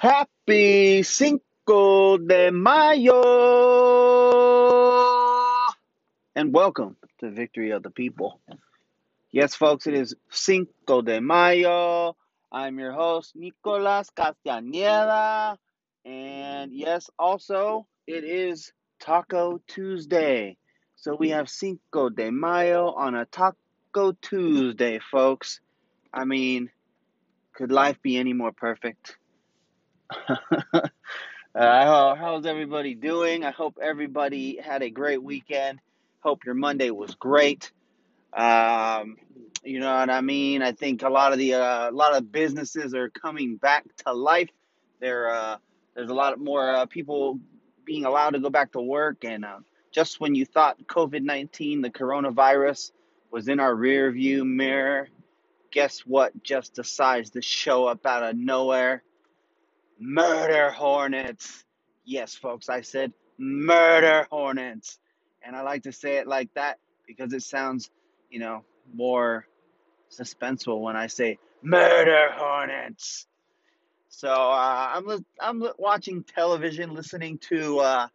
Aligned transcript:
Happy 0.00 1.02
Cinco 1.02 2.16
de 2.16 2.50
Mayo! 2.50 3.12
And 6.34 6.54
welcome 6.54 6.96
to 7.18 7.30
Victory 7.30 7.72
of 7.72 7.82
the 7.82 7.90
People. 7.90 8.40
Yes, 9.30 9.54
folks, 9.54 9.86
it 9.86 9.92
is 9.92 10.16
Cinco 10.30 11.02
de 11.02 11.20
Mayo. 11.20 12.16
I'm 12.50 12.78
your 12.78 12.92
host, 12.92 13.36
Nicolas 13.36 14.08
Castañeda. 14.16 15.58
And 16.06 16.72
yes, 16.72 17.10
also, 17.18 17.86
it 18.06 18.24
is 18.24 18.72
Taco 19.00 19.60
Tuesday. 19.66 20.56
So 20.96 21.14
we 21.14 21.28
have 21.28 21.50
Cinco 21.50 22.08
de 22.08 22.30
Mayo 22.30 22.86
on 22.86 23.14
a 23.14 23.26
Taco 23.26 24.12
Tuesday, 24.22 24.98
folks. 24.98 25.60
I 26.10 26.24
mean, 26.24 26.70
could 27.52 27.70
life 27.70 28.00
be 28.00 28.16
any 28.16 28.32
more 28.32 28.52
perfect? 28.52 29.18
uh, 31.54 32.14
how's 32.14 32.46
everybody 32.46 32.94
doing? 32.94 33.44
I 33.44 33.50
hope 33.50 33.78
everybody 33.80 34.58
had 34.60 34.82
a 34.82 34.90
great 34.90 35.22
weekend. 35.22 35.80
Hope 36.20 36.44
your 36.44 36.54
Monday 36.54 36.90
was 36.90 37.14
great. 37.14 37.70
Um, 38.32 39.16
you 39.62 39.80
know 39.80 39.94
what 39.94 40.10
I 40.10 40.20
mean? 40.20 40.62
I 40.62 40.72
think 40.72 41.02
a 41.02 41.08
lot 41.08 41.32
of 41.32 41.38
the 41.38 41.54
uh, 41.54 41.90
a 41.90 41.92
lot 41.92 42.16
of 42.16 42.32
businesses 42.32 42.94
are 42.94 43.10
coming 43.10 43.56
back 43.56 43.84
to 44.04 44.12
life. 44.12 44.50
There, 45.00 45.30
uh, 45.30 45.56
there's 45.94 46.10
a 46.10 46.14
lot 46.14 46.38
more 46.38 46.74
uh, 46.74 46.86
people 46.86 47.38
being 47.84 48.04
allowed 48.04 48.30
to 48.30 48.40
go 48.40 48.50
back 48.50 48.72
to 48.72 48.80
work, 48.80 49.24
and 49.24 49.44
uh, 49.44 49.58
just 49.92 50.20
when 50.20 50.34
you 50.34 50.44
thought 50.44 50.78
COVID 50.86 51.22
nineteen, 51.22 51.82
the 51.82 51.90
coronavirus, 51.90 52.92
was 53.30 53.48
in 53.48 53.60
our 53.60 53.74
rear 53.74 54.10
view 54.10 54.44
mirror, 54.44 55.08
guess 55.70 56.00
what? 56.00 56.42
Just 56.42 56.74
decides 56.74 57.30
to 57.30 57.42
show 57.42 57.86
up 57.86 58.04
out 58.06 58.22
of 58.22 58.36
nowhere 58.36 59.02
Murder 60.00 60.70
hornets. 60.70 61.62
Yes, 62.06 62.34
folks, 62.34 62.70
I 62.70 62.80
said 62.80 63.12
murder 63.38 64.26
hornets. 64.30 64.98
And 65.42 65.54
I 65.54 65.60
like 65.60 65.82
to 65.82 65.92
say 65.92 66.16
it 66.16 66.26
like 66.26 66.52
that 66.54 66.78
because 67.06 67.34
it 67.34 67.42
sounds, 67.42 67.90
you 68.30 68.40
know, 68.40 68.64
more 68.94 69.46
suspenseful 70.10 70.80
when 70.80 70.96
I 70.96 71.06
say 71.06 71.38
murder 71.62 72.28
hornets. 72.32 73.26
So 74.08 74.28
uh, 74.28 74.90
I'm 74.94 75.24
I'm 75.38 75.62
watching 75.78 76.24
television, 76.24 76.94
listening 76.94 77.38
to, 77.50 77.78
uh, 77.78 78.08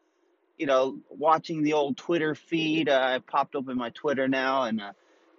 you 0.57 0.65
know, 0.65 0.97
watching 1.09 1.61
the 1.61 1.73
old 1.73 1.97
Twitter 1.97 2.33
feed. 2.35 2.89
Uh, 2.89 2.99
I 2.99 3.19
popped 3.19 3.55
open 3.55 3.77
my 3.77 3.91
Twitter 3.91 4.27
now 4.27 4.63
and 4.63 4.81
uh, 4.81 4.91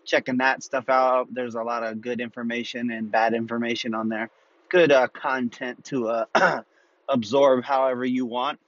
checking 0.05 0.39
that 0.39 0.63
stuff 0.63 0.89
out. 0.89 1.27
There's 1.33 1.57
a 1.57 1.63
lot 1.63 1.83
of 1.83 2.01
good 2.01 2.21
information 2.21 2.91
and 2.91 3.11
bad 3.11 3.35
information 3.35 3.95
on 3.95 4.09
there 4.09 4.31
good 4.69 4.93
uh, 4.93 5.09
content 5.09 5.85
to 5.87 6.09
uh, 6.09 6.63
absorb 7.09 7.65
however 7.65 8.05
you 8.05 8.27
want. 8.27 8.59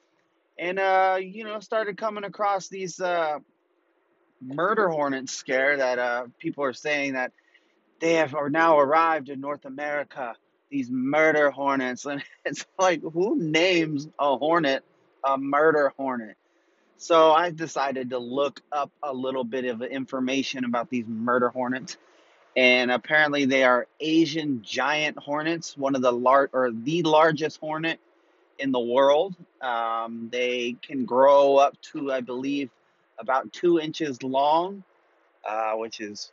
And, 0.58 0.78
uh, 0.78 1.18
you 1.20 1.44
know, 1.44 1.60
started 1.60 1.96
coming 1.96 2.24
across 2.24 2.68
these 2.68 3.00
uh, 3.00 3.38
murder 4.42 4.88
hornets 4.88 5.32
scare 5.32 5.76
that 5.76 5.98
uh, 5.98 6.26
people 6.38 6.64
are 6.64 6.72
saying 6.72 7.14
that 7.14 7.32
they 8.00 8.14
have 8.14 8.34
are 8.34 8.50
now 8.50 8.78
arrived 8.78 9.28
in 9.28 9.40
North 9.40 9.64
America. 9.64 10.34
These 10.70 10.90
murder 10.90 11.50
hornets. 11.50 12.04
And 12.06 12.22
it's 12.44 12.66
like, 12.78 13.02
who 13.02 13.36
names 13.38 14.08
a 14.18 14.36
hornet 14.36 14.84
a 15.24 15.38
murder 15.38 15.92
hornet? 15.96 16.36
So 16.96 17.30
I 17.30 17.50
decided 17.50 18.10
to 18.10 18.18
look 18.18 18.60
up 18.72 18.90
a 19.02 19.12
little 19.12 19.44
bit 19.44 19.64
of 19.66 19.82
information 19.82 20.64
about 20.64 20.90
these 20.90 21.06
murder 21.06 21.48
hornets 21.48 21.96
and 22.58 22.90
apparently 22.90 23.44
they 23.44 23.62
are 23.62 23.86
Asian 24.00 24.62
giant 24.64 25.16
hornets, 25.16 25.78
one 25.78 25.94
of 25.94 26.02
the 26.02 26.10
lar- 26.10 26.50
or 26.52 26.72
the 26.72 27.04
largest 27.04 27.60
hornet 27.60 28.00
in 28.58 28.72
the 28.72 28.80
world. 28.80 29.36
Um, 29.60 30.28
they 30.32 30.74
can 30.82 31.04
grow 31.04 31.54
up 31.54 31.80
to, 31.92 32.10
I 32.10 32.20
believe, 32.20 32.68
about 33.16 33.52
two 33.52 33.78
inches 33.78 34.24
long, 34.24 34.82
uh, 35.48 35.74
which 35.74 36.00
is 36.00 36.32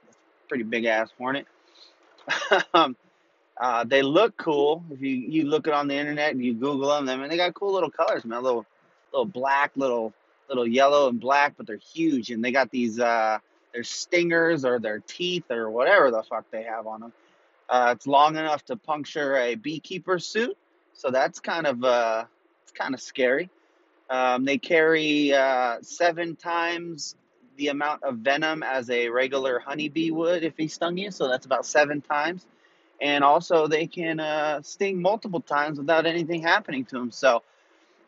pretty 0.49 0.63
big 0.63 0.85
ass 0.85 1.11
hornet. 1.15 1.45
um, 2.73 2.95
uh, 3.61 3.83
they 3.83 4.01
look 4.01 4.35
cool. 4.35 4.83
If 4.89 5.01
you, 5.01 5.11
you 5.11 5.43
look 5.43 5.67
it 5.67 5.73
on 5.73 5.87
the 5.87 5.95
internet 5.95 6.31
and 6.31 6.43
you 6.43 6.55
Google 6.55 6.89
them, 6.89 7.07
I 7.07 7.17
mean, 7.17 7.29
they 7.29 7.37
got 7.37 7.53
cool 7.53 7.71
little 7.71 7.91
colors, 7.91 8.25
man. 8.25 8.41
Little, 8.41 8.65
little 9.13 9.25
black, 9.25 9.73
little, 9.75 10.11
little 10.49 10.65
yellow 10.65 11.07
and 11.07 11.19
black, 11.19 11.53
but 11.55 11.67
they're 11.67 11.77
huge, 11.77 12.31
and 12.31 12.43
they 12.43 12.51
got 12.51 12.71
these. 12.71 12.99
Uh, 12.99 13.37
their 13.75 13.83
stingers 13.83 14.63
or 14.63 14.79
their 14.79 14.99
teeth 14.99 15.51
or 15.51 15.69
whatever 15.69 16.09
the 16.09 16.23
fuck 16.23 16.49
they 16.49 16.63
have 16.63 16.87
on 16.87 17.01
them. 17.01 17.13
Uh, 17.67 17.93
it's 17.95 18.07
long 18.07 18.37
enough 18.37 18.63
to 18.63 18.77
puncture 18.77 19.35
a 19.35 19.55
beekeeper 19.55 20.17
suit, 20.17 20.57
so 20.93 21.11
that's 21.11 21.39
kind 21.39 21.67
of 21.67 21.83
uh, 21.83 22.23
it's 22.63 22.71
kind 22.71 22.93
of 22.93 23.01
scary. 23.01 23.49
Um, 24.09 24.45
they 24.45 24.57
carry 24.57 25.33
uh, 25.33 25.77
seven 25.81 26.35
times 26.35 27.15
the 27.57 27.67
amount 27.69 28.03
of 28.03 28.17
venom 28.17 28.63
as 28.63 28.89
a 28.89 29.09
regular 29.09 29.59
honeybee 29.59 30.11
would 30.11 30.43
if 30.43 30.53
he 30.57 30.67
stung 30.67 30.97
you, 30.97 31.11
so 31.11 31.27
that's 31.27 31.45
about 31.45 31.65
seven 31.65 32.01
times. 32.01 32.45
And 33.01 33.25
also, 33.25 33.67
they 33.67 33.87
can 33.87 34.21
uh, 34.21 34.61
sting 34.61 35.01
multiple 35.01 35.41
times 35.41 35.77
without 35.79 36.05
anything 36.05 36.41
happening 36.41 36.85
to 36.85 36.95
them. 36.95 37.11
So, 37.11 37.43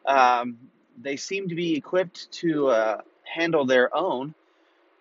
um, 0.05 0.57
they 1.01 1.17
seem 1.17 1.49
to 1.49 1.55
be 1.55 1.75
equipped 1.75 2.31
to 2.31 2.67
uh, 2.69 3.01
handle 3.23 3.65
their 3.65 3.93
own. 3.95 4.33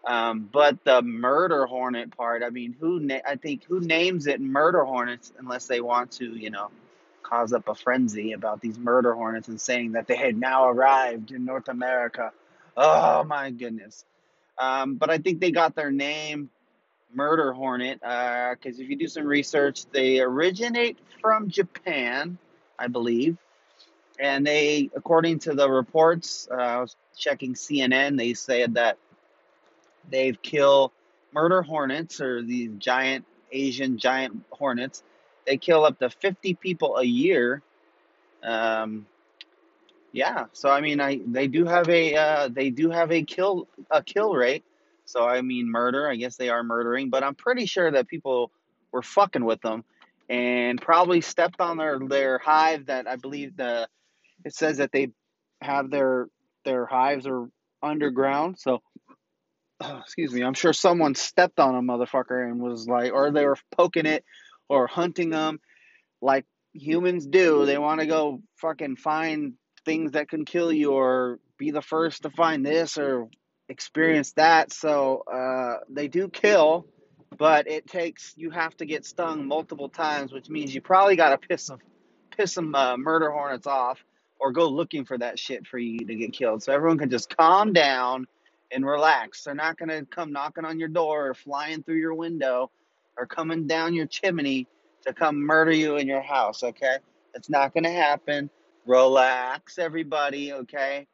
Um, 0.07 0.49
but 0.53 0.85
the 0.85 1.03
murder 1.03 1.67
hornet 1.67 2.17
part, 2.17 2.45
I 2.45 2.51
mean, 2.51 2.77
who 2.79 3.01
na- 3.01 3.21
I 3.27 3.37
think 3.37 3.65
who 3.65 3.81
names 3.81 4.29
it 4.29 4.41
murder 4.41 4.85
hornets 4.85 5.33
unless 5.39 5.67
they 5.67 5.81
want 5.81 6.13
to, 6.13 6.27
you 6.27 6.51
know, 6.51 6.71
cause 7.25 7.53
up 7.53 7.67
a 7.67 7.75
frenzy 7.75 8.33
about 8.33 8.61
these 8.61 8.79
murder 8.79 9.15
hornets 9.15 9.49
and 9.49 9.61
saying 9.61 9.93
that 9.93 10.07
they 10.07 10.15
had 10.17 10.37
now 10.39 10.69
arrived 10.69 11.33
in 11.33 11.45
North 11.45 11.69
America. 11.69 12.31
Oh 12.77 13.25
my 13.25 13.51
goodness. 13.51 14.05
Um, 14.59 14.95
but 14.95 15.11
I 15.11 15.19
think 15.19 15.41
they 15.41 15.51
got 15.51 15.75
their 15.75 15.91
name 15.91 16.51
murder 17.13 17.53
hornet 17.53 17.99
because 18.01 18.79
uh, 18.79 18.83
if 18.83 18.89
you 18.89 18.97
do 18.97 19.09
some 19.09 19.27
research, 19.27 19.87
they 19.87 20.21
originate 20.21 20.99
from 21.21 21.49
Japan, 21.49 22.39
I 22.79 22.87
believe. 22.87 23.39
And 24.21 24.47
they, 24.47 24.89
according 24.95 25.41
to 25.41 25.55
the 25.55 25.69
reports, 25.69 26.49
uh, 26.51 26.55
I 26.55 26.81
was 26.81 26.97
checking 27.19 27.55
CNN, 27.55 28.17
they 28.17 28.35
said 28.35 28.75
that 28.75 28.99
They've 30.11 30.41
killed 30.41 30.93
murder 31.33 31.63
hornets 31.63 32.21
or 32.21 32.43
these 32.43 32.71
giant 32.79 33.25
Asian 33.53 33.99
giant 33.99 34.45
hornets. 34.51 35.03
They 35.47 35.57
kill 35.57 35.85
up 35.85 35.99
to 36.01 36.11
50 36.11 36.55
people 36.55 36.97
a 36.97 37.05
year. 37.05 37.63
Um, 38.43 39.07
yeah, 40.13 40.47
so 40.53 40.71
I 40.71 40.81
mean, 40.81 41.01
I 41.01 41.21
they 41.27 41.47
do 41.47 41.67
have 41.67 41.89
a 41.91 42.15
uh, 42.15 42.49
they 42.49 42.71
do 42.71 42.91
have 42.91 43.13
a 43.13 43.23
kill 43.23 43.69
a 43.91 44.03
kill 44.03 44.35
rate. 44.35 44.65
So 45.05 45.27
I 45.29 45.43
mean, 45.43 45.71
murder. 45.71 46.09
I 46.09 46.17
guess 46.17 46.37
they 46.37 46.49
are 46.49 46.63
murdering, 46.63 47.11
but 47.11 47.23
I'm 47.23 47.35
pretty 47.35 47.67
sure 47.67 47.91
that 47.91 48.09
people 48.09 48.51
were 48.93 49.03
fucking 49.03 49.45
with 49.45 49.61
them 49.61 49.85
and 50.31 50.81
probably 50.81 51.21
stepped 51.21 51.61
on 51.61 51.77
their 51.77 51.99
their 51.99 52.39
hive. 52.39 52.87
That 52.87 53.07
I 53.07 53.17
believe 53.17 53.57
the 53.57 53.89
it 54.45 54.55
says 54.55 54.79
that 54.79 54.91
they 54.91 55.11
have 55.61 55.91
their 55.91 56.29
their 56.65 56.87
hives 56.87 57.27
are 57.27 57.51
underground. 57.83 58.59
So 58.59 58.83
excuse 60.01 60.33
me, 60.33 60.43
I'm 60.43 60.55
sure 60.55 60.73
someone 60.73 61.15
stepped 61.15 61.61
on 61.61 61.75
a 61.75 61.83
motherfucker 61.83 62.49
and 62.49 62.61
was 62.61 62.87
like, 62.89 63.13
or 63.13 63.31
they 63.31 63.45
were 63.45 63.59
poking 63.77 64.07
it 64.07 64.25
or 64.69 64.87
hunting 64.87 65.31
them 65.31 65.61
like 66.21 66.47
humans 66.73 67.27
do. 67.27 67.67
They 67.67 67.79
want 67.79 68.01
to 68.01 68.07
go 68.07 68.43
fucking 68.57 68.97
find 68.97 69.55
things 69.85 70.13
that 70.13 70.29
can 70.29 70.45
kill 70.45 70.73
you 70.73 70.93
or 70.93 71.39
be 71.59 71.71
the 71.71 71.83
first 71.83 72.23
to 72.23 72.31
find 72.31 72.65
this 72.65 72.99
or 72.99 73.29
experience 73.69 74.33
that. 74.33 74.73
So 74.73 75.25
uh, 75.33 75.81
they 75.89 76.09
do 76.09 76.29
kill, 76.29 76.87
but 77.37 77.69
it 77.69 77.87
takes, 77.87 78.35
you 78.37 78.51
have 78.51 78.77
to 78.79 78.87
get 78.87 79.05
stung 79.05 79.47
multiple 79.47 79.89
times, 79.89 80.33
which 80.33 80.49
means 80.49 80.75
you 80.75 80.81
probably 80.81 81.17
got 81.17 81.31
to 81.31 81.49
piss 81.49 81.65
some, 81.65 81.79
piss 82.37 82.55
some 82.55 82.75
uh, 82.75 82.97
murder 82.97 83.31
hornets 83.31 83.67
off 83.67 83.99
or 84.39 84.53
go 84.53 84.69
looking 84.69 85.05
for 85.05 85.17
that 85.19 85.39
shit 85.39 85.67
for 85.67 85.79
you 85.79 86.07
to 86.07 86.15
get 86.15 86.33
killed. 86.33 86.63
So 86.63 86.73
everyone 86.73 86.99
can 86.99 87.11
just 87.11 87.35
calm 87.35 87.73
down 87.73 88.27
and 88.73 88.85
relax. 88.85 89.45
They're 89.45 89.55
not 89.55 89.79
going 89.79 89.89
to 89.89 90.05
come 90.07 90.33
knocking 90.33 90.65
on 90.65 90.79
your 90.79 90.89
door 90.89 91.29
or 91.29 91.35
flying 91.35 91.83
through 91.83 91.97
your 91.97 92.15
window 92.15 92.71
or 93.17 93.27
coming 93.27 93.67
down 93.67 93.95
your 93.95 94.07
chimney 94.07 94.67
to 95.07 95.13
come 95.13 95.37
murder 95.37 95.73
you 95.73 95.97
in 95.97 96.07
your 96.07 96.21
house, 96.23 96.63
okay? 96.63 96.97
It's 97.35 97.49
not 97.49 97.73
going 97.73 97.85
to 97.85 97.91
happen. 97.91 98.51
Relax, 98.87 99.79
everybody, 99.79 100.53
okay? 100.53 101.07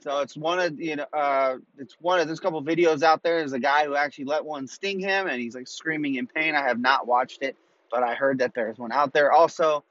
So 0.00 0.20
it's 0.20 0.36
one 0.36 0.58
of 0.58 0.78
you 0.78 0.96
know, 0.96 1.06
uh, 1.14 1.56
it's 1.78 1.96
one 1.98 2.20
of 2.20 2.26
there's 2.26 2.38
a 2.38 2.42
couple 2.42 2.62
videos 2.62 3.02
out 3.02 3.22
there. 3.22 3.38
There's 3.38 3.54
a 3.54 3.58
guy 3.58 3.86
who 3.86 3.96
actually 3.96 4.26
let 4.26 4.44
one 4.44 4.66
sting 4.66 5.00
him, 5.00 5.28
and 5.28 5.40
he's 5.40 5.54
like 5.54 5.66
screaming 5.66 6.16
in 6.16 6.26
pain. 6.26 6.54
I 6.54 6.62
have 6.62 6.78
not 6.78 7.06
watched 7.06 7.42
it, 7.42 7.56
but 7.90 8.02
I 8.02 8.14
heard 8.14 8.38
that 8.40 8.52
there's 8.54 8.76
one 8.76 8.92
out 8.92 9.14
there. 9.14 9.32
Also, 9.32 9.82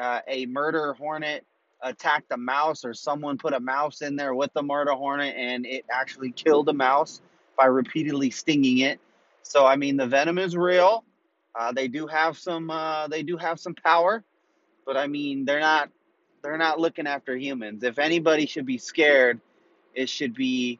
uh, 0.00 0.20
a 0.28 0.46
murder 0.46 0.92
hornet 0.92 1.44
attacked 1.82 2.32
a 2.32 2.36
mouse 2.36 2.84
or 2.84 2.92
someone 2.94 3.38
put 3.38 3.52
a 3.52 3.60
mouse 3.60 4.02
in 4.02 4.16
there 4.16 4.34
with 4.34 4.52
the 4.52 4.62
murder 4.62 4.92
hornet 4.92 5.34
and 5.36 5.64
it 5.66 5.84
actually 5.90 6.32
killed 6.32 6.68
a 6.68 6.72
mouse 6.72 7.20
by 7.56 7.66
repeatedly 7.66 8.30
stinging 8.30 8.78
it. 8.78 9.00
So 9.42 9.66
I 9.66 9.76
mean 9.76 9.96
the 9.96 10.06
venom 10.06 10.38
is 10.38 10.56
real. 10.56 11.04
Uh, 11.58 11.72
they 11.72 11.88
do 11.88 12.06
have 12.06 12.38
some 12.38 12.70
uh, 12.70 13.08
they 13.08 13.22
do 13.22 13.36
have 13.36 13.58
some 13.58 13.74
power, 13.74 14.22
but 14.86 14.96
I 14.96 15.08
mean, 15.08 15.44
they're 15.44 15.60
not 15.60 15.90
they're 16.42 16.56
not 16.56 16.78
looking 16.78 17.06
after 17.06 17.36
humans. 17.36 17.82
If 17.82 17.98
anybody 17.98 18.46
should 18.46 18.64
be 18.64 18.78
scared, 18.78 19.40
it 19.94 20.08
should 20.08 20.34
be 20.34 20.78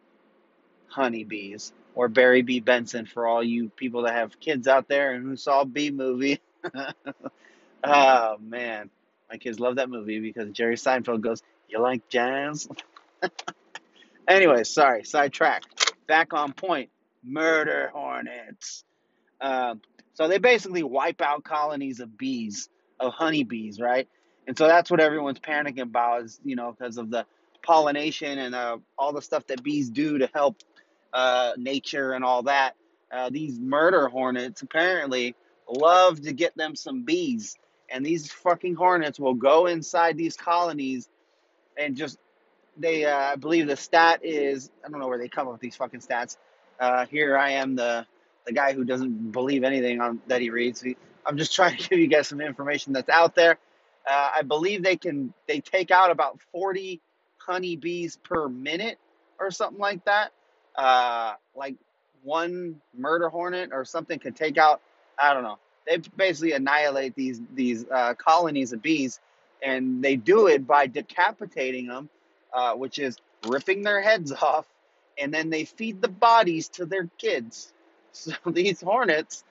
honeybees 0.86 1.72
or 1.94 2.08
Barry 2.08 2.42
B. 2.42 2.60
Benson 2.60 3.06
for 3.06 3.26
all 3.26 3.42
you 3.42 3.70
people 3.70 4.02
that 4.02 4.14
have 4.14 4.38
kids 4.38 4.68
out 4.68 4.88
there 4.88 5.14
and 5.14 5.24
who 5.24 5.36
saw 5.36 5.64
Bee 5.64 5.90
Movie. 5.90 6.40
oh 7.84 8.36
man, 8.40 8.88
my 9.30 9.36
kids 9.38 9.60
love 9.60 9.76
that 9.76 9.90
movie 9.90 10.20
because 10.20 10.50
Jerry 10.52 10.76
Seinfeld 10.76 11.20
goes, 11.20 11.42
"You 11.68 11.80
like 11.80 12.08
jazz?" 12.08 12.68
anyway, 14.28 14.64
sorry, 14.64 15.04
sidetrack. 15.04 15.64
Back 16.06 16.32
on 16.32 16.52
point. 16.52 16.90
Murder 17.22 17.90
hornets. 17.92 18.84
Um, 19.40 19.80
so 20.14 20.28
they 20.28 20.38
basically 20.38 20.82
wipe 20.82 21.20
out 21.20 21.44
colonies 21.44 22.00
of 22.00 22.16
bees, 22.16 22.68
of 22.98 23.12
honeybees, 23.12 23.80
right? 23.80 24.08
And 24.46 24.56
so 24.56 24.66
that's 24.66 24.90
what 24.90 25.00
everyone's 25.00 25.38
panicking 25.38 25.82
about 25.82 26.22
is, 26.22 26.40
you 26.42 26.56
know, 26.56 26.72
because 26.72 26.96
of 26.96 27.10
the 27.10 27.26
pollination 27.62 28.38
and 28.38 28.54
uh, 28.54 28.78
all 28.96 29.12
the 29.12 29.20
stuff 29.20 29.46
that 29.48 29.62
bees 29.62 29.90
do 29.90 30.18
to 30.18 30.28
help 30.34 30.56
uh, 31.12 31.52
nature 31.56 32.12
and 32.12 32.24
all 32.24 32.44
that. 32.44 32.74
Uh, 33.12 33.30
these 33.30 33.58
murder 33.58 34.08
hornets 34.08 34.62
apparently 34.62 35.34
love 35.68 36.20
to 36.22 36.32
get 36.32 36.56
them 36.56 36.74
some 36.74 37.04
bees. 37.04 37.56
And 37.90 38.04
these 38.04 38.30
fucking 38.30 38.74
hornets 38.74 39.18
will 39.18 39.34
go 39.34 39.66
inside 39.66 40.16
these 40.16 40.36
colonies 40.36 41.08
and 41.76 41.96
just, 41.96 42.18
they, 42.76 43.04
uh, 43.04 43.16
I 43.16 43.36
believe 43.36 43.66
the 43.66 43.76
stat 43.76 44.20
is, 44.22 44.70
I 44.84 44.88
don't 44.88 45.00
know 45.00 45.08
where 45.08 45.18
they 45.18 45.28
come 45.28 45.46
up 45.46 45.54
with 45.54 45.60
these 45.60 45.76
fucking 45.76 46.00
stats. 46.00 46.36
Uh, 46.78 47.06
here 47.06 47.36
I 47.36 47.52
am, 47.52 47.76
the, 47.76 48.06
the 48.46 48.52
guy 48.52 48.72
who 48.72 48.84
doesn't 48.84 49.32
believe 49.32 49.64
anything 49.64 50.00
on 50.00 50.20
that 50.26 50.40
he 50.40 50.50
reads. 50.50 50.84
I'm 51.26 51.38
just 51.38 51.54
trying 51.56 51.76
to 51.76 51.88
give 51.88 51.98
you 51.98 52.06
guys 52.06 52.28
some 52.28 52.40
information 52.40 52.92
that's 52.92 53.08
out 53.08 53.34
there. 53.34 53.58
Uh, 54.08 54.30
I 54.36 54.42
believe 54.42 54.82
they 54.82 54.96
can, 54.96 55.32
they 55.46 55.60
take 55.60 55.90
out 55.90 56.10
about 56.10 56.40
40 56.52 57.00
honeybees 57.38 58.18
per 58.22 58.48
minute 58.48 58.98
or 59.38 59.50
something 59.50 59.78
like 59.78 60.04
that. 60.04 60.32
Uh, 60.74 61.34
like 61.56 61.74
one 62.22 62.80
murder 62.96 63.28
hornet 63.28 63.70
or 63.72 63.84
something 63.84 64.18
could 64.18 64.36
take 64.36 64.58
out, 64.58 64.80
I 65.18 65.34
don't 65.34 65.42
know. 65.42 65.58
They 65.88 65.98
basically 66.16 66.52
annihilate 66.52 67.14
these 67.14 67.40
these 67.54 67.86
uh, 67.90 68.14
colonies 68.14 68.72
of 68.72 68.82
bees, 68.82 69.20
and 69.62 70.02
they 70.02 70.16
do 70.16 70.46
it 70.48 70.66
by 70.66 70.86
decapitating 70.86 71.86
them, 71.86 72.08
uh, 72.52 72.74
which 72.74 72.98
is 72.98 73.16
ripping 73.46 73.82
their 73.82 74.00
heads 74.00 74.32
off, 74.42 74.66
and 75.18 75.32
then 75.32 75.50
they 75.50 75.64
feed 75.64 76.02
the 76.02 76.08
bodies 76.08 76.68
to 76.70 76.86
their 76.86 77.08
kids. 77.18 77.72
So 78.10 78.32
these 78.46 78.80
hornets 78.80 79.44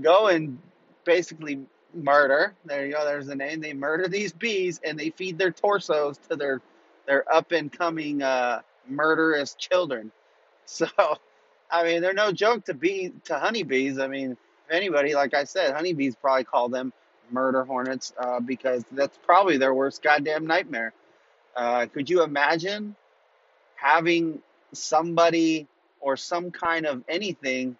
go 0.00 0.28
and 0.28 0.58
basically 1.04 1.60
murder. 1.94 2.54
There 2.64 2.86
you 2.86 2.92
go. 2.92 3.04
There's 3.04 3.26
the 3.26 3.36
name. 3.36 3.60
They 3.60 3.72
murder 3.74 4.08
these 4.08 4.32
bees 4.32 4.80
and 4.84 4.98
they 4.98 5.10
feed 5.10 5.38
their 5.38 5.50
torsos 5.50 6.18
to 6.28 6.36
their 6.36 6.60
their 7.06 7.32
up 7.32 7.52
and 7.52 7.70
coming 7.70 8.22
uh, 8.22 8.62
murderous 8.88 9.54
children. 9.54 10.12
So, 10.66 10.86
I 11.68 11.82
mean, 11.82 12.00
they're 12.00 12.14
no 12.14 12.30
joke 12.30 12.66
to 12.66 12.74
bee 12.74 13.10
to 13.24 13.36
honeybees. 13.40 13.98
I 13.98 14.06
mean, 14.06 14.36
anybody, 14.70 15.14
like 15.14 15.34
I 15.34 15.44
said, 15.44 15.74
honeybees 15.74 16.16
probably 16.16 16.44
call 16.44 16.68
them 16.68 16.92
murder 17.30 17.64
hornets 17.64 18.12
uh, 18.18 18.40
because 18.40 18.84
that's 18.92 19.18
probably 19.24 19.56
their 19.56 19.74
worst 19.74 20.02
goddamn 20.02 20.46
nightmare. 20.46 20.92
Uh, 21.56 21.86
could 21.86 22.08
you 22.08 22.22
imagine 22.22 22.94
having 23.76 24.40
somebody 24.72 25.66
or 26.00 26.16
some 26.16 26.50
kind 26.50 26.86
of 26.86 27.02
anything 27.08 27.76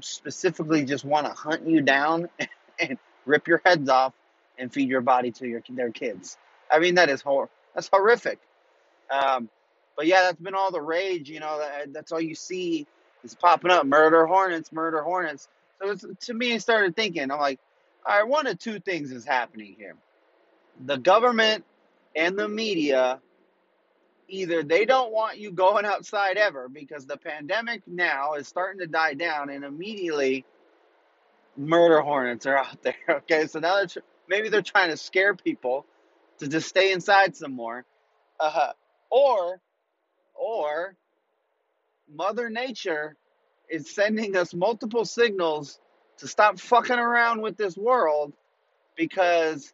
specifically 0.00 0.84
just 0.84 1.04
want 1.04 1.26
to 1.26 1.32
hunt 1.32 1.66
you 1.66 1.80
down 1.80 2.28
and 2.80 2.98
rip 3.26 3.46
your 3.48 3.60
heads 3.64 3.88
off 3.88 4.12
and 4.58 4.72
feed 4.72 4.88
your 4.88 5.00
body 5.00 5.30
to 5.32 5.46
your 5.46 5.62
their 5.70 5.90
kids? 5.90 6.36
I 6.70 6.78
mean, 6.78 6.94
that 6.96 7.08
is 7.08 7.20
hor- 7.20 7.50
that's 7.74 7.88
horrific. 7.92 8.38
Um, 9.10 9.48
but 9.96 10.06
yeah, 10.06 10.22
that's 10.22 10.40
been 10.40 10.54
all 10.54 10.70
the 10.70 10.80
rage. 10.80 11.28
You 11.28 11.40
know, 11.40 11.58
that, 11.58 11.92
that's 11.92 12.12
all 12.12 12.20
you 12.20 12.34
see 12.34 12.86
is 13.24 13.34
popping 13.34 13.70
up: 13.70 13.86
murder 13.86 14.26
hornets, 14.26 14.72
murder 14.72 15.02
hornets. 15.02 15.48
So 15.82 15.96
to 15.96 16.34
me, 16.34 16.54
I 16.54 16.58
started 16.58 16.94
thinking, 16.96 17.30
I'm 17.30 17.40
like, 17.40 17.58
all 18.06 18.18
right, 18.18 18.28
one 18.28 18.46
of 18.46 18.58
two 18.58 18.80
things 18.80 19.12
is 19.12 19.24
happening 19.24 19.74
here. 19.78 19.96
The 20.84 20.96
government 20.96 21.64
and 22.16 22.38
the 22.38 22.48
media 22.48 23.20
either 24.28 24.62
they 24.62 24.84
don't 24.84 25.12
want 25.12 25.38
you 25.38 25.50
going 25.50 25.84
outside 25.84 26.36
ever 26.36 26.68
because 26.68 27.06
the 27.06 27.16
pandemic 27.16 27.82
now 27.86 28.34
is 28.34 28.46
starting 28.46 28.78
to 28.80 28.86
die 28.86 29.14
down 29.14 29.50
and 29.50 29.64
immediately 29.64 30.44
murder 31.56 32.00
hornets 32.00 32.46
are 32.46 32.56
out 32.56 32.80
there 32.82 32.94
okay? 33.08 33.46
So 33.46 33.58
now 33.58 33.76
they're 33.76 34.02
maybe 34.28 34.48
they're 34.48 34.62
trying 34.62 34.90
to 34.90 34.96
scare 34.96 35.34
people 35.34 35.84
to 36.38 36.48
just 36.48 36.68
stay 36.68 36.92
inside 36.92 37.36
some 37.36 37.52
more. 37.52 37.84
Uh, 38.38 38.72
or 39.10 39.60
or 40.34 40.94
mother 42.12 42.48
nature 42.48 43.16
is 43.70 43.90
sending 43.90 44.36
us 44.36 44.52
multiple 44.52 45.04
signals 45.04 45.78
to 46.18 46.28
stop 46.28 46.58
fucking 46.58 46.98
around 46.98 47.40
with 47.40 47.56
this 47.56 47.76
world 47.76 48.32
because 48.96 49.72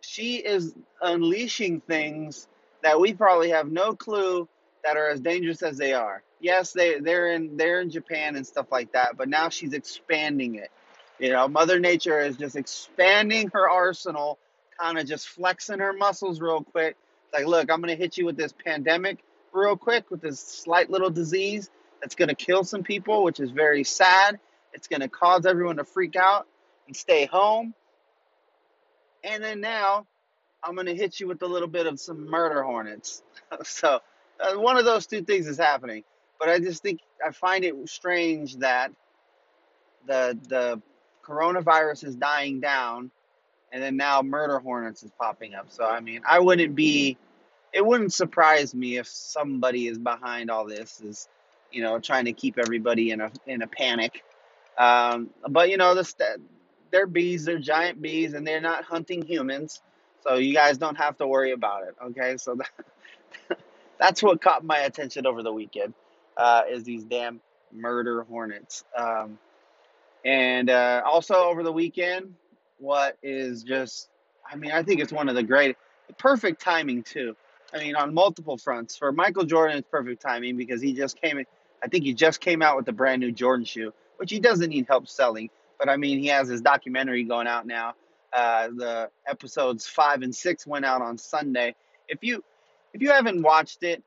she 0.00 0.36
is 0.36 0.74
unleashing 1.02 1.80
things 1.80 2.46
that 2.82 3.00
we 3.00 3.12
probably 3.12 3.50
have 3.50 3.70
no 3.70 3.94
clue 3.94 4.48
that 4.84 4.96
are 4.96 5.08
as 5.08 5.20
dangerous 5.20 5.62
as 5.62 5.76
they 5.76 5.92
are. 5.92 6.22
Yes, 6.40 6.72
they 6.72 7.00
they're 7.00 7.32
in 7.32 7.56
they're 7.56 7.80
in 7.80 7.90
Japan 7.90 8.36
and 8.36 8.46
stuff 8.46 8.66
like 8.70 8.92
that, 8.92 9.16
but 9.16 9.28
now 9.28 9.48
she's 9.48 9.72
expanding 9.72 10.54
it. 10.54 10.70
You 11.18 11.32
know, 11.32 11.48
Mother 11.48 11.80
Nature 11.80 12.20
is 12.20 12.36
just 12.36 12.54
expanding 12.54 13.50
her 13.52 13.68
arsenal, 13.68 14.38
kind 14.78 14.98
of 14.98 15.06
just 15.06 15.28
flexing 15.28 15.80
her 15.80 15.92
muscles 15.92 16.40
real 16.40 16.62
quick. 16.62 16.96
Like, 17.32 17.46
look, 17.46 17.72
I'm 17.72 17.80
gonna 17.80 17.96
hit 17.96 18.16
you 18.16 18.24
with 18.24 18.36
this 18.36 18.54
pandemic 18.64 19.18
real 19.52 19.76
quick 19.76 20.10
with 20.10 20.20
this 20.20 20.38
slight 20.38 20.90
little 20.90 21.10
disease 21.10 21.70
that's 22.00 22.14
gonna 22.14 22.34
kill 22.34 22.64
some 22.64 22.82
people, 22.82 23.24
which 23.24 23.40
is 23.40 23.50
very 23.50 23.84
sad. 23.84 24.38
It's 24.72 24.88
gonna 24.88 25.08
cause 25.08 25.46
everyone 25.46 25.76
to 25.76 25.84
freak 25.84 26.16
out 26.16 26.46
and 26.86 26.96
stay 26.96 27.26
home. 27.26 27.74
And 29.24 29.42
then 29.42 29.60
now 29.60 30.06
I'm 30.62 30.74
gonna 30.74 30.94
hit 30.94 31.20
you 31.20 31.28
with 31.28 31.42
a 31.42 31.46
little 31.46 31.68
bit 31.68 31.86
of 31.86 31.98
some 32.00 32.28
murder 32.28 32.62
hornets. 32.62 33.22
so 33.64 34.00
uh, 34.40 34.54
one 34.54 34.76
of 34.76 34.84
those 34.84 35.06
two 35.06 35.22
things 35.22 35.46
is 35.46 35.58
happening. 35.58 36.04
But 36.38 36.48
I 36.48 36.58
just 36.58 36.82
think 36.82 37.00
I 37.24 37.32
find 37.32 37.64
it 37.64 37.74
strange 37.88 38.56
that 38.56 38.92
the 40.06 40.38
the 40.48 40.82
coronavirus 41.24 42.04
is 42.04 42.16
dying 42.16 42.60
down, 42.60 43.10
and 43.72 43.82
then 43.82 43.96
now 43.96 44.22
murder 44.22 44.58
hornets 44.58 45.02
is 45.02 45.10
popping 45.18 45.54
up. 45.54 45.66
So 45.70 45.84
I 45.84 46.00
mean, 46.00 46.22
I 46.28 46.38
wouldn't 46.38 46.74
be, 46.74 47.18
it 47.72 47.84
wouldn't 47.84 48.12
surprise 48.12 48.74
me 48.74 48.98
if 48.98 49.06
somebody 49.08 49.88
is 49.88 49.98
behind 49.98 50.50
all 50.50 50.66
this, 50.66 51.00
is 51.00 51.28
you 51.70 51.82
know 51.82 51.98
trying 51.98 52.26
to 52.26 52.32
keep 52.32 52.58
everybody 52.58 53.10
in 53.10 53.20
a 53.20 53.30
in 53.46 53.62
a 53.62 53.66
panic. 53.66 54.24
Um, 54.76 55.30
but 55.48 55.70
you 55.70 55.76
know, 55.76 55.94
this 55.94 56.14
they're 56.90 57.06
bees, 57.06 57.44
they're 57.44 57.58
giant 57.58 58.00
bees, 58.00 58.34
and 58.34 58.46
they're 58.46 58.60
not 58.60 58.84
hunting 58.84 59.22
humans. 59.22 59.82
So 60.22 60.34
you 60.34 60.54
guys 60.54 60.78
don't 60.78 60.96
have 60.96 61.16
to 61.18 61.26
worry 61.26 61.52
about 61.52 61.84
it. 61.84 61.94
Okay, 62.02 62.36
so 62.36 62.56
that, 62.56 63.58
that's 63.98 64.22
what 64.22 64.40
caught 64.40 64.64
my 64.64 64.78
attention 64.78 65.26
over 65.26 65.42
the 65.42 65.52
weekend 65.52 65.94
uh, 66.36 66.62
is 66.70 66.84
these 66.84 67.04
damn 67.04 67.40
murder 67.72 68.22
hornets. 68.24 68.84
Um, 68.96 69.38
and 70.24 70.70
uh, 70.70 71.02
also 71.04 71.34
over 71.34 71.62
the 71.62 71.72
weekend, 71.72 72.34
what 72.78 73.16
is 73.22 73.62
just, 73.62 74.08
I 74.50 74.56
mean, 74.56 74.72
I 74.72 74.82
think 74.82 75.00
it's 75.00 75.12
one 75.12 75.28
of 75.28 75.34
the 75.34 75.42
great, 75.42 75.76
perfect 76.18 76.60
timing 76.60 77.02
too. 77.02 77.36
I 77.72 77.78
mean, 77.78 77.96
on 77.96 78.14
multiple 78.14 78.56
fronts. 78.56 78.96
For 78.96 79.12
Michael 79.12 79.44
Jordan, 79.44 79.78
it's 79.78 79.88
perfect 79.90 80.22
timing 80.22 80.56
because 80.56 80.80
he 80.80 80.94
just 80.94 81.20
came, 81.20 81.44
I 81.82 81.88
think 81.88 82.04
he 82.04 82.14
just 82.14 82.40
came 82.40 82.62
out 82.62 82.76
with 82.76 82.86
the 82.86 82.92
brand 82.92 83.20
new 83.20 83.32
Jordan 83.32 83.64
shoe, 83.64 83.92
which 84.16 84.30
he 84.30 84.40
doesn't 84.40 84.70
need 84.70 84.86
help 84.88 85.08
selling. 85.08 85.50
But 85.78 85.88
I 85.88 85.96
mean, 85.96 86.18
he 86.18 86.26
has 86.28 86.48
his 86.48 86.60
documentary 86.60 87.24
going 87.24 87.46
out 87.46 87.66
now 87.66 87.94
uh, 88.32 88.68
the 88.68 89.10
episodes 89.26 89.86
five 89.86 90.22
and 90.22 90.34
six 90.34 90.66
went 90.66 90.84
out 90.84 91.02
on 91.02 91.18
Sunday. 91.18 91.74
If 92.08 92.18
you 92.22 92.44
if 92.92 93.02
you 93.02 93.10
haven't 93.10 93.42
watched 93.42 93.82
it, 93.82 94.02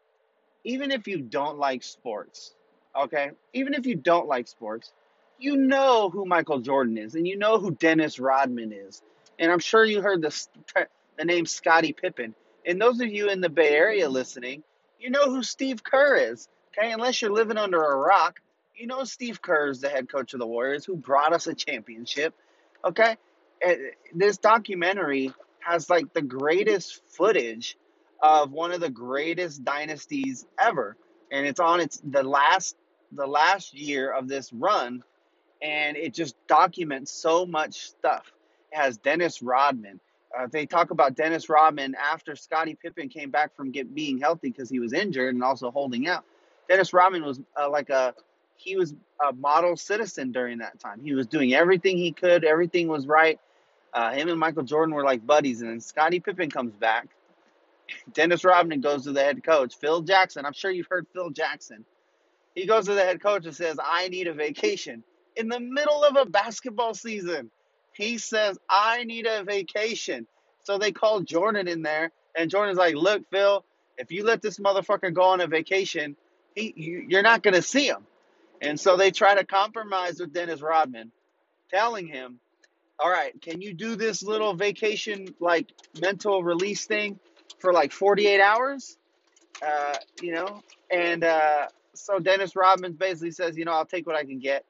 even 0.64 0.92
if 0.92 1.08
you 1.08 1.22
don't 1.22 1.58
like 1.58 1.84
sports, 1.84 2.54
okay, 2.96 3.32
even 3.54 3.74
if 3.74 3.86
you 3.86 3.96
don't 3.96 4.28
like 4.28 4.48
sports, 4.48 4.92
you 5.40 5.58
know 5.58 6.10
who 6.10 6.26
Michael 6.26 6.60
Jordan 6.60 6.98
is, 6.98 7.16
and 7.16 7.28
you 7.28 7.38
know 7.38 7.60
who 7.60 7.72
Dennis 7.72 8.20
Rodman 8.20 8.72
is, 8.72 9.02
and 9.40 9.52
I'm 9.52 9.60
sure 9.60 9.84
you 9.84 10.02
heard 10.02 10.22
the 10.22 10.48
the 11.18 11.26
name 11.26 11.46
Scottie 11.46 11.94
Pippen. 11.94 12.36
And 12.66 12.80
those 12.80 13.02
of 13.02 13.08
you 13.08 13.30
in 13.30 13.42
the 13.42 13.50
Bay 13.50 13.70
Area 13.70 14.08
listening, 14.08 14.64
you 15.00 15.10
know 15.10 15.26
who 15.26 15.42
Steve 15.42 15.84
Kerr 15.84 16.16
is, 16.16 16.48
okay? 16.78 16.92
Unless 16.92 17.22
you're 17.22 17.32
living 17.32 17.58
under 17.58 17.82
a 17.82 17.96
rock, 17.96 18.40
you 18.76 18.88
know 18.88 19.04
Steve 19.04 19.42
Kerr 19.42 19.70
is 19.70 19.82
the 19.82 19.90
head 19.90 20.10
coach 20.10 20.34
of 20.34 20.40
the 20.40 20.48
Warriors, 20.48 20.86
who 20.86 20.96
brought 20.96 21.34
us 21.34 21.48
a 21.48 21.54
championship, 21.54 22.34
okay? 22.84 23.18
this 24.14 24.38
documentary 24.38 25.32
has 25.60 25.90
like 25.90 26.14
the 26.14 26.22
greatest 26.22 27.02
footage 27.10 27.78
of 28.22 28.52
one 28.52 28.72
of 28.72 28.82
the 28.82 28.90
greatest 28.90 29.64
dynasties 29.64 30.46
ever 30.60 30.98
and 31.32 31.46
it's 31.46 31.60
on 31.60 31.80
its 31.80 32.02
the 32.04 32.24
last 32.24 32.76
the 33.12 33.26
last 33.26 33.74
year 33.74 34.12
of 34.12 34.28
this 34.28 34.52
run 34.54 35.04
and 35.62 35.98
it 35.98 36.14
just 36.14 36.36
documents 36.48 37.12
so 37.12 37.46
much 37.46 37.82
stuff 37.90 38.32
it 38.72 38.78
has 38.78 38.98
dennis 38.98 39.42
rodman 39.42 40.00
uh, 40.38 40.48
they 40.50 40.66
talk 40.66 40.92
about 40.92 41.16
Dennis 41.16 41.50
Rodman 41.50 41.94
after 41.96 42.38
Scottie 42.38 42.76
Pippen 42.76 43.10
came 43.10 43.32
back 43.32 43.54
from 43.54 43.72
get 43.72 43.94
being 43.94 44.18
healthy 44.18 44.50
because 44.50 44.70
he 44.70 44.80
was 44.80 44.94
injured 44.94 45.34
and 45.34 45.44
also 45.44 45.72
holding 45.72 46.08
out. 46.08 46.24
Dennis 46.72 46.94
Rodman 46.94 47.26
was 47.26 47.38
uh, 47.62 47.70
like 47.70 47.90
a 47.90 48.16
he 48.56 48.78
was 48.78 48.96
a 49.22 49.34
model 49.34 49.76
citizen 49.76 50.32
during 50.32 50.60
that 50.60 50.80
time. 50.80 51.02
He 51.04 51.14
was 51.14 51.28
doing 51.28 51.54
everything 51.54 51.98
he 51.98 52.14
could. 52.14 52.46
Everything 52.46 52.88
was 52.88 53.06
right. 53.06 53.42
Uh, 53.94 54.14
him 54.14 54.30
and 54.30 54.40
Michael 54.40 54.64
Jordan 54.64 54.96
were 54.96 55.04
like 55.04 55.28
buddies. 55.28 55.62
And 55.62 55.70
then 55.70 55.82
Scottie 55.82 56.22
Pippen 56.22 56.50
comes 56.50 56.74
back. 56.74 57.10
Dennis 58.14 58.46
Rodman 58.46 58.80
goes 58.80 59.04
to 59.04 59.12
the 59.12 59.22
head 59.22 59.44
coach, 59.44 59.76
Phil 59.82 60.02
Jackson. 60.02 60.46
I'm 60.46 60.54
sure 60.54 60.72
you've 60.72 60.88
heard 60.88 61.08
Phil 61.12 61.30
Jackson. 61.32 61.84
He 62.56 62.66
goes 62.66 62.86
to 62.86 62.94
the 62.94 63.02
head 63.04 63.22
coach 63.22 63.46
and 63.46 63.54
says, 63.54 63.78
I 63.84 64.08
need 64.08 64.28
a 64.28 64.34
vacation. 64.34 65.04
In 65.36 65.50
the 65.50 65.60
middle 65.60 66.06
of 66.06 66.16
a 66.16 66.26
basketball 66.26 66.94
season, 66.94 67.52
he 67.92 68.18
says, 68.18 68.58
I 68.70 69.04
need 69.04 69.28
a 69.28 69.44
vacation. 69.44 70.26
So 70.64 70.78
they 70.78 70.94
call 70.94 71.20
Jordan 71.20 71.68
in 71.68 71.82
there, 71.82 72.12
and 72.34 72.50
Jordan's 72.50 72.78
like, 72.78 72.96
Look, 72.96 73.24
Phil, 73.30 73.66
if 73.98 74.10
you 74.10 74.24
let 74.24 74.42
this 74.42 74.58
motherfucker 74.58 75.14
go 75.14 75.24
on 75.24 75.42
a 75.42 75.48
vacation, 75.48 76.16
you, 76.56 77.06
you're 77.08 77.22
not 77.22 77.44
going 77.44 77.54
to 77.54 77.62
see 77.62 77.88
him. 77.88 78.06
And 78.62 78.80
so 78.80 78.98
they 78.98 79.12
try 79.12 79.36
to 79.36 79.46
compromise 79.46 80.20
with 80.20 80.34
Dennis 80.34 80.62
Rodman, 80.62 81.12
telling 81.70 82.08
him, 82.08 82.40
all 83.00 83.10
right, 83.10 83.40
can 83.42 83.62
you 83.62 83.74
do 83.74 83.96
this 83.96 84.22
little 84.22 84.54
vacation, 84.54 85.34
like 85.40 85.72
mental 86.00 86.44
release 86.44 86.86
thing 86.86 87.20
for 87.60 87.74
like 87.74 87.92
48 87.92 88.40
hours? 88.40 88.98
Uh, 89.66 89.96
you 90.22 90.34
know, 90.34 90.62
and 90.92 91.24
uh, 91.24 91.68
so 91.94 92.20
Dennis 92.20 92.56
Rodman 92.56 92.94
basically 92.94 93.32
says, 93.32 93.58
you 93.58 93.66
know, 93.66 93.72
I'll 93.72 93.86
take 93.86 94.06
what 94.06 94.16
I 94.16 94.24
can 94.24 94.40
get. 94.40 94.66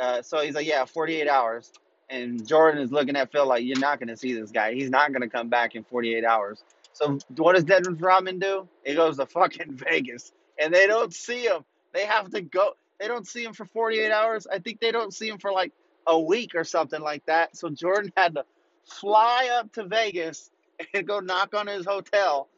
Uh, 0.00 0.22
so 0.22 0.40
he's 0.40 0.54
like, 0.54 0.66
yeah, 0.66 0.84
48 0.84 1.28
hours. 1.28 1.72
And 2.08 2.46
Jordan 2.46 2.80
is 2.80 2.92
looking 2.92 3.16
at 3.16 3.32
Phil 3.32 3.46
like, 3.46 3.64
you're 3.64 3.78
not 3.78 3.98
going 3.98 4.08
to 4.08 4.16
see 4.16 4.32
this 4.32 4.50
guy. 4.50 4.74
He's 4.74 4.90
not 4.90 5.10
going 5.10 5.22
to 5.22 5.28
come 5.28 5.48
back 5.48 5.74
in 5.74 5.84
48 5.84 6.24
hours. 6.24 6.62
So 6.92 7.18
what 7.36 7.54
does 7.54 7.64
Dennis 7.64 8.00
Rodman 8.00 8.38
do? 8.38 8.68
He 8.84 8.94
goes 8.94 9.16
to 9.18 9.26
fucking 9.26 9.72
Vegas, 9.90 10.32
and 10.58 10.72
they 10.72 10.86
don't 10.86 11.12
see 11.14 11.44
him. 11.46 11.64
They 11.92 12.06
have 12.06 12.30
to 12.30 12.40
go. 12.40 12.72
They 12.98 13.08
don't 13.08 13.26
see 13.26 13.44
him 13.44 13.52
for 13.52 13.64
48 13.66 14.10
hours. 14.10 14.46
I 14.46 14.58
think 14.58 14.80
they 14.80 14.92
don't 14.92 15.12
see 15.12 15.28
him 15.28 15.38
for 15.38 15.52
like 15.52 15.72
a 16.06 16.18
week 16.18 16.54
or 16.54 16.64
something 16.64 17.00
like 17.00 17.26
that. 17.26 17.56
So 17.56 17.68
Jordan 17.68 18.12
had 18.16 18.34
to 18.34 18.44
fly 18.86 19.50
up 19.52 19.72
to 19.74 19.84
Vegas 19.84 20.50
and 20.94 21.06
go 21.06 21.20
knock 21.20 21.54
on 21.54 21.66
his 21.66 21.84
hotel 21.84 22.48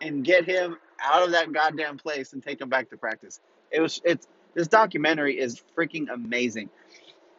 and 0.00 0.24
get 0.24 0.44
him 0.44 0.76
out 1.02 1.22
of 1.22 1.32
that 1.32 1.52
goddamn 1.52 1.96
place 1.96 2.32
and 2.32 2.42
take 2.42 2.60
him 2.60 2.68
back 2.68 2.90
to 2.90 2.96
practice. 2.96 3.40
It 3.70 3.80
was 3.80 4.00
it's 4.04 4.26
this 4.54 4.68
documentary 4.68 5.38
is 5.38 5.62
freaking 5.76 6.12
amazing. 6.12 6.70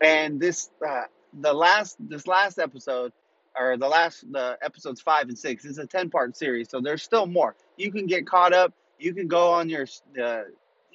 And 0.01 0.39
this 0.39 0.69
uh, 0.85 1.03
the 1.41 1.53
last 1.53 1.97
this 1.99 2.27
last 2.27 2.59
episode 2.59 3.11
or 3.57 3.77
the 3.77 3.87
last 3.87 4.31
the 4.31 4.57
episodes 4.61 5.01
5 5.01 5.29
and 5.29 5.37
6 5.37 5.65
is 5.65 5.77
a 5.77 5.85
10 5.85 6.09
part 6.09 6.37
series. 6.37 6.69
So 6.69 6.81
there's 6.81 7.03
still 7.03 7.25
more. 7.25 7.55
You 7.77 7.91
can 7.91 8.05
get 8.05 8.25
caught 8.25 8.53
up. 8.53 8.73
You 8.99 9.13
can 9.13 9.27
go 9.27 9.51
on 9.51 9.69
your 9.69 9.87
uh, 10.21 10.43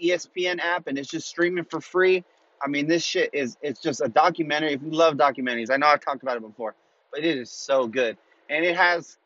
ESPN 0.02 0.60
app 0.60 0.86
and 0.86 0.98
it's 0.98 1.08
just 1.08 1.28
streaming 1.28 1.64
for 1.64 1.80
free. 1.80 2.24
I 2.62 2.68
mean, 2.68 2.86
this 2.86 3.04
shit 3.04 3.30
is 3.32 3.56
it's 3.62 3.80
just 3.80 4.00
a 4.00 4.08
documentary. 4.08 4.74
If 4.74 4.82
you 4.82 4.90
love 4.90 5.14
documentaries, 5.16 5.70
I 5.70 5.76
know 5.76 5.86
I've 5.86 6.00
talked 6.00 6.22
about 6.22 6.36
it 6.36 6.42
before, 6.42 6.74
but 7.10 7.24
it 7.24 7.36
is 7.36 7.50
so 7.50 7.86
good. 7.86 8.16
And 8.48 8.64
it 8.64 8.76
has 8.76 9.18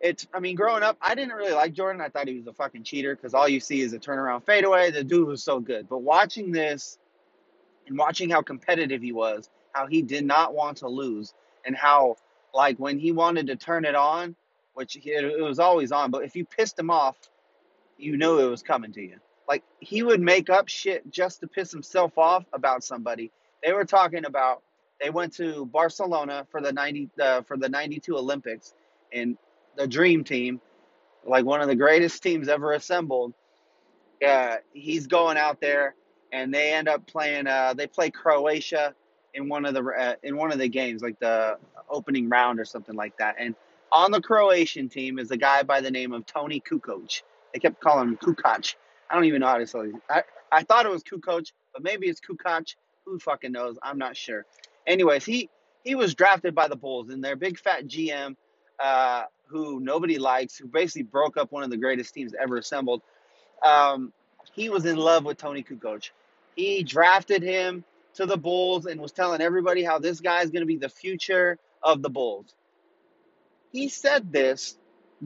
it's 0.00 0.26
I 0.34 0.40
mean, 0.40 0.56
growing 0.56 0.82
up, 0.82 0.96
I 1.00 1.14
didn't 1.14 1.34
really 1.34 1.52
like 1.52 1.72
Jordan. 1.72 2.00
I 2.00 2.08
thought 2.08 2.28
he 2.28 2.36
was 2.36 2.46
a 2.46 2.52
fucking 2.52 2.84
cheater 2.84 3.14
because 3.14 3.34
all 3.34 3.48
you 3.48 3.60
see 3.60 3.80
is 3.80 3.92
a 3.92 3.98
turnaround 3.98 4.44
fadeaway. 4.44 4.90
The 4.90 5.04
dude 5.04 5.28
was 5.28 5.42
so 5.42 5.60
good. 5.60 5.88
But 5.88 5.98
watching 5.98 6.52
this 6.52 6.98
and 7.86 7.96
watching 7.96 8.30
how 8.30 8.42
competitive 8.42 9.02
he 9.02 9.12
was, 9.12 9.48
how 9.72 9.86
he 9.86 10.02
did 10.02 10.24
not 10.24 10.54
want 10.54 10.78
to 10.78 10.88
lose, 10.88 11.32
and 11.64 11.76
how 11.76 12.16
like 12.54 12.78
when 12.78 12.98
he 12.98 13.12
wanted 13.12 13.46
to 13.48 13.56
turn 13.56 13.84
it 13.84 13.94
on, 13.94 14.34
which 14.74 14.98
it 15.02 15.42
was 15.42 15.58
always 15.58 15.92
on, 15.92 16.10
but 16.10 16.24
if 16.24 16.36
you 16.36 16.44
pissed 16.44 16.78
him 16.78 16.90
off, 16.90 17.16
you 17.98 18.16
knew 18.16 18.38
it 18.38 18.50
was 18.50 18.62
coming 18.62 18.92
to 18.92 19.02
you. 19.02 19.16
Like 19.48 19.62
he 19.80 20.02
would 20.02 20.20
make 20.20 20.50
up 20.50 20.68
shit 20.68 21.10
just 21.10 21.40
to 21.40 21.46
piss 21.46 21.70
himself 21.70 22.18
off 22.18 22.44
about 22.52 22.84
somebody. 22.84 23.30
They 23.62 23.72
were 23.72 23.84
talking 23.84 24.24
about 24.24 24.62
they 25.00 25.10
went 25.10 25.34
to 25.34 25.66
Barcelona 25.66 26.46
for 26.50 26.60
the 26.60 26.72
90 26.72 27.10
uh, 27.20 27.42
for 27.42 27.56
the 27.56 27.68
92 27.68 28.16
Olympics 28.16 28.74
and 29.12 29.36
the 29.76 29.86
dream 29.86 30.24
team, 30.24 30.60
like 31.24 31.44
one 31.44 31.60
of 31.60 31.68
the 31.68 31.76
greatest 31.76 32.22
teams 32.22 32.48
ever 32.48 32.72
assembled. 32.72 33.34
Uh, 34.26 34.56
he's 34.72 35.06
going 35.06 35.36
out 35.36 35.60
there 35.60 35.94
and 36.32 36.52
they 36.52 36.72
end 36.72 36.88
up 36.88 37.06
playing 37.06 37.46
uh, 37.46 37.74
they 37.74 37.86
play 37.86 38.10
Croatia 38.10 38.94
in 39.34 39.48
one 39.48 39.64
of 39.64 39.74
the 39.74 39.84
uh, 39.84 40.14
in 40.22 40.36
one 40.36 40.50
of 40.50 40.58
the 40.58 40.68
games 40.68 41.02
like 41.02 41.18
the 41.20 41.58
opening 41.88 42.28
round 42.28 42.58
or 42.58 42.64
something 42.64 42.96
like 42.96 43.16
that. 43.18 43.36
And 43.38 43.54
on 43.92 44.10
the 44.10 44.20
Croatian 44.20 44.88
team 44.88 45.18
is 45.18 45.30
a 45.30 45.36
guy 45.36 45.62
by 45.62 45.80
the 45.80 45.90
name 45.90 46.12
of 46.12 46.26
Toni 46.26 46.60
Kukoc. 46.60 47.22
They 47.56 47.60
kept 47.60 47.80
calling 47.80 48.08
him 48.08 48.16
Kukoc 48.18 48.74
I 49.08 49.14
don't 49.14 49.24
even 49.24 49.40
know 49.40 49.46
how 49.46 49.56
to 49.56 49.66
say 49.66 49.78
it. 49.78 49.94
I, 50.10 50.22
I 50.52 50.62
thought 50.62 50.84
it 50.84 50.92
was 50.92 51.02
Kukoc, 51.02 51.50
but 51.72 51.82
maybe 51.82 52.06
it's 52.06 52.20
Kukoc. 52.20 52.74
Who 53.06 53.18
fucking 53.18 53.50
knows? 53.50 53.78
I'm 53.82 53.96
not 53.96 54.14
sure. 54.14 54.44
Anyways, 54.86 55.24
he 55.24 55.48
he 55.82 55.94
was 55.94 56.14
drafted 56.14 56.54
by 56.54 56.68
the 56.68 56.76
Bulls, 56.76 57.08
and 57.08 57.24
their 57.24 57.34
big 57.34 57.58
fat 57.58 57.86
GM, 57.86 58.36
uh, 58.78 59.22
who 59.46 59.80
nobody 59.80 60.18
likes, 60.18 60.58
who 60.58 60.68
basically 60.68 61.04
broke 61.04 61.38
up 61.38 61.50
one 61.50 61.62
of 61.62 61.70
the 61.70 61.78
greatest 61.78 62.12
teams 62.12 62.34
ever 62.38 62.58
assembled. 62.58 63.00
Um, 63.64 64.12
he 64.52 64.68
was 64.68 64.84
in 64.84 64.96
love 64.96 65.24
with 65.24 65.38
Toni 65.38 65.62
Kukoc. 65.62 66.10
He 66.56 66.82
drafted 66.82 67.42
him 67.42 67.84
to 68.16 68.26
the 68.26 68.36
Bulls 68.36 68.84
and 68.84 69.00
was 69.00 69.12
telling 69.12 69.40
everybody 69.40 69.82
how 69.82 69.98
this 69.98 70.20
guy 70.20 70.42
is 70.42 70.50
going 70.50 70.60
to 70.60 70.66
be 70.66 70.76
the 70.76 70.90
future 70.90 71.56
of 71.82 72.02
the 72.02 72.10
Bulls. 72.10 72.54
He 73.72 73.88
said 73.88 74.30
this 74.30 74.76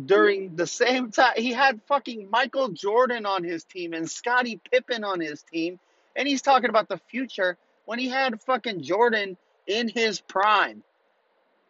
during 0.06 0.54
the 0.54 0.66
same 0.66 1.10
time 1.10 1.32
he 1.36 1.52
had 1.52 1.80
fucking 1.88 2.30
Michael 2.30 2.68
Jordan 2.68 3.26
on 3.26 3.42
his 3.42 3.64
team 3.64 3.92
and 3.92 4.08
Scottie 4.08 4.60
Pippen 4.70 5.02
on 5.02 5.20
his 5.20 5.42
team 5.42 5.80
and 6.16 6.28
he's 6.28 6.42
talking 6.42 6.70
about 6.70 6.88
the 6.88 6.98
future 7.08 7.56
when 7.86 7.98
he 7.98 8.08
had 8.08 8.40
fucking 8.42 8.82
Jordan 8.82 9.36
in 9.66 9.88
his 9.88 10.20
prime. 10.20 10.82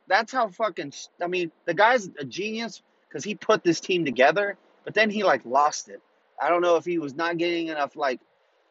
That's 0.06 0.32
how 0.32 0.48
fucking 0.48 0.92
I 1.22 1.28
mean, 1.28 1.50
the 1.64 1.74
guy's 1.74 2.08
a 2.18 2.24
genius 2.24 2.82
cuz 3.10 3.24
he 3.24 3.34
put 3.34 3.64
this 3.64 3.80
team 3.80 4.04
together, 4.04 4.58
but 4.84 4.92
then 4.94 5.08
he 5.08 5.24
like 5.24 5.44
lost 5.46 5.88
it. 5.88 6.00
I 6.40 6.50
don't 6.50 6.62
know 6.62 6.76
if 6.76 6.84
he 6.84 6.98
was 6.98 7.14
not 7.14 7.38
getting 7.38 7.68
enough 7.68 7.96
like 7.96 8.20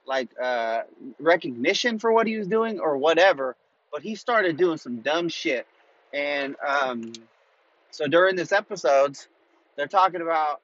like 0.06 0.30
uh 0.40 0.84
recognition 1.20 1.98
for 1.98 2.12
what 2.12 2.28
he 2.28 2.38
was 2.38 2.48
doing 2.48 2.80
or 2.80 2.98
whatever, 2.98 3.56
but 3.92 4.04
he 4.04 4.14
started 4.14 4.58
doing 4.58 4.78
some 4.78 4.98
dumb 5.02 5.28
shit. 5.28 5.66
And 6.14 6.56
um 6.66 7.14
so 7.92 8.08
during 8.08 8.36
this 8.36 8.52
episodes, 8.52 9.28
they're 9.80 9.88
talking 9.88 10.22
about 10.22 10.62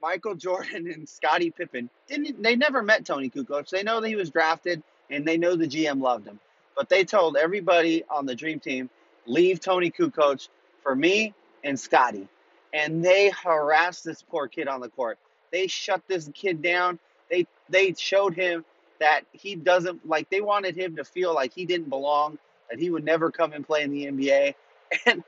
Michael 0.00 0.34
Jordan 0.34 0.90
and 0.90 1.06
Scottie 1.06 1.50
Pippen. 1.50 1.90
Didn't 2.08 2.42
they 2.42 2.56
never 2.56 2.82
met 2.82 3.04
Toni 3.04 3.28
Kukoc? 3.28 3.68
They 3.68 3.82
know 3.82 4.00
that 4.00 4.08
he 4.08 4.16
was 4.16 4.30
drafted 4.30 4.82
and 5.10 5.26
they 5.26 5.36
know 5.36 5.56
the 5.56 5.68
GM 5.68 6.00
loved 6.00 6.26
him. 6.26 6.40
But 6.74 6.88
they 6.88 7.04
told 7.04 7.36
everybody 7.36 8.02
on 8.08 8.24
the 8.24 8.34
dream 8.34 8.58
team, 8.58 8.88
leave 9.26 9.60
Toni 9.60 9.90
Kukoc 9.90 10.48
for 10.82 10.96
me 10.96 11.34
and 11.64 11.78
Scottie. 11.78 12.28
And 12.72 13.04
they 13.04 13.30
harassed 13.30 14.04
this 14.04 14.22
poor 14.22 14.48
kid 14.48 14.68
on 14.68 14.80
the 14.80 14.88
court. 14.88 15.18
They 15.52 15.66
shut 15.66 16.02
this 16.08 16.30
kid 16.32 16.62
down. 16.62 16.98
They 17.30 17.46
they 17.68 17.92
showed 17.92 18.34
him 18.34 18.64
that 19.00 19.22
he 19.32 19.54
doesn't 19.54 20.08
like 20.08 20.30
they 20.30 20.40
wanted 20.40 20.76
him 20.76 20.96
to 20.96 21.04
feel 21.04 21.34
like 21.34 21.52
he 21.52 21.66
didn't 21.66 21.90
belong, 21.90 22.38
that 22.70 22.78
he 22.78 22.88
would 22.88 23.04
never 23.04 23.30
come 23.30 23.52
and 23.52 23.66
play 23.66 23.82
in 23.82 23.90
the 23.90 24.06
NBA. 24.06 24.54
And 25.04 25.24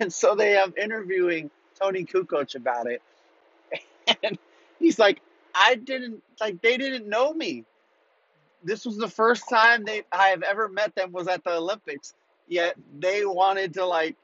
and 0.00 0.12
so 0.12 0.34
they 0.34 0.52
have 0.52 0.76
interviewing 0.76 1.50
Toni 1.78 2.04
Kukoc 2.04 2.54
about 2.54 2.86
it. 2.86 3.02
And 4.22 4.38
he's 4.78 4.98
like, 4.98 5.20
I 5.54 5.74
didn't 5.74 6.22
like 6.40 6.62
they 6.62 6.78
didn't 6.78 7.08
know 7.08 7.32
me. 7.32 7.64
This 8.62 8.86
was 8.86 8.96
the 8.96 9.08
first 9.08 9.48
time 9.48 9.84
they 9.84 10.02
I 10.10 10.28
have 10.28 10.42
ever 10.42 10.68
met 10.68 10.94
them 10.94 11.12
was 11.12 11.28
at 11.28 11.44
the 11.44 11.52
Olympics. 11.56 12.14
Yet 12.48 12.76
they 12.98 13.24
wanted 13.26 13.74
to 13.74 13.84
like 13.84 14.16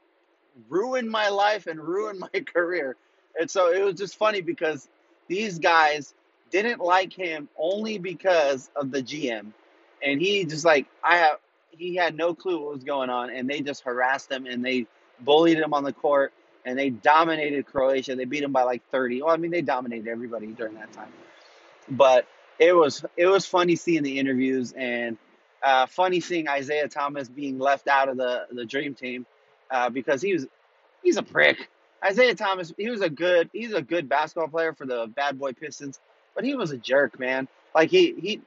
ruin 0.69 1.09
my 1.09 1.29
life 1.29 1.67
and 1.67 1.79
ruin 1.79 2.19
my 2.33 2.39
career. 2.41 2.95
And 3.39 3.49
so 3.49 3.71
it 3.71 3.83
was 3.83 3.95
just 3.95 4.17
funny 4.17 4.41
because 4.41 4.87
these 5.27 5.59
guys 5.59 6.13
didn't 6.51 6.79
like 6.79 7.13
him 7.13 7.49
only 7.57 7.97
because 7.97 8.69
of 8.75 8.91
the 8.91 9.01
GM. 9.03 9.51
And 10.01 10.21
he 10.21 10.45
just 10.45 10.65
like 10.65 10.87
I 11.03 11.17
have 11.17 11.37
he 11.71 11.95
had 11.95 12.15
no 12.15 12.33
clue 12.33 12.63
what 12.63 12.73
was 12.73 12.83
going 12.83 13.09
on 13.09 13.29
and 13.29 13.49
they 13.49 13.61
just 13.61 13.83
harassed 13.83 14.31
him 14.31 14.45
and 14.45 14.63
they 14.63 14.87
bullied 15.19 15.57
him 15.59 15.73
on 15.73 15.83
the 15.83 15.93
court 15.93 16.33
and 16.65 16.77
they 16.77 16.89
dominated 16.89 17.65
Croatia. 17.65 18.15
They 18.15 18.25
beat 18.25 18.41
them 18.41 18.51
by 18.51 18.63
like 18.63 18.83
30. 18.89 19.21
Well, 19.21 19.33
I 19.33 19.37
mean, 19.37 19.51
they 19.51 19.61
dominated 19.61 20.07
everybody 20.07 20.47
during 20.47 20.75
that 20.75 20.91
time. 20.91 21.13
But 21.89 22.25
it 22.59 22.75
was 22.75 23.05
it 23.15 23.27
was 23.27 23.45
funny 23.45 23.75
seeing 23.75 24.03
the 24.03 24.19
interviews 24.19 24.73
and 24.75 25.17
uh, 25.61 25.85
funny 25.85 26.19
seeing 26.19 26.47
Isiah 26.47 26.87
Thomas 26.87 27.27
being 27.29 27.59
left 27.59 27.87
out 27.87 28.09
of 28.09 28.17
the 28.17 28.47
the 28.51 28.65
dream 28.65 28.95
team 28.95 29.25
uh, 29.69 29.89
because 29.89 30.21
he 30.21 30.33
was 30.33 30.47
he's 31.03 31.17
a 31.17 31.23
prick. 31.23 31.69
Isiah 32.07 32.35
Thomas, 32.35 32.73
he 32.77 32.89
was 32.89 33.01
a 33.01 33.09
good 33.09 33.49
he's 33.53 33.73
a 33.73 33.81
good 33.81 34.09
basketball 34.09 34.47
player 34.47 34.73
for 34.73 34.85
the 34.85 35.07
Bad 35.07 35.37
Boy 35.39 35.53
Pistons, 35.53 35.99
but 36.33 36.43
he 36.43 36.55
was 36.55 36.71
a 36.71 36.77
jerk, 36.77 37.19
man. 37.19 37.47
Like 37.73 37.89
he 37.89 38.15
he 38.19 38.41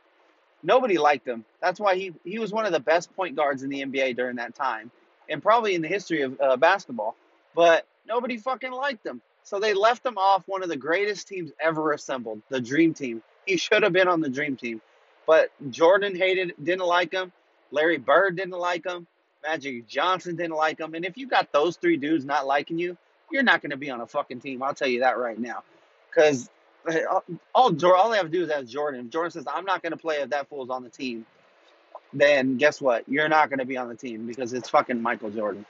nobody 0.62 0.98
liked 0.98 1.26
him. 1.26 1.44
That's 1.60 1.78
why 1.78 1.96
he 1.96 2.14
he 2.24 2.38
was 2.38 2.52
one 2.52 2.66
of 2.66 2.72
the 2.72 2.80
best 2.80 3.14
point 3.14 3.36
guards 3.36 3.62
in 3.62 3.70
the 3.70 3.82
NBA 3.82 4.16
during 4.16 4.36
that 4.36 4.54
time, 4.54 4.90
and 5.28 5.42
probably 5.42 5.74
in 5.74 5.82
the 5.82 5.88
history 5.88 6.22
of 6.22 6.40
uh, 6.40 6.56
basketball. 6.56 7.14
But 7.54 7.86
Nobody 8.08 8.36
fucking 8.36 8.72
liked 8.72 9.06
him. 9.06 9.20
So 9.42 9.60
they 9.60 9.74
left 9.74 10.04
him 10.04 10.18
off 10.18 10.46
one 10.46 10.62
of 10.62 10.68
the 10.68 10.76
greatest 10.76 11.28
teams 11.28 11.52
ever 11.60 11.92
assembled, 11.92 12.42
the 12.48 12.60
Dream 12.60 12.94
Team. 12.94 13.22
He 13.46 13.56
should 13.56 13.82
have 13.82 13.92
been 13.92 14.08
on 14.08 14.20
the 14.20 14.28
Dream 14.28 14.56
Team. 14.56 14.80
But 15.26 15.50
Jordan 15.70 16.16
hated, 16.16 16.54
didn't 16.62 16.86
like 16.86 17.12
him. 17.12 17.32
Larry 17.70 17.98
Bird 17.98 18.36
didn't 18.36 18.58
like 18.58 18.84
him. 18.84 19.06
Magic 19.42 19.86
Johnson 19.86 20.36
didn't 20.36 20.56
like 20.56 20.80
him. 20.80 20.94
And 20.94 21.04
if 21.04 21.16
you 21.16 21.28
got 21.28 21.52
those 21.52 21.76
three 21.76 21.96
dudes 21.96 22.24
not 22.24 22.46
liking 22.46 22.78
you, 22.78 22.96
you're 23.30 23.42
not 23.42 23.62
going 23.62 23.70
to 23.70 23.76
be 23.76 23.90
on 23.90 24.00
a 24.00 24.06
fucking 24.06 24.40
team. 24.40 24.62
I'll 24.62 24.74
tell 24.74 24.88
you 24.88 25.00
that 25.00 25.18
right 25.18 25.38
now. 25.38 25.62
Because 26.08 26.50
all, 27.10 27.24
all 27.54 28.10
they 28.10 28.16
have 28.16 28.26
to 28.26 28.32
do 28.32 28.42
is 28.42 28.50
ask 28.50 28.66
Jordan. 28.66 29.06
If 29.06 29.12
Jordan 29.12 29.30
says, 29.30 29.44
I'm 29.46 29.64
not 29.64 29.82
going 29.82 29.92
to 29.92 29.98
play 29.98 30.16
if 30.16 30.30
that 30.30 30.48
fool's 30.48 30.70
on 30.70 30.82
the 30.82 30.88
team, 30.90 31.26
then 32.12 32.56
guess 32.56 32.80
what? 32.80 33.08
You're 33.08 33.28
not 33.28 33.50
going 33.50 33.58
to 33.58 33.66
be 33.66 33.76
on 33.76 33.88
the 33.88 33.94
team 33.94 34.26
because 34.26 34.52
it's 34.52 34.68
fucking 34.68 35.00
Michael 35.00 35.30
Jordan. 35.30 35.66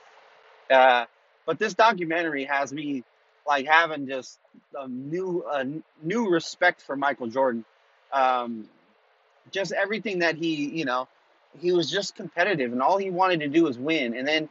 Uh, 0.71 1.05
but 1.49 1.57
this 1.57 1.73
documentary 1.73 2.43
has 2.43 2.71
me 2.71 3.03
like 3.47 3.65
having 3.65 4.07
just 4.07 4.37
a 4.77 4.87
new 4.87 5.43
a 5.51 5.65
new 6.03 6.29
respect 6.29 6.79
for 6.79 6.95
Michael 6.95 7.25
Jordan. 7.25 7.65
Um, 8.13 8.69
just 9.49 9.71
everything 9.71 10.19
that 10.19 10.35
he, 10.35 10.69
you 10.69 10.85
know, 10.85 11.07
he 11.59 11.71
was 11.71 11.89
just 11.89 12.13
competitive, 12.13 12.71
and 12.71 12.83
all 12.83 12.99
he 12.99 13.09
wanted 13.09 13.39
to 13.39 13.47
do 13.47 13.63
was 13.63 13.79
win. 13.79 14.15
And 14.15 14.27
then 14.27 14.47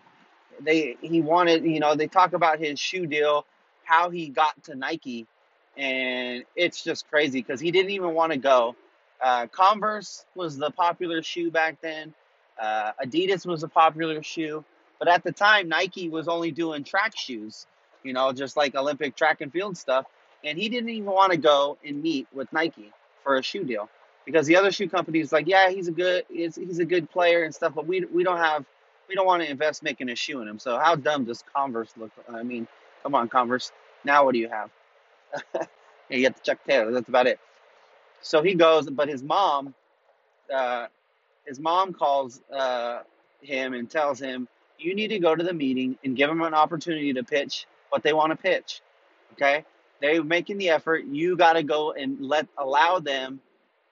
they 0.60 0.96
he 1.00 1.20
wanted, 1.20 1.62
you 1.64 1.78
know, 1.78 1.94
they 1.94 2.08
talk 2.08 2.32
about 2.32 2.58
his 2.58 2.80
shoe 2.80 3.06
deal, 3.06 3.46
how 3.84 4.10
he 4.10 4.28
got 4.28 4.60
to 4.64 4.74
Nike, 4.74 5.28
and 5.76 6.42
it's 6.56 6.82
just 6.82 7.08
crazy 7.08 7.40
because 7.40 7.60
he 7.60 7.70
didn't 7.70 7.92
even 7.92 8.12
want 8.12 8.32
to 8.32 8.38
go. 8.38 8.74
Uh, 9.22 9.46
Converse 9.46 10.26
was 10.34 10.58
the 10.58 10.72
popular 10.72 11.22
shoe 11.22 11.52
back 11.52 11.80
then. 11.80 12.12
Uh, 12.60 12.90
Adidas 13.00 13.46
was 13.46 13.62
a 13.62 13.68
popular 13.68 14.20
shoe, 14.24 14.64
but 14.98 15.08
at 15.08 15.22
the 15.22 15.32
time 15.32 15.68
Nike 15.68 16.08
was 16.08 16.28
only 16.28 16.50
doing 16.50 16.84
track 16.84 17.16
shoes, 17.16 17.66
you 18.02 18.12
know, 18.12 18.32
just 18.32 18.56
like 18.56 18.74
Olympic 18.74 19.16
track 19.16 19.40
and 19.40 19.52
field 19.52 19.76
stuff. 19.76 20.06
And 20.44 20.58
he 20.58 20.68
didn't 20.68 20.90
even 20.90 21.06
want 21.06 21.32
to 21.32 21.38
go 21.38 21.78
and 21.84 22.02
meet 22.02 22.28
with 22.32 22.52
Nike 22.52 22.92
for 23.24 23.36
a 23.36 23.42
shoe 23.42 23.64
deal 23.64 23.88
because 24.24 24.46
the 24.46 24.56
other 24.56 24.70
shoe 24.70 24.88
company 24.88 25.18
companies 25.20 25.32
like, 25.32 25.48
yeah, 25.48 25.70
he's 25.70 25.88
a 25.88 25.92
good, 25.92 26.24
he's, 26.30 26.54
he's 26.56 26.78
a 26.78 26.84
good 26.84 27.10
player 27.10 27.44
and 27.44 27.54
stuff, 27.54 27.74
but 27.74 27.86
we 27.86 28.04
we 28.12 28.22
don't 28.22 28.38
have, 28.38 28.64
we 29.08 29.14
don't 29.14 29.26
want 29.26 29.42
to 29.42 29.50
invest 29.50 29.82
making 29.82 30.10
a 30.10 30.14
shoe 30.14 30.40
in 30.42 30.48
him. 30.48 30.58
So 30.58 30.78
how 30.78 30.94
dumb 30.94 31.24
does 31.24 31.42
Converse 31.54 31.92
look? 31.96 32.12
I 32.28 32.42
mean, 32.42 32.68
come 33.02 33.14
on, 33.14 33.28
Converse. 33.28 33.72
Now 34.04 34.24
what 34.24 34.32
do 34.32 34.38
you 34.38 34.48
have? 34.48 34.70
you 36.10 36.20
get 36.20 36.36
the 36.36 36.42
Chuck 36.42 36.58
Taylor. 36.66 36.92
That's 36.92 37.08
about 37.08 37.26
it. 37.26 37.40
So 38.20 38.42
he 38.42 38.54
goes, 38.54 38.88
but 38.90 39.08
his 39.08 39.22
mom, 39.22 39.74
uh, 40.52 40.86
his 41.46 41.58
mom 41.58 41.92
calls 41.92 42.40
uh, 42.52 43.00
him 43.40 43.74
and 43.74 43.90
tells 43.90 44.20
him, 44.20 44.48
"You 44.78 44.94
need 44.94 45.08
to 45.08 45.18
go 45.18 45.34
to 45.34 45.44
the 45.44 45.54
meeting 45.54 45.98
and 46.04 46.16
give 46.16 46.28
them 46.28 46.42
an 46.42 46.54
opportunity 46.54 47.12
to 47.14 47.24
pitch 47.24 47.66
what 47.90 48.02
they 48.02 48.12
want 48.12 48.32
to 48.32 48.36
pitch." 48.36 48.82
Okay, 49.34 49.64
they're 50.00 50.22
making 50.24 50.58
the 50.58 50.70
effort. 50.70 51.04
You 51.04 51.36
got 51.36 51.54
to 51.54 51.62
go 51.62 51.92
and 51.92 52.20
let 52.20 52.46
allow 52.58 52.98
them 53.00 53.40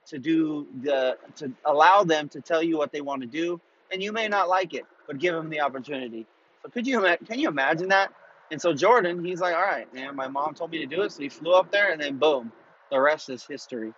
to 0.07 0.19
do 0.19 0.67
the 0.83 1.19
to 1.37 1.53
allow 1.65 2.05
them 2.05 2.29
to 2.31 2.41
tell 2.41 2.63
you 2.63 2.79
what 2.79 2.93
they 2.93 3.01
want 3.01 3.23
to 3.23 3.29
do, 3.29 3.61
and 3.93 4.03
you 4.03 4.13
may 4.13 4.29
not 4.29 4.49
like 4.49 4.75
it, 4.75 4.85
but 5.07 5.19
give 5.19 5.35
them 5.35 5.51
the 5.51 5.61
opportunity. 5.61 6.27
So 6.63 6.71
could 6.71 6.87
you 6.87 7.01
can 7.27 7.39
you 7.39 7.49
imagine 7.49 7.89
that? 7.89 8.13
And 8.51 8.61
so 8.61 8.73
Jordan, 8.73 9.25
he's 9.25 9.41
like, 9.41 9.55
all 9.55 9.63
right, 9.63 9.93
man, 9.95 10.15
my 10.17 10.29
mom 10.29 10.55
told 10.55 10.71
me 10.71 10.79
to 10.79 10.87
do 10.87 11.03
it. 11.03 11.13
So 11.13 11.23
he 11.23 11.29
flew 11.29 11.55
up 11.55 11.71
there 11.73 11.91
and 11.93 12.01
then 12.01 12.19
boom, 12.19 12.53
the 12.91 13.01
rest 13.01 13.29
is 13.31 13.45
history. 13.45 13.93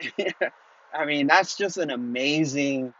I 0.94 1.04
mean, 1.06 1.26
that's 1.26 1.56
just 1.56 1.78
an 1.78 1.90
amazing, 1.90 2.92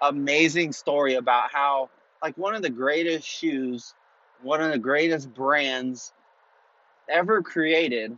amazing 0.00 0.72
story 0.72 1.14
about 1.14 1.52
how, 1.52 1.90
like, 2.22 2.36
one 2.38 2.54
of 2.54 2.62
the 2.62 2.70
greatest 2.70 3.26
shoes, 3.26 3.94
one 4.42 4.60
of 4.60 4.70
the 4.70 4.78
greatest 4.78 5.32
brands 5.34 6.12
ever 7.08 7.42
created 7.42 8.16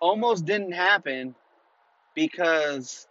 almost 0.00 0.44
didn't 0.44 0.72
happen 0.72 1.34
because 2.14 3.06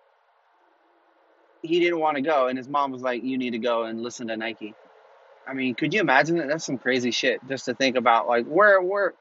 he 1.62 1.80
didn't 1.80 2.00
want 2.00 2.16
to 2.16 2.22
go. 2.22 2.48
And 2.48 2.58
his 2.58 2.68
mom 2.68 2.92
was 2.92 3.02
like, 3.02 3.24
you 3.24 3.38
need 3.38 3.52
to 3.52 3.60
go 3.60 3.84
and 3.84 4.02
listen 4.02 4.28
to 4.28 4.38
Nike. 4.38 4.76
I 5.48 5.54
mean, 5.54 5.76
could 5.76 5.94
you 5.94 6.02
imagine 6.02 6.38
that? 6.38 6.48
That's 6.48 6.66
some 6.66 6.78
crazy 6.78 7.12
shit 7.12 7.40
just 7.48 7.66
to 7.66 7.74
think 7.74 7.96
about. 7.96 8.28
Like, 8.28 8.46
where, 8.46 8.82
where, 8.82 9.14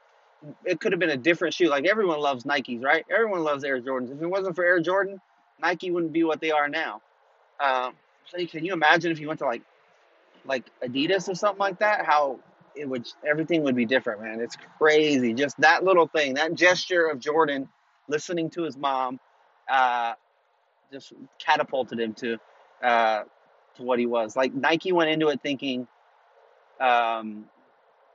it 0.65 0.79
could 0.79 0.91
have 0.91 0.99
been 0.99 1.09
a 1.09 1.17
different 1.17 1.53
shoe. 1.53 1.69
Like, 1.69 1.85
everyone 1.85 2.19
loves 2.19 2.43
Nikes, 2.43 2.83
right? 2.83 3.05
Everyone 3.09 3.43
loves 3.43 3.63
Air 3.63 3.81
Jordans. 3.81 4.11
If 4.13 4.21
it 4.21 4.27
wasn't 4.27 4.55
for 4.55 4.63
Air 4.63 4.79
Jordan, 4.79 5.19
Nike 5.61 5.91
wouldn't 5.91 6.13
be 6.13 6.23
what 6.23 6.41
they 6.41 6.51
are 6.51 6.67
now. 6.67 7.01
Um, 7.59 7.93
so 8.25 8.45
can 8.45 8.65
you 8.65 8.73
imagine 8.73 9.11
if 9.11 9.19
you 9.19 9.27
went 9.27 9.39
to 9.39 9.45
like, 9.45 9.63
like 10.45 10.65
Adidas 10.83 11.29
or 11.29 11.35
something 11.35 11.59
like 11.59 11.79
that? 11.79 12.05
How 12.05 12.39
it 12.75 12.87
would, 12.87 13.07
everything 13.25 13.63
would 13.63 13.75
be 13.75 13.85
different, 13.85 14.21
man. 14.21 14.39
It's 14.41 14.57
crazy. 14.77 15.33
Just 15.33 15.59
that 15.61 15.83
little 15.83 16.07
thing, 16.07 16.35
that 16.35 16.53
gesture 16.55 17.07
of 17.07 17.19
Jordan 17.19 17.69
listening 18.07 18.49
to 18.51 18.63
his 18.63 18.77
mom, 18.77 19.19
uh, 19.69 20.13
just 20.91 21.13
catapulted 21.39 21.99
him 21.99 22.13
to, 22.15 22.37
uh, 22.83 23.23
to 23.75 23.83
what 23.83 23.99
he 23.99 24.05
was. 24.05 24.35
Like 24.35 24.53
Nike 24.53 24.91
went 24.91 25.09
into 25.09 25.29
it 25.29 25.41
thinking, 25.41 25.87
um, 26.79 27.45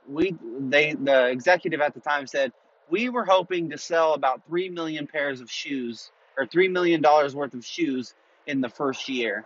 we 0.07 0.35
they 0.59 0.93
the 0.93 1.27
executive 1.27 1.81
at 1.81 1.93
the 1.93 1.99
time 1.99 2.25
said 2.27 2.51
we 2.89 3.09
were 3.09 3.25
hoping 3.25 3.69
to 3.69 3.77
sell 3.77 4.13
about 4.13 4.41
three 4.47 4.69
million 4.69 5.05
pairs 5.07 5.41
of 5.41 5.51
shoes 5.51 6.11
or 6.37 6.45
three 6.47 6.67
million 6.67 7.01
dollars 7.01 7.35
worth 7.35 7.53
of 7.53 7.63
shoes 7.63 8.15
in 8.47 8.61
the 8.61 8.69
first 8.69 9.07
year. 9.07 9.45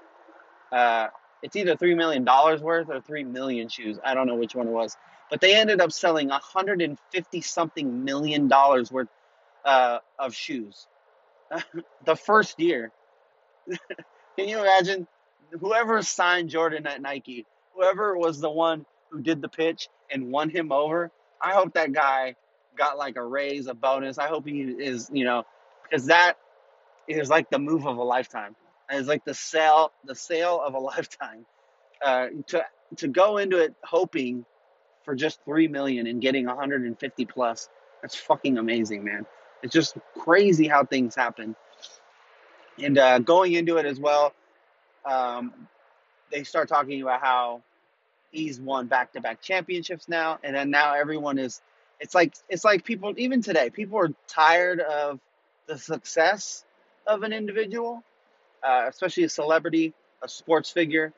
Uh, 0.71 1.07
it's 1.43 1.55
either 1.57 1.75
three 1.75 1.93
million 1.93 2.23
dollars 2.23 2.61
worth 2.61 2.89
or 2.89 3.01
three 3.01 3.25
million 3.25 3.67
shoes. 3.69 3.99
I 4.03 4.15
don't 4.15 4.27
know 4.27 4.35
which 4.35 4.55
one 4.55 4.67
it 4.67 4.71
was, 4.71 4.97
but 5.29 5.41
they 5.41 5.55
ended 5.55 5.81
up 5.81 5.91
selling 5.91 6.29
150 6.29 7.41
something 7.41 8.03
million 8.03 8.47
dollars 8.47 8.91
worth 8.91 9.09
uh, 9.65 9.99
of 10.17 10.33
shoes 10.33 10.87
the 12.05 12.15
first 12.15 12.59
year. 12.59 12.91
Can 14.37 14.47
you 14.49 14.59
imagine? 14.59 15.07
Whoever 15.59 16.01
signed 16.01 16.49
Jordan 16.49 16.87
at 16.87 17.01
Nike, 17.01 17.45
whoever 17.75 18.17
was 18.17 18.39
the 18.39 18.49
one 18.49 18.85
who 19.11 19.21
did 19.21 19.41
the 19.41 19.49
pitch 19.49 19.87
and 20.11 20.31
won 20.31 20.49
him 20.49 20.71
over. 20.71 21.11
I 21.39 21.53
hope 21.53 21.73
that 21.73 21.91
guy 21.91 22.35
got 22.75 22.97
like 22.97 23.17
a 23.17 23.23
raise, 23.23 23.67
a 23.67 23.75
bonus. 23.75 24.17
I 24.17 24.27
hope 24.27 24.47
he 24.47 24.61
is, 24.61 25.11
you 25.13 25.25
know, 25.25 25.43
because 25.83 26.07
that 26.07 26.37
is 27.07 27.29
like 27.29 27.49
the 27.51 27.59
move 27.59 27.85
of 27.85 27.97
a 27.97 28.03
lifetime. 28.03 28.55
It's 28.99 29.07
like 29.07 29.25
the 29.25 29.33
sale, 29.33 29.91
the 30.05 30.15
sale 30.15 30.61
of 30.61 30.73
a 30.73 30.79
lifetime. 30.91 31.45
Uh, 32.03 32.27
to 32.47 32.63
to 32.97 33.07
go 33.07 33.37
into 33.37 33.57
it 33.57 33.73
hoping 33.83 34.45
for 35.03 35.15
just 35.15 35.39
three 35.45 35.67
million 35.67 36.07
and 36.07 36.21
getting 36.21 36.45
150 36.45 37.25
plus. 37.25 37.69
That's 38.01 38.15
fucking 38.15 38.57
amazing, 38.57 39.03
man. 39.03 39.25
It's 39.61 39.73
just 39.73 39.97
crazy 40.19 40.67
how 40.67 40.83
things 40.83 41.15
happen. 41.15 41.55
And 42.81 42.97
uh, 42.97 43.19
going 43.19 43.53
into 43.53 43.77
it 43.77 43.85
as 43.85 43.99
well, 43.99 44.33
um, 45.05 45.67
they 46.31 46.43
start 46.43 46.67
talking 46.67 47.01
about 47.01 47.21
how 47.21 47.61
he's 48.31 48.59
won 48.59 48.87
back 48.87 49.13
to 49.13 49.21
back 49.21 49.41
championships 49.41 50.09
now, 50.09 50.39
and 50.43 50.55
then 50.55 50.69
now 50.69 50.93
everyone 50.95 51.37
is. 51.37 51.61
It's 51.99 52.15
like 52.15 52.33
it's 52.49 52.65
like 52.65 52.83
people 52.83 53.13
even 53.17 53.41
today 53.41 53.69
people 53.69 53.97
are 53.99 54.09
tired 54.27 54.81
of 54.81 55.19
the 55.67 55.77
success 55.77 56.65
of 57.07 57.23
an 57.23 57.31
individual, 57.31 58.03
uh, 58.63 58.85
especially 58.87 59.23
a 59.23 59.29
celebrity, 59.29 59.93
a 60.21 60.29
sports 60.29 60.69
figure. 60.69 61.13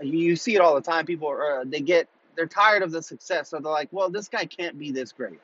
You 0.00 0.36
see 0.36 0.54
it 0.54 0.60
all 0.60 0.74
the 0.74 0.80
time. 0.80 1.06
People 1.06 1.28
are 1.28 1.60
uh, 1.60 1.64
they 1.66 1.80
get 1.80 2.08
they're 2.36 2.46
tired 2.46 2.82
of 2.82 2.90
the 2.90 3.02
success, 3.02 3.50
so 3.50 3.58
they're 3.58 3.70
like, 3.70 3.88
well, 3.92 4.10
this 4.10 4.28
guy 4.28 4.46
can't 4.46 4.78
be 4.78 4.90
this 4.90 5.12
great. 5.12 5.40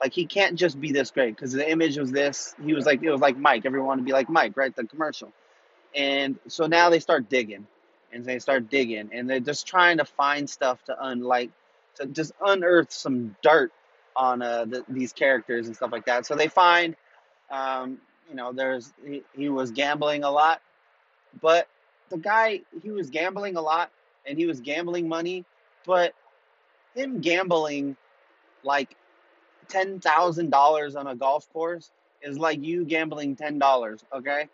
Like 0.00 0.12
he 0.12 0.26
can't 0.26 0.56
just 0.56 0.80
be 0.80 0.92
this 0.92 1.10
great 1.10 1.36
because 1.36 1.52
the 1.52 1.68
image 1.70 1.96
was 1.96 2.10
this. 2.10 2.54
He 2.62 2.74
was 2.74 2.86
like 2.86 3.02
it 3.02 3.10
was 3.10 3.20
like 3.20 3.36
Mike. 3.36 3.64
Everyone 3.64 3.88
wanted 3.88 4.02
to 4.02 4.06
be 4.06 4.12
like 4.12 4.28
Mike, 4.28 4.56
right? 4.56 4.74
The 4.74 4.84
commercial. 4.84 5.32
And 5.94 6.38
so 6.48 6.66
now 6.66 6.90
they 6.90 6.98
start 6.98 7.28
digging 7.28 7.66
and 8.12 8.24
they 8.24 8.38
start 8.38 8.68
digging 8.68 9.10
and 9.12 9.30
they're 9.30 9.40
just 9.40 9.66
trying 9.66 9.98
to 9.98 10.04
find 10.04 10.48
stuff 10.50 10.82
to 10.84 10.96
unlike 10.98 11.50
to 11.96 12.06
just 12.06 12.32
unearth 12.44 12.92
some 12.92 13.36
dirt 13.42 13.72
on 14.16 14.42
uh, 14.42 14.64
the, 14.64 14.84
these 14.88 15.12
characters 15.12 15.66
and 15.66 15.76
stuff 15.76 15.92
like 15.92 16.06
that. 16.06 16.26
So 16.26 16.34
they 16.34 16.48
find, 16.48 16.96
um, 17.50 17.98
you 18.28 18.36
know, 18.36 18.52
there's 18.52 18.92
he, 19.06 19.22
he 19.36 19.48
was 19.48 19.70
gambling 19.70 20.24
a 20.24 20.30
lot, 20.30 20.60
but 21.40 21.68
the 22.10 22.18
guy 22.18 22.60
he 22.82 22.90
was 22.90 23.10
gambling 23.10 23.56
a 23.56 23.60
lot 23.60 23.90
and 24.26 24.38
he 24.38 24.46
was 24.46 24.60
gambling 24.60 25.08
money, 25.08 25.44
but 25.86 26.14
him 26.94 27.20
gambling 27.20 27.96
like 28.62 28.96
ten 29.68 30.00
thousand 30.00 30.50
dollars 30.50 30.96
on 30.96 31.06
a 31.06 31.14
golf 31.14 31.50
course 31.52 31.90
is 32.22 32.38
like 32.38 32.62
you 32.62 32.84
gambling 32.84 33.36
ten 33.36 33.58
dollars. 33.58 34.04
Okay, 34.12 34.48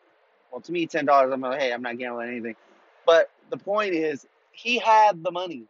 well 0.51 0.61
to 0.61 0.73
me 0.73 0.87
ten 0.87 1.05
dollars 1.05 1.33
I'm 1.33 1.41
like 1.41 1.61
hey 1.61 1.73
I'm 1.73 1.83
not 1.83 1.99
gambling 1.99 2.29
anything, 2.29 2.57
but 3.07 3.31
the 3.51 3.57
point 3.57 3.95
is, 3.95 4.27
he 4.53 4.79
had 4.79 5.23
the 5.23 5.31
money. 5.31 5.65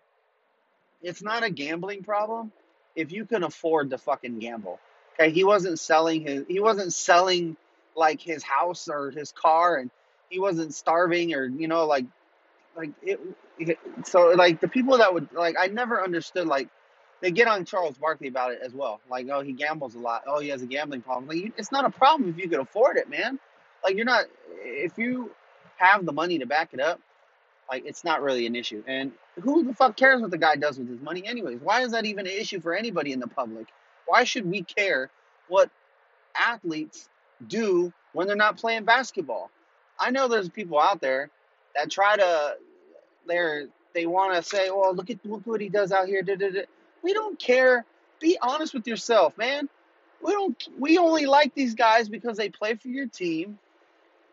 It's 1.03 1.23
not 1.23 1.43
a 1.43 1.51
gambling 1.51 2.03
problem 2.03 2.53
if 2.95 3.13
you 3.13 3.25
can 3.25 3.43
afford 3.43 3.91
to 3.91 3.99
fucking 3.99 4.39
gamble. 4.39 4.79
Okay, 5.15 5.31
he 5.31 5.45
wasn't 5.45 5.79
selling 5.79 6.23
his 6.23 6.45
he 6.49 6.61
wasn't 6.61 6.93
selling 6.93 7.57
like 7.97 8.21
his 8.21 8.43
house 8.43 8.89
or 8.89 9.11
his 9.11 9.33
car 9.33 9.77
and 9.77 9.91
he 10.31 10.39
wasn't 10.41 10.75
starving 10.75 11.35
or 11.35 11.47
you 11.47 11.69
know 11.69 11.87
like 11.87 12.07
like 12.77 12.91
it, 13.03 13.21
it 13.59 13.79
so 14.05 14.31
like 14.31 14.61
the 14.61 14.69
people 14.69 14.99
that 14.99 15.13
would 15.13 15.33
like 15.33 15.57
I 15.59 15.67
never 15.67 16.03
understood 16.03 16.47
like 16.47 16.69
they 17.21 17.31
get 17.31 17.49
on 17.49 17.65
Charles 17.65 17.99
Barkley 17.99 18.29
about 18.29 18.53
it 18.53 18.61
as 18.65 18.73
well. 18.73 19.01
Like, 19.11 19.29
oh, 19.31 19.43
he 19.43 19.53
gambles 19.53 19.95
a 19.95 19.99
lot. 19.99 20.23
Oh, 20.27 20.41
he 20.41 20.49
has 20.49 20.63
a 20.63 20.67
gambling 20.67 21.03
problem. 21.03 21.29
Like, 21.29 21.53
it's 21.59 21.73
not 21.73 21.85
a 21.85 21.91
problem 21.91 22.31
if 22.31 22.39
you 22.39 22.49
can 22.49 22.61
afford 22.61 22.97
it, 22.97 23.11
man. 23.11 23.39
Like, 23.85 23.97
you're 23.97 24.07
not 24.07 24.27
if 24.63 24.97
you 24.97 25.31
have 25.77 26.07
the 26.07 26.13
money 26.13 26.39
to 26.39 26.47
back 26.47 26.71
it 26.73 26.81
up. 26.81 27.01
Like, 27.71 27.85
it's 27.87 28.05
not 28.05 28.23
really 28.23 28.47
an 28.47 28.57
issue. 28.57 28.83
And 28.87 29.13
who 29.41 29.65
the 29.65 29.75
fuck 29.75 29.97
cares 29.97 30.21
what 30.21 30.31
the 30.31 30.39
guy 30.39 30.57
does 30.57 30.79
with 30.79 30.89
his 30.89 31.01
money, 31.01 31.27
anyways? 31.27 31.61
Why 31.61 31.83
is 31.83 31.93
that 31.93 32.05
even 32.05 32.27
an 32.27 32.33
issue 32.33 32.61
for 32.61 32.75
anybody 32.75 33.13
in 33.13 33.21
the 33.21 33.29
public? 33.29 33.67
Why 34.07 34.25
should 34.25 34.51
we 34.51 34.63
care 34.63 35.11
what 35.49 35.71
athletes 36.37 37.09
do 37.47 37.93
when 38.13 38.27
they're 38.27 38.37
not 38.37 38.57
playing 38.57 38.85
basketball? 38.85 39.51
I 40.01 40.11
know 40.11 40.29
there's 40.29 40.49
people 40.49 40.81
out 40.81 41.01
there 41.01 41.31
that 41.77 41.91
try 41.91 42.17
to 42.17 42.57
they're 43.27 43.67
they 43.95 44.07
want 44.07 44.35
to 44.35 44.43
say, 44.43 44.69
"Oh, 44.71 44.93
look 44.93 45.11
at 45.11 45.19
look 45.25 45.43
what 45.47 45.61
he 45.61 45.69
does 45.69 45.93
out 45.93 46.07
here." 46.07 46.23
Da, 46.23 46.37
da, 46.37 46.51
da. 46.51 46.63
We 47.03 47.13
don't 47.13 47.39
care. 47.39 47.85
Be 48.21 48.39
honest 48.41 48.75
with 48.75 48.87
yourself, 48.87 49.37
man. 49.37 49.69
We 50.23 50.33
don't. 50.33 50.69
We 50.79 50.99
only 50.99 51.27
like 51.27 51.55
these 51.55 51.75
guys 51.75 52.09
because 52.09 52.37
they 52.37 52.49
play 52.49 52.75
for 52.75 52.89
your 52.89 53.07
team, 53.07 53.59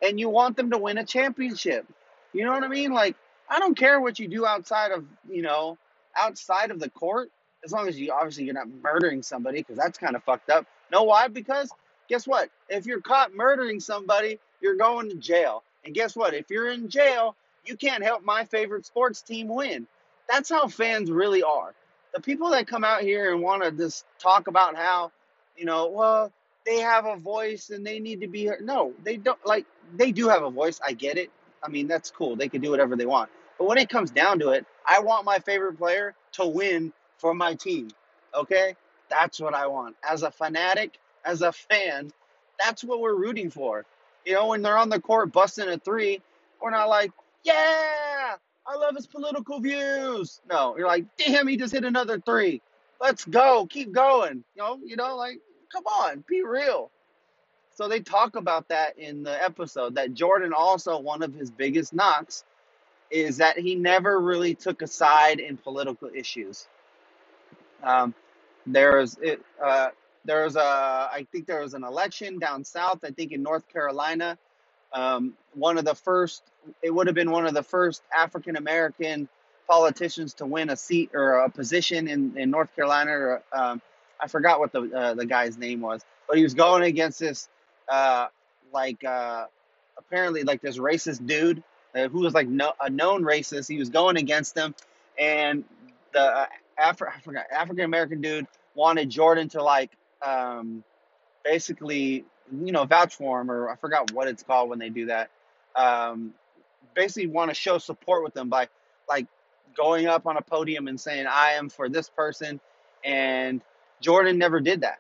and 0.02 0.20
you 0.20 0.30
want 0.30 0.58
them 0.58 0.72
to 0.72 0.78
win 0.78 0.98
a 0.98 1.06
championship. 1.06 1.86
You 2.34 2.46
know 2.46 2.52
what 2.52 2.64
I 2.64 2.68
mean? 2.68 2.92
Like, 2.92 3.16
I 3.50 3.60
don't 3.60 3.78
care 3.78 4.00
what 4.00 4.20
you 4.20 4.28
do 4.28 4.46
outside 4.46 4.92
of 4.92 5.06
you 5.30 5.42
know 5.42 5.78
outside 6.16 6.72
of 6.72 6.80
the 6.80 6.90
court, 6.90 7.30
as 7.64 7.72
long 7.72 7.88
as 7.88 8.00
you 8.00 8.12
obviously 8.12 8.44
you're 8.46 8.54
not 8.54 8.68
murdering 8.84 9.24
somebody, 9.24 9.60
because 9.60 9.78
that's 9.78 9.98
kind 9.98 10.16
of 10.16 10.24
fucked 10.24 10.50
up. 10.50 10.66
Know 10.92 11.04
why? 11.04 11.28
Because 11.28 11.70
guess 12.10 12.28
what? 12.28 12.50
If 12.70 12.86
you're 12.86 13.02
caught 13.02 13.34
murdering 13.34 13.80
somebody, 13.80 14.40
you're 14.62 14.76
going 14.76 15.10
to 15.10 15.16
jail. 15.16 15.64
And 15.86 15.94
guess 15.94 16.16
what? 16.16 16.34
If 16.34 16.50
you're 16.50 16.70
in 16.70 16.90
jail, 16.90 17.36
you 17.66 17.78
can't 17.78 18.04
help 18.04 18.24
my 18.24 18.46
favorite 18.46 18.86
sports 18.86 19.22
team 19.22 19.48
win. 19.48 19.88
That's 20.30 20.50
how 20.50 20.68
fans 20.68 21.10
really 21.12 21.44
are. 21.44 21.74
The 22.14 22.22
people 22.22 22.50
that 22.52 22.68
come 22.68 22.84
out 22.84 23.02
here 23.02 23.34
and 23.34 23.42
want 23.42 23.64
to 23.64 23.72
just 23.72 24.06
talk 24.20 24.48
about 24.48 24.76
how, 24.76 25.12
you 25.56 25.66
know, 25.66 25.88
well, 25.88 26.32
they 26.66 26.80
have 26.80 27.06
a 27.06 27.16
voice 27.16 27.70
and 27.70 27.86
they 27.86 28.00
need 28.00 28.22
to 28.22 28.28
be 28.28 28.46
heard. 28.46 28.62
No, 28.62 28.94
they 29.04 29.18
don't. 29.18 29.40
Like, 29.46 29.66
they 29.96 30.12
do 30.12 30.28
have 30.28 30.44
a 30.44 30.50
voice. 30.50 30.80
I 30.86 30.94
get 30.94 31.18
it. 31.18 31.32
I 31.64 31.70
mean, 31.70 31.88
that's 31.88 32.12
cool. 32.12 32.36
They 32.36 32.50
can 32.50 32.62
do 32.62 32.72
whatever 32.72 32.96
they 32.96 33.06
want. 33.06 33.30
But 33.58 33.68
when 33.68 33.78
it 33.78 33.90
comes 33.90 34.12
down 34.12 34.40
to 34.40 34.50
it, 34.50 34.66
I 34.86 35.00
want 35.00 35.26
my 35.26 35.40
favorite 35.40 35.78
player 35.78 36.14
to 36.34 36.46
win 36.46 36.94
for 37.18 37.34
my 37.34 37.56
team. 37.56 37.90
Okay? 38.36 38.76
That's 39.10 39.40
what 39.40 39.54
I 39.54 39.68
want. 39.68 39.96
As 40.08 40.24
a 40.24 40.32
fanatic, 40.32 41.00
as 41.26 41.42
a 41.42 41.52
fan, 41.52 42.12
that's 42.60 42.84
what 42.84 43.00
we're 43.00 43.16
rooting 43.16 43.50
for. 43.50 43.86
You 44.28 44.34
know, 44.34 44.48
when 44.48 44.62
they're 44.62 44.78
on 44.78 44.90
the 44.90 45.00
court 45.00 45.32
busting 45.32 45.70
a 45.70 45.78
three, 45.78 46.22
we're 46.62 46.72
not 46.72 46.90
like, 46.90 47.12
yeah, 47.46 48.36
I 48.68 48.76
love 48.76 48.94
his 48.94 49.08
political 49.08 49.62
views. 49.62 50.42
No, 50.50 50.78
you're 50.78 50.86
like, 50.86 51.06
damn, 51.16 51.48
he 51.48 51.56
just 51.56 51.72
hit 51.72 51.86
another 51.86 52.20
three. 52.20 52.62
Let's 53.00 53.24
go, 53.24 53.66
keep 53.70 53.94
going. 53.94 54.44
You 54.54 54.64
know, 54.64 54.80
you 54.84 54.98
know, 54.98 55.16
like, 55.16 55.40
come 55.72 55.86
on, 55.86 56.26
be 56.28 56.44
real. 56.44 56.92
So 57.74 57.88
they 57.88 58.02
talk 58.02 58.36
about 58.36 58.68
that 58.68 59.00
in 59.00 59.24
the 59.24 59.42
episode 59.42 59.96
that 59.96 60.14
Jordan 60.14 60.52
also 60.52 61.00
one 61.00 61.24
of 61.24 61.34
his 61.34 61.50
biggest 61.50 61.94
knocks 61.94 62.44
is 63.10 63.38
that 63.38 63.58
he 63.58 63.76
never 63.76 64.20
really 64.20 64.54
took 64.54 64.82
a 64.82 64.88
side 64.88 65.40
in 65.40 65.56
political 65.56 66.10
issues. 66.14 66.68
Um, 67.82 68.14
there 68.66 68.98
was 68.98 69.18
it. 69.22 69.42
Uh, 69.64 69.92
there 70.28 70.44
was 70.44 70.56
a. 70.56 70.62
I 70.62 71.26
think 71.32 71.48
there 71.48 71.62
was 71.62 71.74
an 71.74 71.84
election 71.84 72.38
down 72.38 72.64
south. 72.64 73.04
I 73.04 73.12
think 73.12 73.32
in 73.32 73.42
North 73.42 73.68
Carolina. 73.72 74.38
Um, 74.94 75.34
one 75.56 75.78
of 75.78 75.86
the 75.86 75.96
first. 75.96 76.44
It 76.84 76.94
would 76.94 77.08
have 77.08 77.16
been 77.16 77.32
one 77.32 77.48
of 77.48 77.54
the 77.54 77.64
first 77.64 78.04
African 78.16 78.58
American 78.58 79.28
politicians 79.68 80.34
to 80.36 80.46
win 80.46 80.70
a 80.70 80.76
seat 80.76 81.12
or 81.14 81.40
a 81.40 81.50
position 81.50 82.08
in, 82.08 82.38
in 82.38 82.52
North 82.52 82.74
Carolina. 82.76 83.12
Or, 83.12 83.44
um, 83.54 83.82
I 84.20 84.28
forgot 84.28 84.60
what 84.60 84.72
the 84.72 84.84
uh, 84.94 85.14
the 85.14 85.26
guy's 85.26 85.58
name 85.58 85.82
was, 85.82 86.04
but 86.28 86.38
he 86.38 86.44
was 86.44 86.54
going 86.54 86.84
against 86.84 87.20
this 87.20 87.48
uh, 87.90 88.28
like 88.74 89.04
uh, 89.04 89.46
apparently 89.98 90.44
like 90.44 90.62
this 90.62 90.78
racist 90.78 91.26
dude 91.26 91.64
uh, 91.96 92.10
who 92.10 92.20
was 92.20 92.34
like 92.34 92.48
no, 92.48 92.74
a 92.82 92.90
known 92.90 93.24
racist. 93.24 93.70
He 93.70 93.78
was 93.78 93.90
going 93.90 94.18
against 94.18 94.58
him, 94.58 94.76
and 95.18 95.64
the 96.14 96.22
uh, 96.22 96.46
Afri- 96.80 97.12
I 97.16 97.20
forgot 97.22 97.46
African 97.52 97.86
American 97.86 98.22
dude 98.22 98.48
wanted 98.76 99.10
Jordan 99.10 99.50
to 99.50 99.64
like 99.64 99.92
um, 100.22 100.84
basically 101.44 102.26
you 102.52 102.72
know 102.72 102.86
vouch 102.86 103.16
for 103.16 103.42
him 103.42 103.52
or 103.52 103.70
I 103.70 103.76
forgot 103.76 104.12
what 104.14 104.28
it's 104.28 104.44
called 104.44 104.70
when 104.70 104.80
they 104.80 104.90
do 104.90 105.08
that. 105.08 105.30
Um, 105.76 106.34
basically, 106.96 107.28
want 107.28 107.50
to 107.52 107.56
show 107.56 107.78
support 107.78 108.24
with 108.24 108.34
them 108.34 108.50
by 108.50 108.70
like 109.08 109.28
going 109.76 110.08
up 110.08 110.26
on 110.26 110.38
a 110.38 110.42
podium 110.42 110.88
and 110.88 111.00
saying 111.00 111.26
I 111.30 111.52
am 111.54 111.70
for 111.70 111.90
this 111.90 112.10
person, 112.10 112.60
and 113.04 113.62
Jordan 114.02 114.38
never 114.38 114.60
did 114.60 114.82
that. 114.82 115.00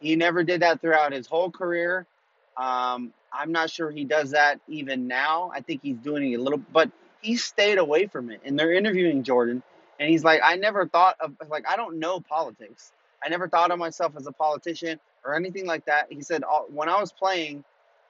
He 0.00 0.16
never 0.16 0.42
did 0.44 0.62
that 0.62 0.80
throughout 0.80 1.12
his 1.12 1.26
whole 1.26 1.50
career. 1.50 2.06
Um, 2.56 3.12
I'm 3.32 3.52
not 3.52 3.70
sure 3.70 3.90
he 3.90 4.04
does 4.04 4.30
that 4.30 4.60
even 4.68 5.08
now. 5.08 5.50
I 5.54 5.60
think 5.60 5.80
he's 5.82 5.96
doing 5.96 6.32
it 6.32 6.36
a 6.36 6.42
little, 6.42 6.62
but 6.72 6.90
he 7.20 7.36
stayed 7.36 7.78
away 7.78 8.06
from 8.06 8.30
it. 8.30 8.40
And 8.44 8.58
they're 8.58 8.72
interviewing 8.72 9.22
Jordan, 9.22 9.62
and 9.98 10.10
he's 10.10 10.24
like, 10.24 10.40
I 10.44 10.56
never 10.56 10.86
thought 10.86 11.16
of 11.20 11.34
like 11.48 11.64
I 11.68 11.76
don't 11.76 11.98
know 11.98 12.20
politics. 12.20 12.92
I 13.24 13.28
never 13.28 13.48
thought 13.48 13.70
of 13.70 13.78
myself 13.78 14.14
as 14.16 14.26
a 14.26 14.32
politician 14.32 15.00
or 15.24 15.34
anything 15.34 15.66
like 15.66 15.86
that. 15.86 16.06
He 16.10 16.22
said 16.22 16.42
when 16.68 16.88
I 16.88 17.00
was 17.00 17.12
playing, 17.12 17.64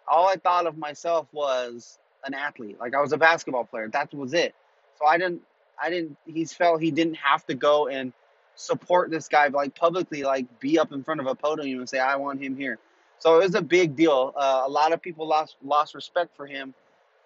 all 0.09 0.29
I 0.29 0.37
thought 0.37 0.67
of 0.67 0.77
myself 0.77 1.27
was 1.33 1.99
an 2.25 2.35
athlete. 2.35 2.79
Like 2.81 2.95
I 2.95 3.01
was 3.01 3.13
a 3.13 3.19
basketball 3.19 3.65
player. 3.65 3.89
That 3.89 4.13
was 4.15 4.35
it. 4.35 4.55
So 4.99 5.07
I 5.07 5.19
didn't. 5.19 5.43
I 5.83 5.91
didn't. 5.91 6.17
He's 6.27 6.53
felt 6.53 6.81
he 6.81 6.91
didn't 6.91 7.17
have 7.17 7.45
to 7.47 7.55
go 7.55 7.89
and 7.89 8.13
support 8.55 9.11
this 9.11 9.29
guy 9.29 9.49
like 9.49 9.75
publicly, 9.75 10.23
like 10.23 10.61
be 10.61 10.79
up 10.79 10.93
in 10.93 11.03
front 11.03 11.21
of 11.21 11.27
a 11.27 11.35
podium 11.35 11.81
and 11.81 11.89
say 11.89 11.99
I 11.99 12.17
want 12.17 12.43
him 12.43 12.57
here. 12.57 12.79
So 13.19 13.41
it 13.41 13.45
was 13.45 13.55
a 13.55 13.63
big 13.63 13.97
deal. 13.97 14.33
Uh, 14.37 14.63
a 14.67 14.71
lot 14.71 14.93
of 14.93 15.03
people 15.03 15.27
lost 15.27 15.57
lost 15.65 15.95
respect 15.95 16.37
for 16.37 16.47
him 16.47 16.75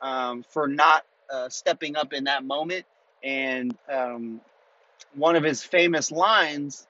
um, 0.01 0.45
for 0.49 0.69
not 0.69 1.05
uh, 1.31 1.49
stepping 1.49 1.97
up 1.97 2.13
in 2.13 2.25
that 2.25 2.45
moment. 2.45 2.87
And 3.23 3.77
um, 3.91 4.41
one 5.15 5.37
of 5.37 5.43
his 5.45 5.63
famous 5.63 6.11
lines 6.11 6.87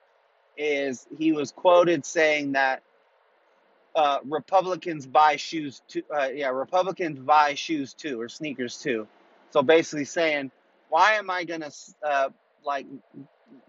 is 0.59 1.07
he 1.17 1.31
was 1.31 1.51
quoted 1.51 2.05
saying 2.05 2.51
that 2.51 2.83
uh, 3.95 4.19
Republicans 4.25 5.07
buy 5.07 5.37
shoes 5.37 5.81
too. 5.87 6.03
Uh, 6.13 6.29
yeah, 6.33 6.49
Republicans 6.49 7.19
buy 7.19 7.55
shoes 7.55 7.93
too, 7.93 8.21
or 8.21 8.29
sneakers 8.29 8.77
too. 8.77 9.07
So 9.51 9.63
basically 9.63 10.05
saying, 10.05 10.51
why 10.89 11.13
am 11.13 11.29
I 11.29 11.45
gonna 11.45 11.71
uh, 12.05 12.29
like 12.63 12.85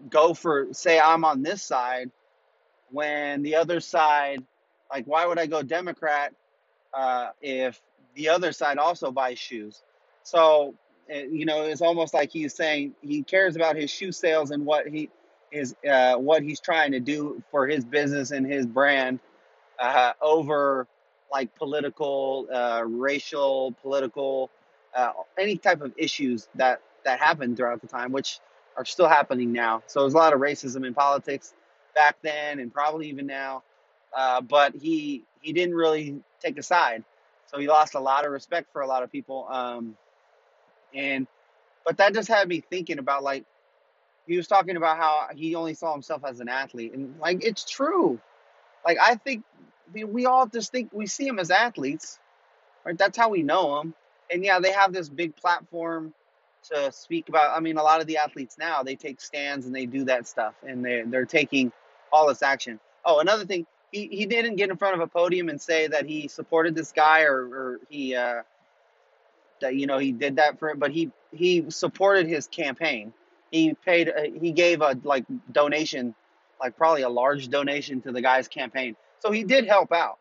go 0.09 0.33
for 0.33 0.67
say 0.73 0.99
I'm 0.99 1.25
on 1.25 1.41
this 1.41 1.63
side 1.63 2.11
when 2.91 3.41
the 3.41 3.55
other 3.55 3.79
side, 3.79 4.43
like, 4.91 5.05
why 5.05 5.25
would 5.25 5.39
I 5.39 5.47
go 5.47 5.63
Democrat 5.63 6.33
uh, 6.93 7.29
if 7.41 7.81
the 8.15 8.29
other 8.29 8.51
side 8.51 8.77
also 8.77 9.11
buys 9.11 9.39
shoes? 9.39 9.81
So 10.23 10.75
eh, 11.09 11.25
you 11.31 11.45
know, 11.45 11.63
it's 11.63 11.81
almost 11.81 12.13
like 12.13 12.31
he's 12.31 12.53
saying 12.53 12.95
he 13.01 13.23
cares 13.23 13.55
about 13.55 13.77
his 13.77 13.89
shoe 13.89 14.11
sales 14.11 14.51
and 14.51 14.65
what 14.65 14.87
he 14.87 15.09
is 15.51 15.75
uh, 15.89 16.15
what 16.15 16.43
he's 16.43 16.59
trying 16.59 16.91
to 16.93 16.99
do 16.99 17.41
for 17.51 17.67
his 17.67 17.83
business 17.83 18.31
and 18.31 18.45
his 18.45 18.65
brand 18.65 19.19
uh, 19.79 20.13
over 20.21 20.87
like 21.31 21.53
political, 21.55 22.47
uh, 22.53 22.83
racial, 22.85 23.73
political, 23.81 24.49
uh, 24.95 25.11
any 25.37 25.57
type 25.57 25.81
of 25.81 25.93
issues 25.97 26.49
that 26.55 26.81
that 27.03 27.19
happened 27.19 27.57
throughout 27.57 27.81
the 27.81 27.87
time, 27.87 28.11
which 28.11 28.39
are 28.77 28.85
still 28.85 29.07
happening 29.07 29.51
now. 29.51 29.81
So 29.87 30.01
there's 30.01 30.13
a 30.13 30.17
lot 30.17 30.33
of 30.33 30.39
racism 30.39 30.85
in 30.85 30.93
politics 30.93 31.53
back 31.95 32.17
then 32.21 32.59
and 32.59 32.73
probably 32.73 33.09
even 33.09 33.25
now. 33.25 33.63
Uh, 34.15 34.41
but 34.41 34.75
he 34.75 35.23
he 35.41 35.53
didn't 35.53 35.75
really 35.75 36.21
take 36.41 36.57
a 36.57 36.63
side, 36.63 37.03
so 37.47 37.57
he 37.59 37.67
lost 37.67 37.95
a 37.95 37.99
lot 37.99 38.25
of 38.25 38.31
respect 38.31 38.67
for 38.71 38.81
a 38.81 38.87
lot 38.87 39.03
of 39.03 39.11
people. 39.11 39.47
Um, 39.49 39.95
and 40.93 41.27
but 41.85 41.97
that 41.97 42.13
just 42.13 42.27
had 42.27 42.47
me 42.47 42.61
thinking 42.69 42.99
about 42.99 43.23
like 43.23 43.45
he 44.31 44.37
was 44.37 44.47
talking 44.47 44.77
about 44.77 44.97
how 44.97 45.27
he 45.35 45.55
only 45.55 45.75
saw 45.75 45.93
himself 45.93 46.23
as 46.25 46.41
an 46.41 46.49
athlete, 46.49 46.93
and 46.95 47.19
like 47.19 47.45
it's 47.45 47.69
true. 47.69 48.19
Like 48.85 48.97
I 49.01 49.15
think 49.15 49.43
we, 49.93 50.05
all 50.25 50.47
just 50.47 50.71
think 50.71 50.89
we 50.93 51.07
see 51.07 51.27
him 51.27 51.39
as 51.39 51.51
athletes, 51.51 52.19
right? 52.85 52.97
That's 52.97 53.17
how 53.17 53.29
we 53.29 53.43
know 53.43 53.81
him 53.81 53.95
And 54.31 54.45
yeah, 54.45 54.59
they 54.59 54.73
have 54.73 54.93
this 54.93 55.09
big 55.09 55.35
platform 55.37 56.13
to 56.71 56.91
speak 56.91 57.29
about. 57.29 57.57
I 57.57 57.61
mean, 57.61 57.77
a 57.77 57.83
lot 57.83 58.01
of 58.01 58.07
the 58.07 58.17
athletes 58.17 58.57
now 58.59 58.83
they 58.83 58.95
take 58.97 59.21
stands 59.21 59.67
and 59.67 59.75
they 59.75 59.87
do 59.87 60.05
that 60.05 60.27
stuff, 60.27 60.55
and 60.67 60.85
they 60.85 61.03
they're 61.07 61.25
taking 61.25 61.73
all 62.13 62.27
this 62.27 62.43
action. 62.43 62.79
Oh, 63.05 63.19
another 63.21 63.45
thing, 63.45 63.67
he, 63.91 64.07
he 64.09 64.27
didn't 64.27 64.57
get 64.57 64.69
in 64.71 64.77
front 64.77 64.95
of 64.95 65.01
a 65.01 65.07
podium 65.07 65.49
and 65.49 65.61
say 65.61 65.87
that 65.87 66.05
he 66.07 66.27
supported 66.29 66.75
this 66.75 66.91
guy 66.93 67.23
or, 67.23 67.45
or 67.47 67.79
he 67.89 68.15
uh, 68.15 68.43
that 69.61 69.75
you 69.75 69.87
know 69.87 69.99
he 69.99 70.11
did 70.13 70.37
that 70.37 70.59
for 70.59 70.69
it, 70.69 70.79
but 70.79 70.91
he 70.91 71.11
he 71.33 71.65
supported 71.69 72.27
his 72.27 72.47
campaign. 72.47 73.13
He 73.51 73.73
paid 73.73 74.09
uh, 74.09 74.23
he 74.39 74.51
gave 74.51 74.81
a 74.81 74.97
like 75.03 75.25
donation, 75.51 76.15
like 76.59 76.77
probably 76.77 77.01
a 77.03 77.09
large 77.09 77.49
donation 77.49 78.01
to 78.01 78.11
the 78.11 78.21
guy's 78.21 78.47
campaign. 78.47 78.95
So 79.19 79.31
he 79.31 79.43
did 79.43 79.67
help 79.67 79.91
out, 79.91 80.17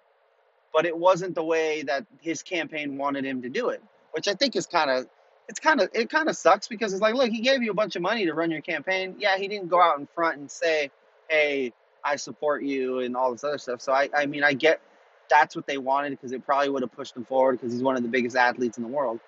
but 0.72 0.84
it 0.84 0.96
wasn't 0.96 1.34
the 1.34 1.44
way 1.44 1.82
that 1.82 2.06
his 2.20 2.42
campaign 2.42 2.98
wanted 2.98 3.24
him 3.24 3.42
to 3.42 3.48
do 3.48 3.70
it, 3.70 3.82
which 4.12 4.28
I 4.28 4.34
think 4.34 4.56
is 4.56 4.66
kind 4.66 4.90
of 4.90 5.06
it's 5.48 5.60
kind 5.60 5.80
of 5.80 5.88
it 5.94 6.10
kind 6.10 6.28
of 6.28 6.36
sucks 6.36 6.68
because 6.68 6.92
it's 6.92 7.02
like, 7.02 7.14
look, 7.14 7.30
he 7.30 7.40
gave 7.40 7.62
you 7.62 7.70
a 7.70 7.74
bunch 7.74 7.96
of 7.96 8.02
money 8.02 8.26
to 8.26 8.34
run 8.34 8.50
your 8.50 8.60
campaign. 8.60 9.16
Yeah, 9.18 9.36
he 9.36 9.48
didn't 9.48 9.68
go 9.68 9.80
out 9.80 9.98
in 9.98 10.06
front 10.14 10.38
and 10.38 10.50
say, 10.50 10.90
hey, 11.28 11.72
I 12.04 12.16
support 12.16 12.62
you 12.62 13.00
and 13.00 13.16
all 13.16 13.32
this 13.32 13.44
other 13.44 13.58
stuff. 13.58 13.80
So 13.80 13.92
I, 13.92 14.08
I 14.14 14.26
mean, 14.26 14.44
I 14.44 14.52
get 14.52 14.80
that's 15.28 15.54
what 15.56 15.66
they 15.66 15.78
wanted 15.78 16.10
because 16.10 16.32
it 16.32 16.44
probably 16.44 16.68
would 16.68 16.82
have 16.82 16.92
pushed 16.92 17.16
him 17.16 17.24
forward 17.24 17.52
because 17.52 17.72
he's 17.72 17.82
one 17.82 17.96
of 17.96 18.02
the 18.02 18.08
biggest 18.08 18.36
athletes 18.36 18.78
in 18.78 18.82
the 18.82 18.88
world. 18.88 19.20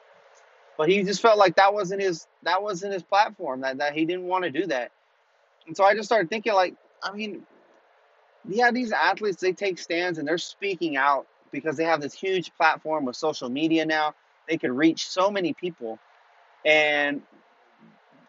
But 0.82 0.88
he 0.88 1.04
just 1.04 1.22
felt 1.22 1.38
like 1.38 1.54
that 1.54 1.72
wasn't 1.72 2.02
his 2.02 2.26
that 2.42 2.60
wasn't 2.60 2.92
his 2.92 3.04
platform. 3.04 3.60
That 3.60 3.78
that 3.78 3.94
he 3.94 4.04
didn't 4.04 4.24
want 4.24 4.42
to 4.42 4.50
do 4.50 4.66
that. 4.66 4.90
And 5.68 5.76
so 5.76 5.84
I 5.84 5.94
just 5.94 6.08
started 6.08 6.28
thinking 6.28 6.54
like, 6.54 6.74
I 7.00 7.12
mean, 7.12 7.46
yeah, 8.48 8.72
these 8.72 8.90
athletes 8.90 9.40
they 9.40 9.52
take 9.52 9.78
stands 9.78 10.18
and 10.18 10.26
they're 10.26 10.38
speaking 10.38 10.96
out 10.96 11.28
because 11.52 11.76
they 11.76 11.84
have 11.84 12.00
this 12.00 12.12
huge 12.12 12.50
platform 12.56 13.04
with 13.04 13.14
social 13.14 13.48
media 13.48 13.86
now. 13.86 14.16
They 14.48 14.56
can 14.56 14.74
reach 14.74 15.06
so 15.06 15.30
many 15.30 15.52
people, 15.52 16.00
and 16.64 17.22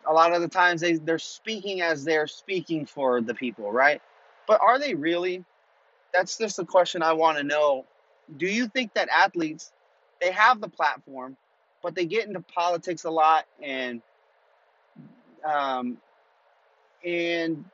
a 0.07 0.13
lot 0.13 0.31
of 0.31 0.43
the 0.43 0.47
times 0.47 0.79
they 0.79 0.93
they're 0.97 1.17
speaking 1.17 1.81
as 1.81 2.05
they're 2.05 2.27
speaking 2.27 2.85
for 2.85 3.19
the 3.19 3.33
people, 3.33 3.71
right? 3.71 3.99
But 4.47 4.61
are 4.61 4.77
they 4.77 4.93
really? 4.93 5.43
That's 6.13 6.37
just 6.37 6.59
a 6.59 6.65
question 6.65 7.01
I 7.01 7.13
want 7.13 7.39
to 7.39 7.43
know. 7.43 7.87
Do 8.37 8.45
you 8.45 8.67
think 8.67 8.93
that 8.93 9.09
athletes 9.09 9.73
they 10.21 10.31
have 10.31 10.61
the 10.61 10.69
platform, 10.69 11.35
but 11.83 11.95
they 11.95 12.05
get 12.05 12.27
into 12.27 12.39
politics 12.39 13.03
a 13.03 13.11
lot 13.11 13.45
and 13.61 14.01
um, 15.45 15.97
and 17.05 17.65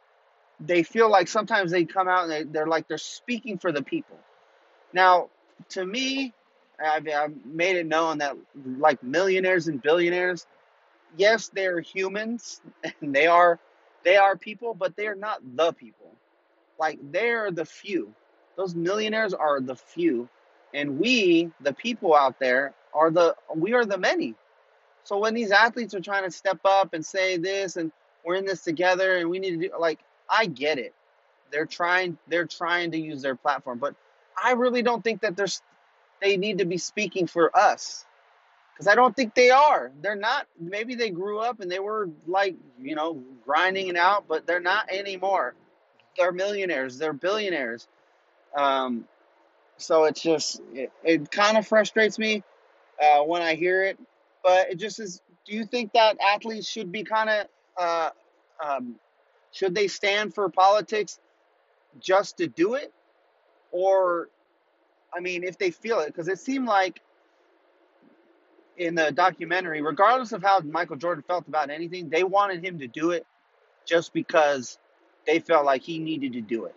they 0.60 0.84
feel 0.84 1.10
like 1.10 1.28
sometimes 1.28 1.72
they 1.72 1.86
come 1.86 2.08
out 2.08 2.24
and 2.24 2.32
they, 2.32 2.44
they're 2.44 2.68
like 2.68 2.88
they're 2.88 2.98
speaking 2.98 3.58
for 3.58 3.72
the 3.72 3.84
people. 3.84 4.18
Now, 4.92 5.30
to 5.70 5.86
me, 5.86 6.34
I've, 6.84 7.08
I've 7.08 7.46
made 7.46 7.76
it 7.76 7.86
known 7.86 8.18
that 8.20 8.36
like 8.78 9.02
millionaires 9.04 9.68
and 9.68 9.82
billionaires, 9.82 10.48
yes, 11.18 11.50
they're 11.54 11.80
humans 11.80 12.62
and 13.02 13.16
they 13.16 13.28
are 13.28 13.60
they 14.04 14.18
are 14.18 14.36
people, 14.36 14.74
but 14.74 14.96
they're 14.96 15.16
not 15.16 15.42
the 15.56 15.74
people. 15.74 16.12
Like 16.80 17.00
they're 17.12 17.52
the 17.52 17.66
few. 17.66 18.14
Those 18.56 18.76
millionaires 18.76 19.34
are 19.34 19.62
the 19.62 19.76
few, 19.76 20.28
and 20.74 21.00
we, 21.00 21.52
the 21.62 21.74
people 21.74 22.16
out 22.16 22.40
there, 22.40 22.74
are 22.94 23.12
the 23.12 23.36
we 23.56 23.74
are 23.74 23.86
the 23.86 23.98
many. 23.98 24.36
So 25.04 25.18
when 25.18 25.34
these 25.34 25.52
athletes 25.52 25.94
are 25.94 26.02
trying 26.02 26.24
to 26.24 26.32
step 26.32 26.60
up 26.66 26.94
and 26.94 27.06
say 27.06 27.38
this 27.38 27.78
and 27.78 27.92
we're 28.24 28.36
in 28.36 28.46
this 28.46 28.62
together 28.64 29.18
and 29.18 29.30
we 29.30 29.40
need 29.40 29.60
to 29.60 29.70
do 29.70 29.72
like 29.80 30.00
I 30.30 30.46
get 30.46 30.78
it. 30.78 30.94
They're 31.52 31.66
trying 31.66 32.18
they're 32.28 32.46
trying 32.46 32.92
to 32.92 33.00
use 33.00 33.22
their 33.22 33.36
platform, 33.36 33.80
but 33.80 33.96
I 34.42 34.52
really 34.52 34.82
don't 34.82 35.04
think 35.04 35.22
that 35.22 35.36
there's 35.36 35.62
they 36.22 36.38
need 36.38 36.60
to 36.60 36.66
be 36.66 36.78
speaking 36.78 37.28
for 37.28 37.56
us. 37.58 38.06
Cuz 38.78 38.88
I 38.88 38.96
don't 38.96 39.16
think 39.16 39.34
they 39.34 39.50
are. 39.50 39.92
They're 40.02 40.16
not 40.16 40.48
maybe 40.60 40.96
they 40.96 41.10
grew 41.10 41.40
up 41.40 41.60
and 41.60 41.72
they 41.72 41.80
were 41.80 42.10
like, 42.28 42.56
you 42.80 42.96
know, 42.96 43.24
grinding 43.46 43.88
it 43.88 43.98
out, 43.98 44.28
but 44.28 44.46
they're 44.46 44.60
not 44.60 44.90
anymore. 44.92 45.56
They're 46.18 46.32
millionaires, 46.32 46.98
they're 46.98 47.14
billionaires. 47.14 47.88
Um 48.56 49.08
so 49.78 50.04
it's 50.06 50.22
just 50.22 50.62
it, 50.74 50.92
it 51.04 51.32
kind 51.32 51.58
of 51.58 51.66
frustrates 51.68 52.20
me 52.20 52.44
uh, 53.02 53.24
when 53.24 53.42
I 53.42 53.56
hear 53.56 53.84
it, 53.84 54.00
but 54.44 54.72
it 54.72 54.76
just 54.76 55.00
is. 55.00 55.22
Do 55.46 55.56
you 55.56 55.66
think 55.66 55.94
that 55.94 56.18
athletes 56.22 56.68
should 56.70 56.92
be 56.92 57.04
kind 57.04 57.30
of 57.30 57.48
uh, 57.78 58.10
um, 58.64 58.96
should 59.52 59.74
they 59.74 59.88
stand 59.88 60.34
for 60.34 60.50
politics 60.50 61.20
just 62.00 62.38
to 62.38 62.48
do 62.48 62.76
it? 62.76 62.94
Or, 63.72 64.30
I 65.14 65.20
mean, 65.20 65.44
if 65.44 65.58
they 65.58 65.72
feel 65.72 66.00
it, 66.00 66.08
because 66.08 66.28
it 66.28 66.40
seemed 66.40 66.68
like 66.68 67.02
in 68.78 68.96
the 68.96 69.12
documentary, 69.12 69.82
regardless 69.82 70.32
of 70.32 70.42
how 70.42 70.60
Michael 70.62 70.96
Jordan 70.96 71.24
felt 71.28 71.48
about 71.48 71.70
anything, 71.70 72.10
they 72.10 72.24
wanted 72.24 72.64
him 72.64 72.80
to 72.80 72.88
do 72.88 73.12
it 73.12 73.26
just 73.86 74.14
because 74.14 74.78
they 75.26 75.40
felt 75.40 75.66
like 75.66 75.82
he 75.82 76.00
needed 76.00 76.34
to 76.34 76.42
do 76.42 76.66
it. 76.66 76.76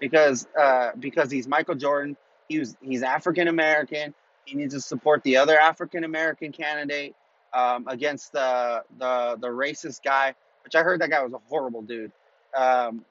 Because 0.00 0.46
uh, 0.58 0.90
because 0.98 1.30
he's 1.30 1.46
Michael 1.46 1.76
Jordan, 1.76 2.16
he 2.48 2.58
was 2.58 2.76
he's 2.80 3.02
African 3.02 3.48
American. 3.48 4.12
He 4.44 4.56
needs 4.56 4.74
to 4.74 4.80
support 4.80 5.22
the 5.22 5.36
other 5.36 5.58
African 5.58 6.04
American 6.04 6.52
candidate 6.52 7.14
um, 7.52 7.86
against 7.88 8.32
the 8.32 8.84
the 8.98 9.36
the 9.40 9.48
racist 9.48 10.02
guy 10.02 10.34
which 10.64 10.74
I 10.74 10.82
heard 10.82 11.00
that 11.02 11.10
guy 11.10 11.22
was 11.22 11.32
a 11.32 11.40
horrible 11.48 11.82
dude. 11.82 12.10
Um, 12.56 13.04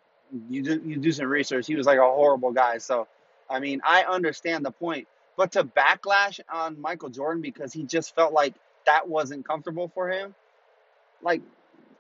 you 0.50 0.64
do 0.64 0.82
you 0.84 0.98
do 0.98 1.12
some 1.12 1.28
research. 1.28 1.68
He 1.68 1.76
was 1.76 1.86
like 1.86 2.00
a 2.00 2.02
horrible 2.02 2.52
guy. 2.52 2.80
So, 2.80 3.08
I 3.50 3.60
mean, 3.60 3.82
I 3.86 4.04
understand 4.04 4.66
the 4.66 4.72
point, 4.72 5.08
but 5.38 5.52
to 5.54 5.64
backlash 5.64 6.40
on 6.52 6.82
Michael 6.82 7.10
Jordan 7.10 7.42
because 7.42 7.72
he 7.72 7.84
just 7.84 8.16
felt 8.16 8.34
like 8.34 8.56
that 8.86 9.08
wasn't 9.08 9.48
comfortable 9.48 9.90
for 9.94 10.10
him, 10.10 10.34
like 11.22 11.42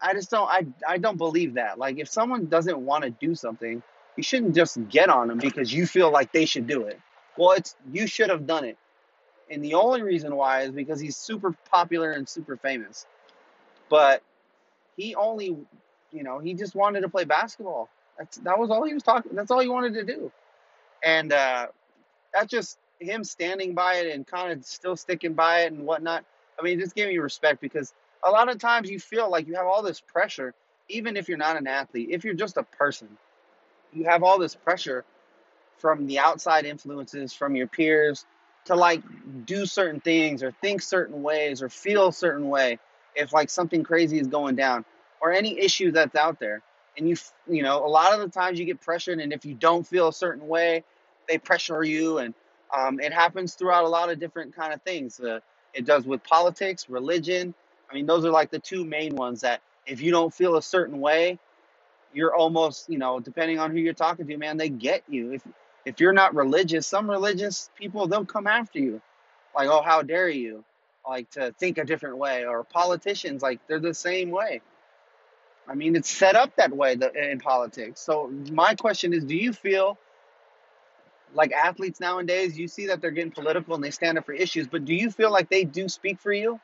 I 0.02 0.13
just 0.13 0.32
don't 0.32 0.50
I 0.50 0.65
I 0.88 0.98
don't 0.98 1.17
believe 1.17 1.54
that. 1.54 1.78
Like 1.78 2.00
if 2.00 2.10
someone 2.10 2.48
doesn't 2.48 2.80
want 2.80 3.04
to 3.04 3.12
do 3.12 3.36
something, 3.36 3.84
you 4.17 4.24
shouldn't 4.24 4.56
just 4.56 4.78
get 4.89 5.10
on 5.10 5.28
them 5.28 5.38
because 5.38 5.72
you 5.72 5.86
feel 5.86 6.12
like 6.12 6.32
they 6.32 6.46
should 6.46 6.65
do 6.65 6.88
it. 6.88 7.00
Well, 7.38 7.52
it's 7.52 7.76
you 7.91 8.08
should 8.08 8.32
have 8.32 8.48
done 8.48 8.65
it. 8.65 8.78
And 9.54 9.63
the 9.63 9.76
only 9.76 10.02
reason 10.02 10.36
why 10.36 10.62
is 10.62 10.72
because 10.72 11.00
he's 11.00 11.16
super 11.16 11.56
popular 11.72 12.12
and 12.12 12.28
super 12.28 12.58
famous. 12.58 13.06
But 13.89 14.24
he 14.98 15.16
only, 15.16 15.56
you 16.12 16.24
know, 16.24 16.39
he 16.39 16.54
just 16.54 16.76
wanted 16.76 17.02
to 17.02 17.10
play 17.10 17.26
basketball. 17.26 17.89
That's 18.18 18.38
that 18.38 18.58
was 18.60 18.70
all 18.70 18.84
he 18.84 18.94
was 18.94 19.04
talking. 19.04 19.36
That's 19.36 19.52
all 19.52 19.60
he 19.60 19.68
wanted 19.68 19.94
to 19.96 20.04
do, 20.04 20.32
and 21.04 21.34
uh, 21.34 21.68
that's 22.34 22.52
just 22.52 22.78
him 23.00 23.24
standing 23.24 23.74
by 23.74 23.96
it 23.96 24.13
and 24.13 24.26
kind 24.26 24.52
of 24.52 24.66
still 24.66 24.96
sticking 24.96 25.34
by 25.34 25.62
it 25.62 25.74
and 25.74 25.86
whatnot. 25.86 26.24
I 26.60 26.63
mean, 26.63 26.80
just 26.80 26.96
give 26.96 27.10
me 27.10 27.18
respect 27.18 27.60
because 27.60 27.94
a 28.24 28.30
lot 28.30 28.50
of 28.50 28.60
times 28.60 28.89
you 28.89 29.00
feel 29.00 29.30
like 29.30 29.48
you 29.48 29.56
have 29.56 29.66
all 29.66 29.82
this 29.82 30.00
pressure, 30.00 30.54
even 30.89 31.18
if 31.18 31.28
you're 31.28 31.38
not 31.38 31.58
an 31.58 31.68
athlete, 31.68 32.10
if 32.12 32.24
you're 32.24 32.36
just 32.36 32.58
a 32.58 32.63
person, 32.63 33.10
you 33.92 34.06
have 34.06 34.24
all 34.24 34.39
this 34.39 34.56
pressure 34.56 35.04
from 35.78 36.08
the 36.08 36.20
outside 36.20 36.66
influences, 36.66 37.34
from 37.34 37.56
your 37.56 37.68
peers, 37.68 38.26
to 38.65 38.76
like 38.76 39.04
do 39.45 39.65
certain 39.65 39.99
things 39.99 40.43
or 40.43 40.52
think 40.62 40.82
certain 40.82 41.21
ways 41.21 41.62
or 41.62 41.69
feel 41.69 42.08
a 42.08 42.13
certain 42.13 42.49
way 42.49 42.80
if 43.15 43.34
like 43.34 43.49
something 43.49 43.84
crazy 43.84 44.19
is 44.19 44.28
going 44.28 44.56
down 44.56 44.86
or 45.21 45.32
any 45.32 45.60
issue 45.60 45.91
that's 45.91 46.15
out 46.15 46.39
there. 46.39 46.62
And 46.97 47.10
you 47.10 47.15
you 47.49 47.63
know 47.63 47.86
a 47.86 47.88
lot 47.88 48.13
of 48.13 48.19
the 48.19 48.28
times 48.28 48.60
you 48.60 48.65
get 48.65 48.80
pressured 48.82 49.19
and 49.19 49.34
if 49.34 49.45
you 49.45 49.56
don't 49.56 49.86
feel 49.86 50.08
a 50.08 50.13
certain 50.13 50.47
way 50.47 50.84
they 51.28 51.38
pressure 51.38 51.84
you 51.84 52.19
and 52.19 52.34
um, 52.76 52.99
it 52.99 53.13
happens 53.13 53.54
throughout 53.54 53.84
a 53.84 53.88
lot 53.88 54.12
of 54.12 54.19
different 54.19 54.56
kind 54.56 54.73
of 54.73 54.82
things. 54.82 55.19
Uh, 55.19 55.39
it 55.73 55.86
does 55.86 56.06
with 56.06 56.23
politics 56.23 56.89
religion. 56.89 57.54
I 57.89 57.95
mean 57.95 58.06
those 58.06 58.26
are 58.26 58.32
like 58.32 58.52
the 58.52 58.60
two 58.60 58.86
main 58.86 59.15
ones 59.15 59.41
that 59.41 59.62
if 59.86 60.02
you 60.02 60.12
don't 60.12 60.34
feel 60.34 60.56
a 60.56 60.62
certain 60.62 60.99
way 60.99 61.39
you're 62.13 62.36
almost 62.36 62.89
you 62.89 62.97
know 62.97 63.19
depending 63.19 63.60
on 63.60 63.71
who 63.71 63.78
you're 63.80 63.93
talking 63.93 64.28
to 64.28 64.38
man 64.38 64.58
they 64.58 64.69
get 64.69 65.04
you. 65.10 65.34
If 65.34 65.43
if 65.86 66.00
you're 66.00 66.13
not 66.13 66.36
religious 66.36 66.88
some 66.88 67.10
religious 67.10 67.69
people 67.76 68.08
they'll 68.08 68.26
come 68.26 68.48
after 68.48 68.80
you. 68.80 69.02
Like 69.56 69.69
oh 69.69 69.82
how 69.82 70.02
dare 70.02 70.30
you? 70.30 70.63
Like 71.08 71.30
to 71.32 71.54
think 71.60 71.78
a 71.78 71.86
different 71.86 72.17
way. 72.17 72.46
Or 72.46 72.63
politicians 72.63 73.41
like 73.41 73.60
they're 73.67 73.80
the 73.80 73.93
same 73.93 74.32
way. 74.32 74.62
I 75.67 75.76
mean 75.76 75.96
it's 75.96 76.10
set 76.10 76.36
up 76.36 76.56
that 76.58 76.76
way 76.76 76.98
in 77.15 77.39
politics. 77.39 78.02
So 78.02 78.32
my 78.52 78.76
question 78.76 79.13
is 79.13 79.24
do 79.24 79.36
you 79.36 79.54
feel 79.54 79.98
like 81.34 81.52
athletes 81.52 82.00
nowadays 82.00 82.58
you 82.58 82.67
see 82.67 82.88
that 82.88 83.02
they're 83.02 83.12
getting 83.12 83.32
political 83.32 83.74
and 83.74 83.84
they 83.84 83.89
stand 83.91 84.19
up 84.19 84.26
for 84.26 84.34
issues 84.34 84.67
but 84.67 84.86
do 84.86 84.93
you 84.93 85.10
feel 85.10 85.32
like 85.32 85.50
they 85.50 85.63
do 85.63 85.89
speak 85.89 86.19
for 86.19 86.34
you? 86.34 86.60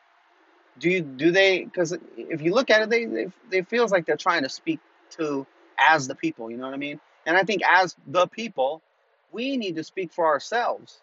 Do 0.79 0.89
you 0.89 1.01
do 1.01 1.32
they 1.32 1.63
because 1.63 1.97
if 2.17 2.41
you 2.41 2.53
look 2.53 2.69
at 2.69 2.82
it 2.82 2.89
they, 2.89 3.05
they 3.05 3.27
they 3.49 3.62
feels 3.63 3.91
like 3.91 4.05
they're 4.05 4.17
trying 4.17 4.43
to 4.43 4.49
speak 4.49 4.79
to 5.17 5.45
as 5.77 6.08
the 6.08 6.15
people 6.15 6.51
you 6.51 6.58
know 6.58 6.65
what 6.65 6.73
i 6.73 6.77
mean? 6.77 6.99
And 7.25 7.36
i 7.36 7.43
think 7.43 7.62
as 7.65 7.95
the 8.08 8.27
people 8.27 8.82
we 9.32 9.58
need 9.58 9.76
to 9.76 9.84
speak 9.84 10.13
for 10.13 10.28
ourselves. 10.28 11.02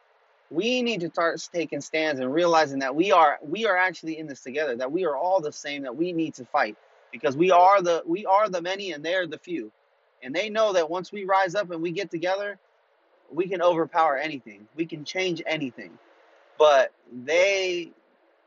We 0.50 0.82
need 0.82 1.00
to 1.00 1.10
start 1.10 1.40
taking 1.52 1.80
stands 1.80 2.20
and 2.20 2.32
realizing 2.32 2.80
that 2.80 2.94
we 2.94 3.12
are 3.12 3.38
we 3.42 3.66
are 3.66 3.76
actually 3.76 4.18
in 4.18 4.26
this 4.28 4.42
together 4.42 4.76
that 4.76 4.92
we 4.92 5.04
are 5.04 5.16
all 5.16 5.40
the 5.40 5.52
same 5.52 5.82
that 5.82 5.96
we 5.96 6.12
need 6.12 6.34
to 6.34 6.44
fight. 6.46 6.76
Because 7.12 7.36
we 7.36 7.50
are 7.50 7.82
the 7.82 8.02
we 8.06 8.26
are 8.26 8.48
the 8.48 8.62
many 8.62 8.92
and 8.92 9.04
they're 9.04 9.26
the 9.26 9.38
few. 9.38 9.72
And 10.22 10.34
they 10.34 10.50
know 10.50 10.72
that 10.74 10.90
once 10.90 11.12
we 11.12 11.24
rise 11.24 11.54
up 11.54 11.70
and 11.70 11.82
we 11.82 11.90
get 11.92 12.10
together 12.10 12.58
we 13.32 13.48
can 13.48 13.62
overpower 13.62 14.16
anything. 14.16 14.68
We 14.76 14.86
can 14.86 15.04
change 15.04 15.42
anything. 15.46 15.98
But 16.58 16.92
they 17.12 17.90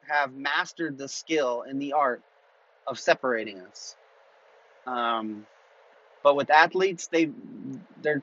have 0.07 0.33
mastered 0.33 0.97
the 0.97 1.07
skill 1.07 1.63
and 1.67 1.81
the 1.81 1.93
art 1.93 2.21
of 2.87 2.99
separating 2.99 3.59
us. 3.61 3.95
Um, 4.87 5.45
but 6.23 6.35
with 6.35 6.49
athletes, 6.49 7.07
they 7.07 7.31
they 8.01 8.15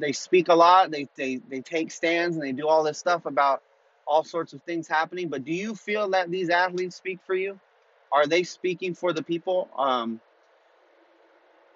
they 0.00 0.12
speak 0.12 0.48
a 0.48 0.54
lot. 0.54 0.90
They, 0.90 1.08
they 1.16 1.40
they 1.50 1.60
take 1.60 1.92
stands 1.92 2.36
and 2.36 2.44
they 2.44 2.52
do 2.52 2.68
all 2.68 2.84
this 2.84 2.98
stuff 2.98 3.26
about 3.26 3.62
all 4.06 4.24
sorts 4.24 4.52
of 4.52 4.62
things 4.64 4.88
happening. 4.88 5.28
But 5.28 5.44
do 5.44 5.52
you 5.52 5.74
feel 5.74 6.10
that 6.10 6.30
these 6.30 6.50
athletes 6.50 6.96
speak 6.96 7.20
for 7.26 7.34
you? 7.34 7.60
Are 8.12 8.26
they 8.26 8.42
speaking 8.44 8.94
for 8.94 9.12
the 9.12 9.22
people? 9.22 9.68
Um, 9.76 10.20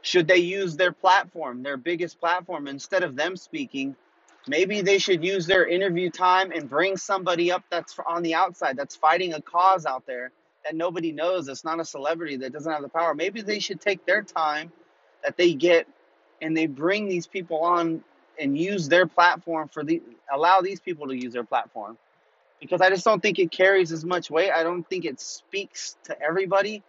should 0.03 0.29
they 0.29 0.39
use 0.39 0.77
their 0.77 0.93
platform, 0.93 1.63
their 1.63 1.77
biggest 1.77 2.21
platform, 2.21 2.69
instead 2.69 3.03
of 3.03 3.17
them 3.17 3.37
speaking? 3.37 3.97
Maybe 4.49 4.81
they 4.81 4.99
should 4.99 5.25
use 5.25 5.47
their 5.47 5.67
interview 5.67 6.11
time 6.11 6.53
and 6.53 6.69
bring 6.69 6.97
somebody 6.97 7.53
up 7.53 7.65
that's 7.71 7.97
on 8.07 8.23
the 8.23 8.35
outside, 8.35 8.77
that's 8.77 8.97
fighting 8.97 9.35
a 9.35 9.43
cause 9.43 9.87
out 9.87 10.07
there, 10.07 10.33
that 10.65 10.75
nobody 10.77 11.13
knows, 11.13 11.47
that's 11.47 11.65
not 11.65 11.81
a 11.81 11.85
celebrity, 11.85 12.37
that 12.39 12.53
doesn't 12.53 12.73
have 12.73 12.83
the 12.83 12.89
power. 12.89 13.15
Maybe 13.15 13.43
they 13.43 13.59
should 13.59 13.81
take 13.81 14.07
their 14.07 14.23
time 14.23 14.73
that 15.25 15.37
they 15.37 15.55
get 15.55 15.87
and 16.41 16.57
they 16.57 16.67
bring 16.67 17.09
these 17.09 17.27
people 17.27 17.61
on 17.61 18.03
and 18.39 18.57
use 18.59 18.89
their 18.89 19.07
platform 19.07 19.69
for 19.69 19.83
the 19.83 20.03
allow 20.33 20.61
these 20.61 20.81
people 20.81 21.07
to 21.09 21.17
use 21.17 21.33
their 21.33 21.45
platform 21.45 21.97
because 22.61 22.81
I 22.81 22.91
just 22.91 23.05
don't 23.05 23.23
think 23.23 23.39
it 23.39 23.51
carries 23.51 23.93
as 23.93 24.05
much 24.05 24.31
weight. 24.31 24.51
I 24.51 24.63
don't 24.63 24.89
think 24.89 25.05
it 25.05 25.21
speaks 25.21 25.97
to 26.05 26.21
everybody 26.21 26.83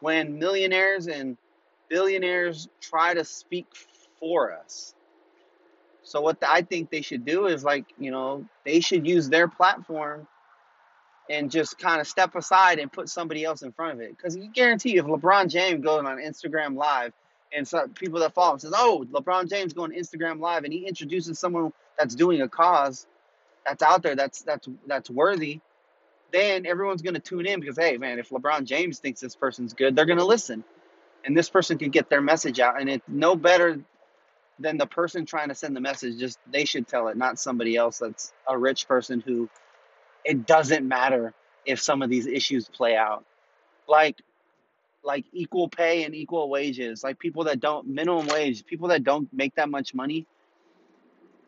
when 0.00 0.38
millionaires 0.38 1.06
and 1.06 1.36
billionaires 1.88 2.68
try 2.80 3.14
to 3.14 3.24
speak 3.24 3.66
for 4.18 4.52
us. 4.52 4.94
So 6.02 6.20
what 6.20 6.40
the, 6.40 6.50
I 6.50 6.62
think 6.62 6.90
they 6.90 7.02
should 7.02 7.24
do 7.24 7.46
is 7.46 7.62
like, 7.62 7.84
you 7.98 8.10
know, 8.10 8.44
they 8.64 8.80
should 8.80 9.06
use 9.06 9.28
their 9.28 9.46
platform 9.46 10.26
and 11.30 11.50
just 11.50 11.78
kind 11.78 12.00
of 12.00 12.08
step 12.08 12.34
aside 12.34 12.78
and 12.80 12.92
put 12.92 13.08
somebody 13.08 13.44
else 13.44 13.62
in 13.62 13.72
front 13.72 13.94
of 13.94 14.00
it. 14.00 14.16
Because 14.16 14.36
you 14.36 14.48
guarantee 14.52 14.96
if 14.96 15.04
LeBron 15.04 15.48
James 15.48 15.82
goes 15.82 16.04
on 16.04 16.18
Instagram 16.18 16.76
Live 16.76 17.12
and 17.54 17.66
some 17.66 17.90
people 17.90 18.20
that 18.20 18.34
follow 18.34 18.54
him 18.54 18.58
says, 18.58 18.72
"Oh, 18.74 19.06
LeBron 19.10 19.48
James 19.48 19.72
going 19.72 19.92
Instagram 19.92 20.40
Live," 20.40 20.64
and 20.64 20.72
he 20.72 20.86
introduces 20.86 21.38
someone 21.38 21.72
that's 21.98 22.14
doing 22.14 22.40
a 22.42 22.48
cause 22.48 23.06
that's 23.66 23.82
out 23.82 24.02
there 24.02 24.16
that's 24.16 24.42
that's 24.42 24.68
that's 24.86 25.10
worthy, 25.10 25.60
then 26.32 26.66
everyone's 26.66 27.02
going 27.02 27.14
to 27.14 27.20
tune 27.20 27.46
in 27.46 27.60
because 27.60 27.76
hey, 27.76 27.96
man, 27.98 28.18
if 28.18 28.30
LeBron 28.30 28.64
James 28.64 28.98
thinks 28.98 29.20
this 29.20 29.36
person's 29.36 29.74
good, 29.74 29.94
they're 29.94 30.06
going 30.06 30.18
to 30.18 30.24
listen, 30.24 30.64
and 31.24 31.36
this 31.36 31.48
person 31.48 31.78
can 31.78 31.90
get 31.90 32.08
their 32.08 32.22
message 32.22 32.60
out, 32.60 32.80
and 32.80 32.88
it's 32.88 33.04
no 33.08 33.36
better 33.36 33.80
than 34.58 34.78
the 34.78 34.86
person 34.86 35.26
trying 35.26 35.48
to 35.48 35.54
send 35.54 35.74
the 35.76 35.80
message. 35.80 36.18
Just 36.18 36.38
they 36.50 36.64
should 36.64 36.88
tell 36.88 37.08
it, 37.08 37.16
not 37.16 37.38
somebody 37.38 37.76
else 37.76 37.98
that's 37.98 38.32
a 38.48 38.56
rich 38.56 38.88
person 38.88 39.20
who 39.20 39.48
it 40.24 40.46
doesn't 40.46 40.86
matter 40.86 41.34
if 41.64 41.80
some 41.80 42.02
of 42.02 42.10
these 42.10 42.26
issues 42.26 42.68
play 42.68 42.96
out. 42.96 43.24
Like 43.88 44.20
like 45.04 45.24
equal 45.32 45.68
pay 45.68 46.04
and 46.04 46.14
equal 46.14 46.48
wages, 46.48 47.02
like 47.02 47.18
people 47.18 47.44
that 47.44 47.60
don't 47.60 47.86
minimum 47.86 48.26
wage, 48.28 48.64
people 48.64 48.88
that 48.88 49.04
don't 49.04 49.28
make 49.32 49.54
that 49.56 49.68
much 49.68 49.94
money. 49.94 50.26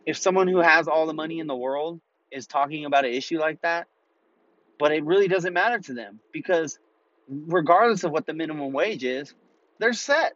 If 0.07 0.19
someone 0.19 0.49
who 0.49 0.59
has 0.59 0.89
all 0.89 1.07
the 1.07 1.15
money 1.15 1.39
in 1.39 1.47
the 1.47 1.55
world 1.55 2.01
is 2.31 2.47
talking 2.47 2.85
about 2.85 3.05
an 3.05 3.13
issue 3.13 3.39
like 3.39 3.63
that, 3.63 3.87
but 4.79 4.93
it 4.93 5.05
really 5.05 5.29
doesn't 5.29 5.53
matter 5.53 5.79
to 5.79 5.95
them 5.95 6.21
because 6.33 6.79
regardless 7.29 8.05
of 8.05 8.11
what 8.11 8.27
the 8.27 8.35
minimum 8.35 8.73
wage 8.73 9.05
is, 9.05 9.35
they're 9.79 9.93
set. 9.93 10.35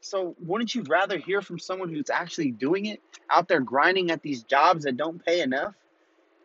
So 0.00 0.36
wouldn't 0.40 0.74
you 0.74 0.82
rather 0.88 1.18
hear 1.18 1.42
from 1.42 1.58
someone 1.58 1.88
who's 1.88 2.10
actually 2.10 2.52
doing 2.52 2.86
it, 2.86 3.00
out 3.28 3.48
there 3.48 3.60
grinding 3.60 4.10
at 4.10 4.22
these 4.22 4.44
jobs 4.44 4.84
that 4.84 4.96
don't 4.96 5.24
pay 5.24 5.40
enough, 5.40 5.74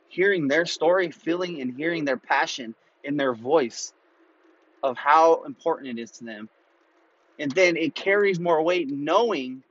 hearing 0.08 0.48
their 0.48 0.66
story, 0.66 1.12
feeling 1.12 1.62
and 1.62 1.76
hearing 1.76 2.06
their 2.06 2.18
passion 2.18 2.74
in 3.04 3.18
their 3.18 3.34
voice 3.34 3.94
of 4.84 4.98
how 4.98 5.44
important 5.44 5.98
it 5.98 6.02
is 6.02 6.12
to 6.12 6.24
them. 6.24 6.50
And 7.40 7.52
then 7.52 7.78
it 7.78 7.96
carries 7.96 8.40
more 8.40 8.62
weight 8.62 8.90
knowing 8.90 9.64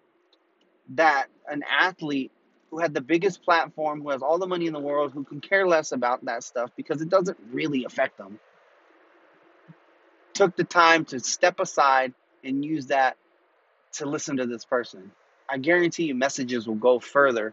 that 0.91 1.27
an 1.49 1.63
athlete 1.69 2.33
who 2.71 2.79
had 2.79 2.95
the 2.95 3.01
biggest 3.01 3.43
platform, 3.43 4.03
who 4.03 4.11
has 4.11 4.23
all 4.23 4.39
the 4.39 4.47
money 4.47 4.67
in 4.67 4.73
the 4.73 4.81
world, 4.81 5.13
who 5.13 5.25
can 5.25 5.41
care 5.41 5.67
less 5.67 5.93
about 5.93 6.25
that 6.25 6.45
stuff 6.45 6.71
because 6.77 7.03
it 7.03 7.09
doesn't 7.09 7.39
really 7.53 7.85
affect 7.85 8.17
them, 8.17 8.39
took 10.33 10.57
the 10.57 10.65
time 10.65 11.05
to 11.07 11.21
step 11.21 11.61
aside 11.61 12.15
and 12.45 12.65
use 12.65 12.87
that 12.87 13.17
to 13.93 14.07
listen 14.07 14.37
to 14.37 14.47
this 14.47 14.65
person. 14.65 15.11
I 15.49 15.59
guarantee 15.59 16.05
you 16.05 16.15
messages 16.15 16.67
will 16.67 16.77
go 16.77 17.01
further 17.01 17.53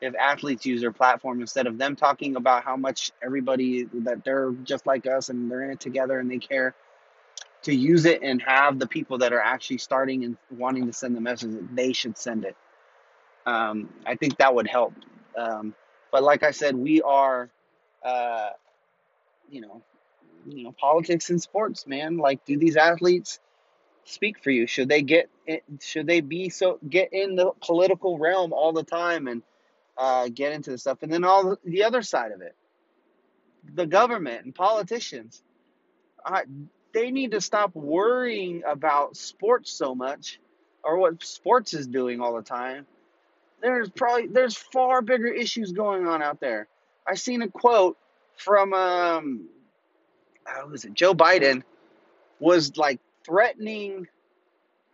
if 0.00 0.14
athletes 0.14 0.66
use 0.66 0.80
their 0.80 0.92
platform 0.92 1.40
instead 1.40 1.66
of 1.66 1.78
them 1.78 1.94
talking 1.94 2.36
about 2.36 2.64
how 2.64 2.76
much 2.76 3.12
everybody 3.22 3.84
that 3.84 4.24
they're 4.24 4.52
just 4.64 4.86
like 4.86 5.06
us 5.06 5.28
and 5.28 5.50
they're 5.50 5.64
in 5.64 5.70
it 5.70 5.80
together 5.80 6.18
and 6.18 6.30
they 6.30 6.38
care 6.38 6.74
to 7.64 7.74
use 7.74 8.04
it 8.04 8.22
and 8.22 8.42
have 8.42 8.78
the 8.78 8.86
people 8.86 9.18
that 9.18 9.32
are 9.32 9.40
actually 9.40 9.78
starting 9.78 10.24
and 10.24 10.36
wanting 10.50 10.86
to 10.86 10.92
send 10.92 11.16
the 11.16 11.20
message 11.20 11.52
that 11.52 11.74
they 11.74 11.92
should 11.92 12.16
send 12.16 12.44
it. 12.44 12.56
Um, 13.46 13.90
I 14.06 14.14
think 14.16 14.38
that 14.38 14.54
would 14.54 14.66
help. 14.66 14.94
Um, 15.36 15.74
but 16.12 16.22
like 16.22 16.42
I 16.42 16.52
said, 16.52 16.76
we 16.76 17.02
are, 17.02 17.50
uh, 18.04 18.50
you 19.50 19.60
know, 19.60 19.82
you 20.46 20.64
know, 20.64 20.72
politics 20.78 21.30
and 21.30 21.40
sports, 21.40 21.86
man. 21.86 22.18
Like, 22.18 22.44
do 22.44 22.58
these 22.58 22.76
athletes 22.76 23.40
speak 24.04 24.42
for 24.42 24.50
you? 24.50 24.66
Should 24.66 24.88
they 24.88 25.02
get? 25.02 25.30
Should 25.80 26.06
they 26.06 26.20
be 26.20 26.50
so 26.50 26.78
get 26.88 27.12
in 27.12 27.34
the 27.34 27.52
political 27.62 28.18
realm 28.18 28.52
all 28.52 28.72
the 28.72 28.84
time 28.84 29.26
and 29.26 29.42
uh, 29.96 30.28
get 30.32 30.52
into 30.52 30.70
the 30.70 30.78
stuff? 30.78 30.98
And 31.02 31.12
then 31.12 31.24
all 31.24 31.56
the 31.64 31.84
other 31.84 32.02
side 32.02 32.32
of 32.32 32.42
it, 32.42 32.54
the 33.74 33.86
government 33.86 34.44
and 34.44 34.54
politicians. 34.54 35.42
Uh, 36.24 36.40
they 36.94 37.10
need 37.10 37.32
to 37.32 37.40
stop 37.40 37.74
worrying 37.74 38.62
about 38.66 39.16
sports 39.16 39.70
so 39.72 39.94
much 39.94 40.40
or 40.82 40.96
what 40.96 41.22
sports 41.22 41.74
is 41.74 41.86
doing 41.86 42.20
all 42.20 42.36
the 42.36 42.42
time. 42.42 42.86
There's 43.60 43.90
probably 43.90 44.28
there's 44.28 44.56
far 44.56 45.02
bigger 45.02 45.26
issues 45.28 45.72
going 45.72 46.06
on 46.06 46.22
out 46.22 46.40
there. 46.40 46.68
I 47.06 47.16
seen 47.16 47.42
a 47.42 47.48
quote 47.48 47.98
from 48.36 48.72
um 48.72 49.48
how 50.44 50.68
was 50.68 50.84
it 50.84 50.94
Joe 50.94 51.14
Biden 51.14 51.62
was 52.38 52.76
like 52.76 53.00
threatening 53.24 54.06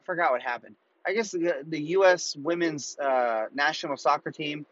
I 0.00 0.02
forgot 0.04 0.32
what 0.32 0.42
happened. 0.42 0.76
I 1.06 1.12
guess 1.12 1.30
the, 1.30 1.62
the 1.66 1.80
U.S. 1.80 2.36
women's 2.36 2.98
uh, 2.98 3.46
national 3.54 3.96
soccer 3.96 4.30
team 4.30 4.66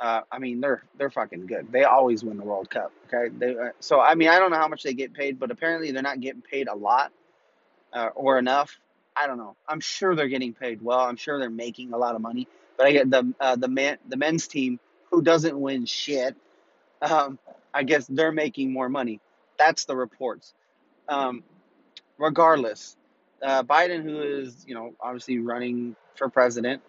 uh, 0.00 0.20
I 0.30 0.38
mean, 0.38 0.60
they're 0.60 0.82
they're 0.96 1.10
fucking 1.10 1.46
good. 1.46 1.72
They 1.72 1.84
always 1.84 2.22
win 2.22 2.36
the 2.36 2.44
World 2.44 2.70
Cup. 2.70 2.92
Okay, 3.06 3.34
they, 3.36 3.56
uh, 3.56 3.70
so 3.80 4.00
I 4.00 4.14
mean, 4.14 4.28
I 4.28 4.38
don't 4.38 4.50
know 4.50 4.58
how 4.58 4.68
much 4.68 4.82
they 4.82 4.94
get 4.94 5.12
paid, 5.12 5.38
but 5.38 5.50
apparently 5.50 5.90
they're 5.90 6.02
not 6.02 6.20
getting 6.20 6.42
paid 6.42 6.68
a 6.68 6.74
lot 6.74 7.12
uh, 7.92 8.10
or 8.14 8.38
enough. 8.38 8.78
I 9.16 9.26
don't 9.26 9.38
know. 9.38 9.56
I'm 9.66 9.80
sure 9.80 10.14
they're 10.14 10.28
getting 10.28 10.54
paid 10.54 10.80
well. 10.80 11.00
I'm 11.00 11.16
sure 11.16 11.38
they're 11.38 11.50
making 11.50 11.92
a 11.92 11.98
lot 11.98 12.14
of 12.14 12.20
money. 12.20 12.46
But 12.76 12.86
I 12.86 12.92
get 12.92 13.10
the 13.10 13.34
uh, 13.40 13.56
the 13.56 13.68
man 13.68 13.98
the 14.08 14.16
men's 14.16 14.46
team 14.46 14.78
who 15.10 15.22
doesn't 15.22 15.58
win 15.58 15.84
shit. 15.84 16.36
Um, 17.02 17.38
I 17.74 17.82
guess 17.82 18.06
they're 18.06 18.32
making 18.32 18.72
more 18.72 18.88
money. 18.88 19.20
That's 19.58 19.84
the 19.84 19.96
reports. 19.96 20.54
Um, 21.08 21.42
regardless, 22.18 22.96
uh, 23.42 23.64
Biden, 23.64 24.02
who 24.04 24.22
is 24.22 24.64
you 24.68 24.74
know 24.74 24.94
obviously 25.00 25.38
running 25.40 25.96
for 26.14 26.28
president, 26.28 26.82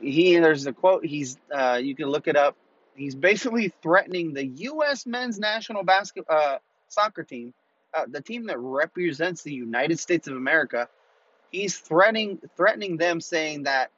he 0.00 0.38
there's 0.38 0.66
a 0.66 0.72
quote 0.72 1.04
he's 1.04 1.38
uh, 1.54 1.80
you 1.82 1.94
can 1.94 2.08
look 2.08 2.28
it 2.28 2.36
up 2.36 2.56
he's 2.96 3.14
basically 3.14 3.72
threatening 3.82 4.32
the 4.32 4.46
U.S. 4.46 5.06
men's 5.06 5.38
national 5.38 5.84
basket 5.84 6.24
uh, 6.28 6.58
soccer 6.88 7.22
team, 7.22 7.54
uh, 7.94 8.04
the 8.08 8.20
team 8.20 8.46
that 8.46 8.58
represents 8.58 9.42
the 9.42 9.52
United 9.52 9.98
States 9.98 10.26
of 10.28 10.36
America. 10.36 10.88
He's 11.50 11.78
threatening 11.78 12.40
threatening 12.56 12.96
them, 12.96 13.20
saying 13.20 13.64
that 13.64 13.90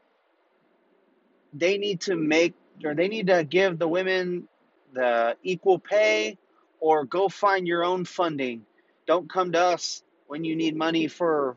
they 1.53 1.79
need 1.79 2.03
to 2.03 2.17
make 2.17 2.55
or 2.85 2.95
they 2.95 3.09
need 3.09 3.29
to 3.29 3.45
give 3.45 3.79
the 3.79 3.89
women 3.89 4.49
the 4.93 5.37
equal 5.43 5.79
pay, 5.79 6.39
or 6.81 7.05
go 7.05 7.29
find 7.29 7.67
your 7.67 7.85
own 7.85 8.05
funding. 8.05 8.65
Don't 9.07 9.31
come 9.31 9.53
to 9.53 9.61
us 9.61 10.03
when 10.27 10.45
you 10.45 10.55
need 10.57 10.77
money 10.77 11.09
for 11.09 11.57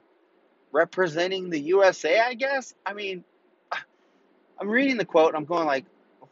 representing 0.72 1.50
the 1.50 1.60
USA. 1.60 2.20
I 2.20 2.34
guess. 2.36 2.74
I 2.86 2.94
mean, 2.94 3.24
I'm 4.62 4.70
reading 4.70 4.98
the 4.98 5.06
quote 5.06 5.30
and 5.30 5.38
I'm 5.38 5.46
going 5.46 5.66
like, 5.66 5.86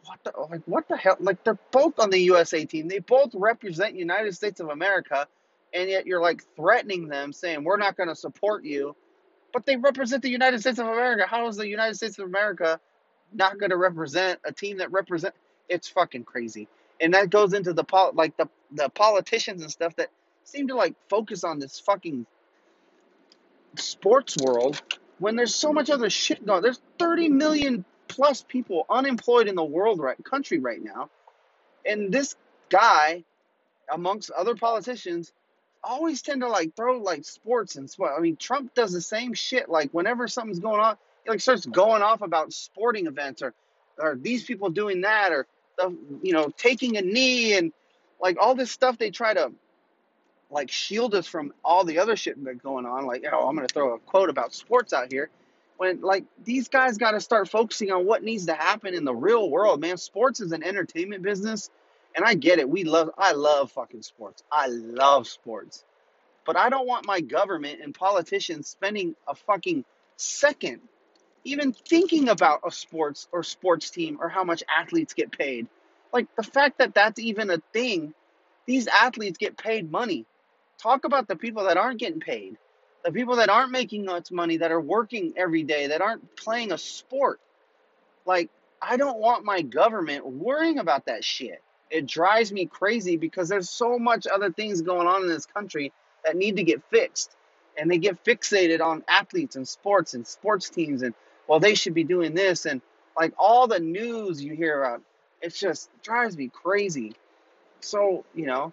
what 0.04 0.20
the 0.24 0.32
like 0.48 0.62
what 0.66 0.88
the 0.88 0.96
hell? 0.96 1.16
Like 1.20 1.42
they're 1.44 1.58
both 1.72 1.98
on 1.98 2.10
the 2.10 2.18
USA 2.20 2.64
team. 2.64 2.88
They 2.88 3.00
both 3.00 3.30
represent 3.34 3.96
United 3.96 4.34
States 4.34 4.60
of 4.60 4.68
America, 4.68 5.26
and 5.74 5.90
yet 5.90 6.06
you're 6.06 6.22
like 6.22 6.42
threatening 6.56 7.08
them, 7.08 7.32
saying 7.32 7.64
we're 7.64 7.76
not 7.76 7.96
going 7.96 8.08
to 8.08 8.14
support 8.14 8.64
you, 8.64 8.94
but 9.52 9.66
they 9.66 9.76
represent 9.76 10.22
the 10.22 10.30
United 10.30 10.60
States 10.60 10.78
of 10.78 10.86
America. 10.86 11.26
How 11.26 11.48
is 11.48 11.56
the 11.56 11.68
United 11.68 11.96
States 11.96 12.18
of 12.18 12.26
America 12.26 12.80
not 13.32 13.58
going 13.58 13.70
to 13.70 13.76
represent 13.76 14.40
a 14.44 14.52
team 14.52 14.78
that 14.78 14.90
represent? 14.92 15.34
It's 15.68 15.88
fucking 15.88 16.24
crazy, 16.24 16.68
and 17.00 17.14
that 17.14 17.30
goes 17.30 17.52
into 17.52 17.72
the 17.72 17.84
pol 17.84 18.12
like 18.14 18.36
the 18.36 18.48
the 18.72 18.88
politicians 18.88 19.62
and 19.62 19.70
stuff 19.70 19.94
that 19.96 20.08
seem 20.44 20.68
to 20.68 20.76
like 20.76 20.94
focus 21.08 21.44
on 21.44 21.58
this 21.58 21.80
fucking 21.80 22.26
sports 23.76 24.36
world 24.38 24.80
when 25.18 25.36
there's 25.36 25.54
so 25.54 25.72
much 25.72 25.90
other 25.90 26.10
shit 26.10 26.44
going. 26.44 26.62
There's 26.62 26.80
30 26.98 27.28
million 27.28 27.84
plus 28.10 28.44
people 28.46 28.84
unemployed 28.90 29.48
in 29.48 29.54
the 29.54 29.64
world 29.64 30.00
right 30.00 30.22
country 30.24 30.58
right 30.58 30.82
now. 30.82 31.08
And 31.86 32.12
this 32.12 32.34
guy, 32.68 33.24
amongst 33.90 34.30
other 34.30 34.54
politicians, 34.54 35.32
always 35.82 36.20
tend 36.20 36.42
to 36.42 36.48
like 36.48 36.74
throw 36.76 36.98
like 36.98 37.24
sports 37.24 37.76
and 37.76 37.88
sport. 37.88 38.12
I 38.16 38.20
mean, 38.20 38.36
Trump 38.36 38.74
does 38.74 38.92
the 38.92 39.00
same 39.00 39.32
shit. 39.32 39.68
Like 39.68 39.90
whenever 39.92 40.28
something's 40.28 40.58
going 40.58 40.80
on, 40.80 40.96
he 41.24 41.30
like 41.30 41.40
starts 41.40 41.64
going 41.64 42.02
off 42.02 42.20
about 42.20 42.52
sporting 42.52 43.06
events 43.06 43.42
or 43.42 43.54
or 43.98 44.16
these 44.16 44.44
people 44.44 44.70
doing 44.70 45.02
that 45.02 45.30
or 45.32 45.46
the, 45.78 45.96
you 46.22 46.32
know 46.32 46.52
taking 46.56 46.96
a 46.96 47.02
knee 47.02 47.54
and 47.56 47.72
like 48.20 48.36
all 48.40 48.54
this 48.54 48.70
stuff 48.70 48.98
they 48.98 49.10
try 49.10 49.32
to 49.32 49.52
like 50.50 50.70
shield 50.70 51.14
us 51.14 51.26
from 51.26 51.54
all 51.64 51.84
the 51.84 52.00
other 52.00 52.16
shit 52.16 52.42
that's 52.44 52.58
going 52.58 52.86
on. 52.86 53.06
Like, 53.06 53.24
oh, 53.32 53.48
I'm 53.48 53.54
gonna 53.54 53.68
throw 53.68 53.94
a 53.94 53.98
quote 54.00 54.30
about 54.30 54.52
sports 54.52 54.92
out 54.92 55.12
here 55.12 55.30
when 55.80 56.02
like 56.02 56.26
these 56.44 56.68
guys 56.68 56.98
got 56.98 57.12
to 57.12 57.20
start 57.20 57.48
focusing 57.48 57.90
on 57.90 58.04
what 58.04 58.22
needs 58.22 58.46
to 58.46 58.54
happen 58.54 58.94
in 58.94 59.04
the 59.06 59.14
real 59.14 59.48
world, 59.50 59.80
man. 59.80 59.96
Sports 59.96 60.40
is 60.40 60.52
an 60.52 60.62
entertainment 60.62 61.22
business, 61.22 61.70
and 62.14 62.22
I 62.22 62.34
get 62.34 62.58
it. 62.58 62.68
We 62.68 62.84
love, 62.84 63.10
I 63.16 63.32
love 63.32 63.72
fucking 63.72 64.02
sports. 64.02 64.44
I 64.52 64.66
love 64.66 65.26
sports, 65.26 65.84
But 66.44 66.58
I 66.58 66.68
don't 66.68 66.86
want 66.86 67.06
my 67.06 67.22
government 67.22 67.80
and 67.82 67.94
politicians 67.94 68.68
spending 68.68 69.16
a 69.26 69.34
fucking 69.34 69.86
second 70.18 70.82
even 71.44 71.72
thinking 71.72 72.28
about 72.28 72.60
a 72.66 72.70
sports 72.70 73.28
or 73.32 73.42
sports 73.42 73.90
team 73.90 74.18
or 74.20 74.28
how 74.28 74.44
much 74.44 74.62
athletes 74.68 75.14
get 75.14 75.32
paid. 75.32 75.66
Like 76.12 76.28
the 76.36 76.42
fact 76.42 76.78
that 76.78 76.94
that's 76.94 77.18
even 77.18 77.50
a 77.50 77.62
thing, 77.72 78.14
these 78.66 78.86
athletes 78.86 79.38
get 79.38 79.56
paid 79.56 79.90
money. 79.90 80.26
Talk 80.78 81.04
about 81.04 81.28
the 81.28 81.36
people 81.36 81.64
that 81.64 81.78
aren't 81.78 82.00
getting 82.00 82.20
paid, 82.20 82.58
the 83.04 83.12
people 83.12 83.36
that 83.36 83.48
aren't 83.48 83.72
making 83.72 84.04
much 84.04 84.30
money, 84.30 84.58
that 84.58 84.72
are 84.72 84.80
working 84.80 85.32
every 85.36 85.62
day, 85.62 85.88
that 85.88 86.02
aren't 86.02 86.36
playing 86.36 86.72
a 86.72 86.78
sport. 86.78 87.40
Like, 88.26 88.50
I 88.82 88.96
don't 88.96 89.18
want 89.18 89.44
my 89.44 89.62
government 89.62 90.26
worrying 90.26 90.78
about 90.78 91.06
that 91.06 91.24
shit. 91.24 91.62
It 91.90 92.06
drives 92.06 92.52
me 92.52 92.66
crazy 92.66 93.16
because 93.16 93.48
there's 93.48 93.68
so 93.68 93.98
much 93.98 94.26
other 94.26 94.52
things 94.52 94.82
going 94.82 95.06
on 95.06 95.22
in 95.22 95.28
this 95.28 95.46
country 95.46 95.92
that 96.24 96.36
need 96.36 96.56
to 96.56 96.62
get 96.62 96.82
fixed. 96.90 97.34
And 97.76 97.90
they 97.90 97.98
get 97.98 98.22
fixated 98.24 98.80
on 98.80 99.04
athletes 99.08 99.56
and 99.56 99.66
sports 99.66 100.14
and 100.14 100.26
sports 100.26 100.68
teams 100.68 101.02
and 101.02 101.14
well 101.50 101.60
they 101.60 101.74
should 101.74 101.94
be 101.94 102.04
doing 102.04 102.34
this 102.34 102.66
and 102.66 102.80
like 103.18 103.32
all 103.38 103.66
the 103.66 103.80
news 103.80 104.42
you 104.42 104.54
hear 104.54 104.82
about 104.82 105.02
it 105.42 105.54
just 105.54 105.90
drives 106.02 106.36
me 106.36 106.48
crazy 106.52 107.14
so 107.80 108.24
you 108.34 108.46
know 108.46 108.72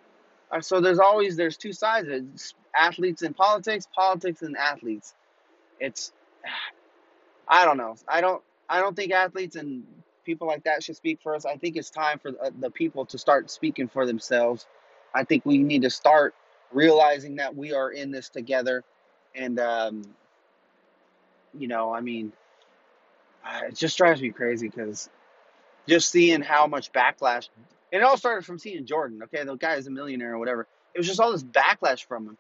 uh, 0.52 0.62
so 0.62 0.80
there's 0.80 1.00
always 1.00 1.36
there's 1.36 1.58
two 1.58 1.74
sides 1.74 2.54
athletes 2.78 3.22
and 3.22 3.36
politics 3.36 3.88
politics 3.94 4.42
and 4.42 4.58
athletes 4.58 5.14
it's 5.80 6.12
i 7.48 7.66
don't 7.66 7.78
know 7.78 7.96
i 8.08 8.22
don't 8.22 8.44
i 8.70 8.80
don't 8.80 8.96
think 8.96 9.12
athletes 9.12 9.56
and 9.56 9.84
people 10.26 10.48
like 10.48 10.64
that 10.64 10.84
should 10.84 10.96
speak 10.96 11.20
for 11.22 11.36
us 11.36 11.46
i 11.46 11.56
think 11.56 11.76
it's 11.78 11.90
time 11.90 12.20
for 12.20 12.32
the, 12.32 12.54
the 12.60 12.70
people 12.70 13.06
to 13.06 13.18
start 13.18 13.50
speaking 13.50 13.88
for 13.88 14.06
themselves 14.06 14.66
i 15.14 15.24
think 15.24 15.46
we 15.46 15.58
need 15.58 15.82
to 15.84 15.90
start 15.90 16.36
realizing 16.72 17.38
that 17.38 17.56
we 17.56 17.74
are 17.74 17.92
in 17.92 18.12
this 18.12 18.30
together 18.30 18.84
and 19.36 19.60
um, 19.60 20.04
you 21.58 21.68
know 21.68 21.94
i 21.94 22.02
mean 22.02 22.32
uh, 23.46 23.62
it 23.68 23.76
just 23.76 23.98
drives 23.98 24.22
me 24.22 24.30
crazy 24.30 24.68
because 24.68 25.10
just 25.88 26.12
seeing 26.12 26.42
how 26.42 26.68
much 26.68 26.92
backlash, 26.92 27.50
and 27.92 28.02
it 28.02 28.04
all 28.04 28.18
started 28.18 28.46
from 28.46 28.60
seeing 28.60 28.86
Jordan. 28.86 29.24
Okay, 29.24 29.44
the 29.44 29.56
guy 29.56 29.76
is 29.76 29.88
a 29.88 29.92
millionaire 29.92 30.34
or 30.34 30.40
whatever. 30.40 30.68
It 30.94 31.00
was 31.00 31.08
just 31.08 31.20
all 31.20 31.32
this 31.32 31.44
backlash 31.44 32.06
from 32.06 32.28
him. 32.28 32.38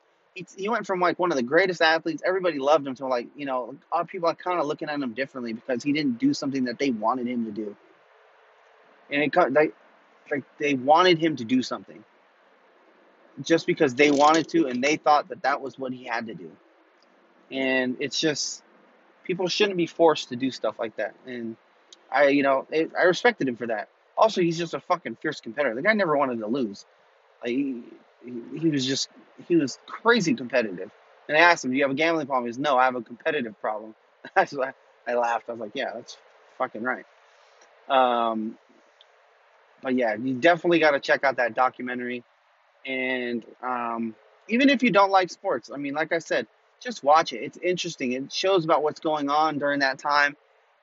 He, 0.55 0.69
went 0.69 0.85
from 0.85 0.99
like 0.99 1.17
one 1.17 1.31
of 1.31 1.37
the 1.37 1.43
greatest 1.43 1.81
athletes, 1.81 2.21
everybody 2.25 2.59
loved 2.59 2.85
him, 2.85 2.95
to 2.95 3.07
like 3.07 3.27
you 3.35 3.45
know, 3.45 3.75
all 3.91 4.05
people 4.05 4.29
are 4.29 4.35
kind 4.35 4.59
of 4.59 4.67
looking 4.67 4.89
at 4.89 4.99
him 4.99 5.13
differently 5.13 5.53
because 5.53 5.83
he 5.83 5.93
didn't 5.93 6.19
do 6.19 6.33
something 6.33 6.65
that 6.65 6.77
they 6.77 6.91
wanted 6.91 7.27
him 7.27 7.45
to 7.45 7.51
do. 7.51 7.75
And 9.09 9.23
it 9.23 9.53
like 9.53 9.73
like 10.29 10.43
they 10.59 10.73
wanted 10.73 11.17
him 11.17 11.37
to 11.37 11.45
do 11.45 11.63
something 11.63 12.03
just 13.43 13.67
because 13.67 13.95
they 13.95 14.11
wanted 14.11 14.47
to, 14.49 14.67
and 14.67 14.83
they 14.83 14.95
thought 14.95 15.29
that 15.29 15.43
that 15.43 15.61
was 15.61 15.77
what 15.77 15.93
he 15.93 16.05
had 16.05 16.27
to 16.27 16.33
do. 16.33 16.51
And 17.51 17.97
it's 17.99 18.19
just 18.19 18.63
people 19.23 19.47
shouldn't 19.47 19.77
be 19.77 19.85
forced 19.85 20.29
to 20.29 20.35
do 20.35 20.51
stuff 20.51 20.79
like 20.79 20.95
that. 20.97 21.13
And 21.25 21.55
I, 22.11 22.27
you 22.27 22.43
know, 22.43 22.65
it, 22.71 22.91
I 22.97 23.03
respected 23.03 23.47
him 23.47 23.57
for 23.57 23.67
that. 23.67 23.89
Also, 24.17 24.41
he's 24.41 24.57
just 24.57 24.73
a 24.73 24.79
fucking 24.79 25.17
fierce 25.21 25.41
competitor. 25.41 25.75
The 25.75 25.81
guy 25.81 25.93
never 25.93 26.17
wanted 26.17 26.39
to 26.39 26.47
lose. 26.47 26.85
Like, 27.43 27.51
he, 27.51 27.83
he 28.25 28.69
was 28.69 28.85
just, 28.85 29.09
he 29.47 29.55
was 29.55 29.79
crazy 29.85 30.33
competitive. 30.33 30.91
And 31.27 31.37
I 31.37 31.41
asked 31.41 31.65
him, 31.65 31.71
"Do 31.71 31.77
you 31.77 31.83
have 31.83 31.91
a 31.91 31.95
gambling 31.95 32.27
problem?" 32.27 32.45
He 32.45 32.51
goes, 32.51 32.59
"No, 32.59 32.77
I 32.77 32.85
have 32.85 32.95
a 32.95 33.01
competitive 33.01 33.59
problem." 33.59 33.95
why 34.51 34.73
I 35.07 35.13
laughed. 35.15 35.49
I 35.49 35.53
was 35.53 35.61
like, 35.61 35.71
"Yeah, 35.73 35.91
that's 35.93 36.17
fucking 36.57 36.83
right." 36.83 37.05
Um, 37.89 38.57
but 39.81 39.95
yeah, 39.95 40.15
you 40.15 40.33
definitely 40.33 40.79
got 40.79 40.91
to 40.91 40.99
check 40.99 41.23
out 41.23 41.37
that 41.37 41.53
documentary. 41.53 42.23
And 42.85 43.45
um, 43.61 44.15
even 44.47 44.69
if 44.69 44.83
you 44.83 44.91
don't 44.91 45.11
like 45.11 45.29
sports, 45.29 45.69
I 45.73 45.77
mean, 45.77 45.93
like 45.93 46.11
I 46.11 46.19
said, 46.19 46.47
just 46.79 47.03
watch 47.03 47.33
it. 47.33 47.37
It's 47.37 47.57
interesting. 47.57 48.13
It 48.13 48.31
shows 48.31 48.63
about 48.63 48.83
what's 48.83 48.99
going 48.99 49.29
on 49.29 49.57
during 49.59 49.79
that 49.79 49.99
time, 49.99 50.35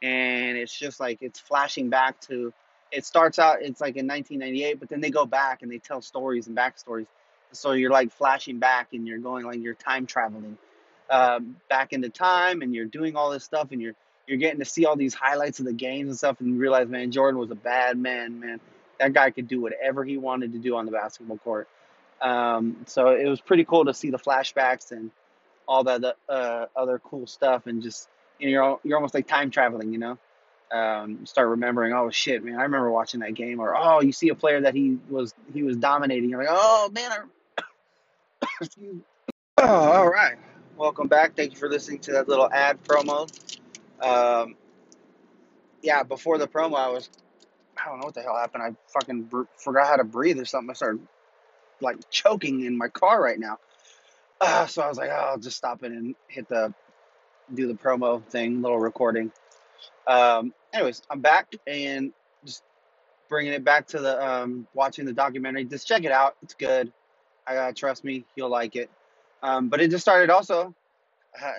and 0.03 0.57
it's 0.57 0.77
just 0.77 1.01
like 1.01 1.19
it's 1.23 1.39
flashing 1.41 1.89
back 1.89 2.21
to. 2.23 2.53
It 2.93 3.05
starts 3.05 3.39
out 3.39 3.61
it's 3.61 3.81
like 3.81 3.97
in 3.97 4.07
1998, 4.07 4.79
but 4.79 4.89
then 4.89 5.01
they 5.01 5.11
go 5.11 5.27
back 5.27 5.63
and 5.63 5.71
they 5.71 5.79
tell 5.79 6.01
stories 6.01 6.47
and 6.47 6.57
backstories. 6.57 7.07
So 7.55 7.73
you're 7.73 7.91
like 7.91 8.13
flashing 8.13 8.59
back 8.59 8.89
and 8.93 9.07
you're 9.07 9.19
going 9.19 9.45
like 9.45 9.61
you're 9.61 9.75
time 9.75 10.07
traveling 10.07 10.59
um, 11.11 11.57
back 11.69 11.93
into 11.93 12.09
time, 12.09 12.63
and 12.63 12.75
you're 12.75 12.87
doing 12.87 13.17
all 13.17 13.31
this 13.31 13.45
stuff, 13.45 13.69
and 13.73 13.81
you're 13.81 13.95
you're 14.27 14.39
getting 14.39 14.61
to 14.61 14.65
see 14.65 14.87
all 14.87 14.97
these 14.97 15.15
highlights 15.15 15.61
of 15.61 15.67
the 15.67 15.73
games 15.73 16.09
and 16.09 16.17
stuff, 16.17 16.41
and 16.41 16.49
you 16.49 16.57
realize, 16.57 16.89
man, 16.89 17.11
Jordan 17.11 17.39
was 17.39 17.51
a 17.51 17.57
bad 17.57 17.99
man, 17.99 18.41
man. 18.41 18.61
That 18.99 19.13
guy 19.13 19.31
could 19.31 19.49
do 19.49 19.61
whatever 19.61 20.05
he 20.05 20.17
wanted 20.17 20.53
to 20.53 20.59
do 20.59 20.77
on 20.77 20.87
the 20.87 20.93
basketball 20.93 21.39
court. 21.39 21.69
Um, 22.23 22.85
so 22.87 23.09
it 23.09 23.27
was 23.27 23.41
pretty 23.41 23.65
cool 23.65 23.85
to 23.85 23.95
see 23.95 24.11
the 24.11 24.19
flashbacks 24.19 24.93
and 24.93 25.11
all 25.69 25.85
that 25.85 26.17
uh, 26.29 26.67
other 26.75 26.99
cool 26.99 27.27
stuff, 27.27 27.67
and 27.67 27.83
just 27.83 28.09
you 28.39 28.47
know, 28.47 28.53
you're 28.53 28.81
you're 28.85 28.97
almost 28.97 29.15
like 29.15 29.27
time 29.27 29.51
traveling, 29.51 29.93
you 29.93 29.99
know. 29.99 30.19
Um, 30.73 31.25
start 31.27 31.49
remembering, 31.49 31.93
oh 31.93 32.11
shit, 32.11 32.43
man, 32.43 32.59
I 32.59 32.63
remember 32.63 32.91
watching 32.91 33.21
that 33.21 33.35
game, 33.35 33.61
or 33.61 33.77
oh, 33.77 34.01
you 34.01 34.13
see 34.13 34.31
a 34.31 34.35
player 34.35 34.63
that 34.63 34.75
he 34.75 34.99
was 35.09 35.35
he 35.53 35.63
was 35.63 35.77
dominating, 35.77 36.31
you're 36.31 36.43
like, 36.43 36.49
oh 36.51 36.91
man, 36.93 37.13
I... 37.13 37.19
oh, 38.63 39.01
all 39.63 40.09
right, 40.09 40.37
welcome 40.77 41.09
back. 41.09 41.37
Thank 41.37 41.53
you 41.53 41.59
for 41.59 41.69
listening 41.69 42.01
to 42.01 42.13
that 42.13 42.29
little 42.29 42.51
ad 42.53 42.83
promo. 42.85 43.31
Um, 44.03 44.57
yeah, 45.83 46.03
before 46.03 46.39
the 46.39 46.49
promo, 46.49 46.77
I 46.77 46.89
was 46.89 47.11
I 47.77 47.89
don't 47.89 48.01
know 48.01 48.07
what 48.07 48.15
the 48.15 48.23
hell 48.23 48.37
happened. 48.37 48.63
I 48.63 48.71
fucking 48.93 49.25
br- 49.25 49.43
forgot 49.59 49.89
how 49.89 49.97
to 49.97 50.05
breathe 50.05 50.41
or 50.41 50.45
something. 50.45 50.71
I 50.71 50.75
started 50.75 51.01
like 51.81 51.99
choking 52.11 52.65
in 52.65 52.77
my 52.79 52.89
car 52.89 53.23
right 53.23 53.39
now. 53.39 53.59
Uh, 54.41 54.67
so 54.67 54.83
I 54.83 54.89
was 54.89 54.99
like, 54.99 55.11
oh, 55.11 55.31
I'll 55.31 55.39
just 55.39 55.57
stop 55.57 55.83
it 55.85 55.93
and 55.93 56.15
hit 56.29 56.49
the 56.49 56.73
do 57.55 57.67
the 57.67 57.75
promo 57.75 58.25
thing, 58.31 58.63
little 58.63 58.79
recording. 58.79 59.31
Um, 60.07 60.53
anyways, 60.73 61.03
I'm 61.11 61.21
back 61.21 61.53
and 61.67 62.13
just 62.45 62.63
bringing 63.29 63.53
it 63.53 63.65
back 63.65 63.87
to 63.89 64.01
the 64.01 64.25
um, 64.27 64.67
watching 64.75 65.05
the 65.07 65.13
documentary. 65.13 65.65
Just 65.65 65.87
check 65.87 66.05
it 66.05 66.13
out; 66.13 66.37
it's 66.43 66.55
good. 66.55 66.93
I 67.47 67.57
uh, 67.57 67.73
trust 67.73 68.05
me, 68.05 68.25
you'll 68.37 68.51
like 68.51 68.77
it. 68.77 68.91
Um, 69.43 69.69
but 69.69 69.81
it 69.81 69.91
just 69.91 70.03
started 70.03 70.31
also 70.31 70.75
uh, 71.43 71.53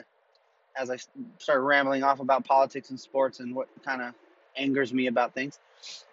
as 0.77 0.89
I 0.89 0.97
started 1.37 1.61
rambling 1.61 2.03
off 2.03 2.19
about 2.19 2.45
politics 2.45 2.89
and 2.89 2.99
sports 2.99 3.39
and 3.39 3.55
what 3.55 3.67
kind 3.83 4.01
of 4.01 4.13
angers 4.57 4.93
me 4.93 5.07
about 5.07 5.33
things. 5.33 5.59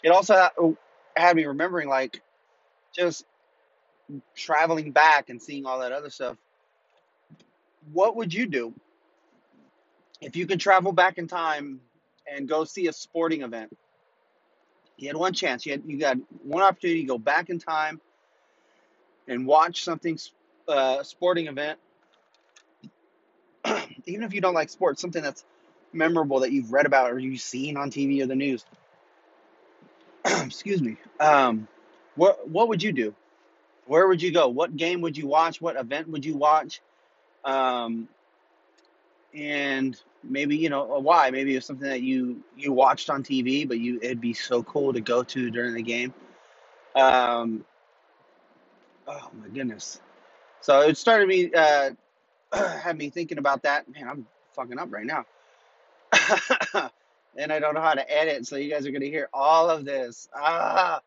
It 0.03 0.11
also 0.11 0.77
had 1.17 1.37
me 1.37 1.45
remembering 1.45 1.89
like 1.89 2.21
just 2.95 3.25
traveling 4.37 4.93
back 4.93 5.31
and 5.31 5.41
seeing 5.41 5.65
all 5.65 5.79
that 5.81 5.93
other 5.93 6.11
stuff 6.11 6.37
what 7.91 8.17
would 8.17 8.33
you 8.33 8.47
do 8.47 8.73
if 10.21 10.37
you 10.37 10.47
could 10.47 10.61
travel 10.61 10.93
back 10.93 11.19
in 11.19 11.27
time 11.27 11.81
and 12.31 12.49
go 12.49 12.65
see 12.65 12.87
a 12.87 12.93
sporting 12.93 13.43
event? 13.43 13.77
You 14.97 15.09
had 15.09 15.17
one 15.17 15.33
chance. 15.33 15.67
You 15.67 15.73
had 15.73 15.83
you 15.87 15.99
got 15.99 16.17
one 16.45 16.63
opportunity 16.63 17.01
to 17.01 17.07
go 17.07 17.19
back 17.19 17.51
in 17.51 17.59
time 17.59 18.01
and 19.29 19.47
watch 19.47 19.85
something 19.85 20.19
uh, 20.69 21.03
sporting 21.03 21.47
event, 21.47 21.79
even 24.07 24.23
if 24.23 24.35
you 24.35 24.41
don't 24.41 24.55
like 24.55 24.71
sports, 24.71 25.01
something 25.01 25.23
that's 25.23 25.45
memorable 25.93 26.41
that 26.41 26.53
you've 26.53 26.73
read 26.73 26.87
about 26.87 27.11
or 27.11 27.19
you've 27.19 27.41
seen 27.41 27.77
on 27.77 27.91
TV 27.91 28.23
or 28.23 28.27
the 28.27 28.37
news. 28.37 28.65
Excuse 30.25 30.83
me. 30.83 30.97
Um, 31.21 31.69
what 32.17 32.49
what 32.49 32.69
would 32.69 32.83
you 32.83 32.93
do? 32.93 33.15
Where 33.87 34.07
would 34.07 34.23
you 34.23 34.33
go? 34.33 34.49
What 34.49 34.77
game 34.77 35.01
would 35.01 35.17
you 35.17 35.27
watch? 35.27 35.61
What 35.61 35.77
event 35.77 36.09
would 36.09 36.25
you 36.25 36.37
watch? 36.37 36.81
Um, 37.45 38.09
and 39.35 40.01
maybe 40.23 40.57
you 40.57 40.69
know 40.69 40.85
why 41.01 41.31
maybe 41.31 41.57
it's 41.57 41.67
something 41.67 41.89
that 41.89 42.03
you 42.03 42.43
you 42.57 42.73
watched 42.73 43.11
on 43.11 43.23
tv 43.23 43.67
but 43.67 43.79
you 43.79 43.99
it'd 44.03 44.21
be 44.21 44.35
so 44.35 44.63
cool 44.63 44.93
to 44.93 45.01
go 45.01 45.23
to 45.23 45.51
during 45.51 45.75
the 45.75 45.83
game 45.83 46.13
um 46.95 47.65
oh 49.09 49.31
my 49.41 49.49
goodness. 49.49 50.01
So 50.61 50.81
it 50.83 50.97
started 50.97 51.29
me 51.29 51.53
uh 51.53 51.91
had 52.53 52.99
me 52.99 53.11
thinking 53.11 53.39
about 53.39 53.63
that. 53.63 53.89
Man 53.89 54.09
i'm 54.09 54.27
fucking 54.55 54.79
up 54.79 54.93
right 54.93 55.07
now. 55.07 55.25
And 57.35 57.51
i 57.51 57.59
don't 57.59 57.73
know 57.73 57.81
how 57.81 57.95
to 57.95 58.13
edit 58.13 58.47
so 58.47 58.57
you 58.57 58.71
guys 58.71 58.87
are 58.87 58.91
gonna 58.91 59.07
hear 59.07 59.31
all 59.33 59.71
of 59.71 59.87
this. 59.87 60.29
Ah. 60.37 61.01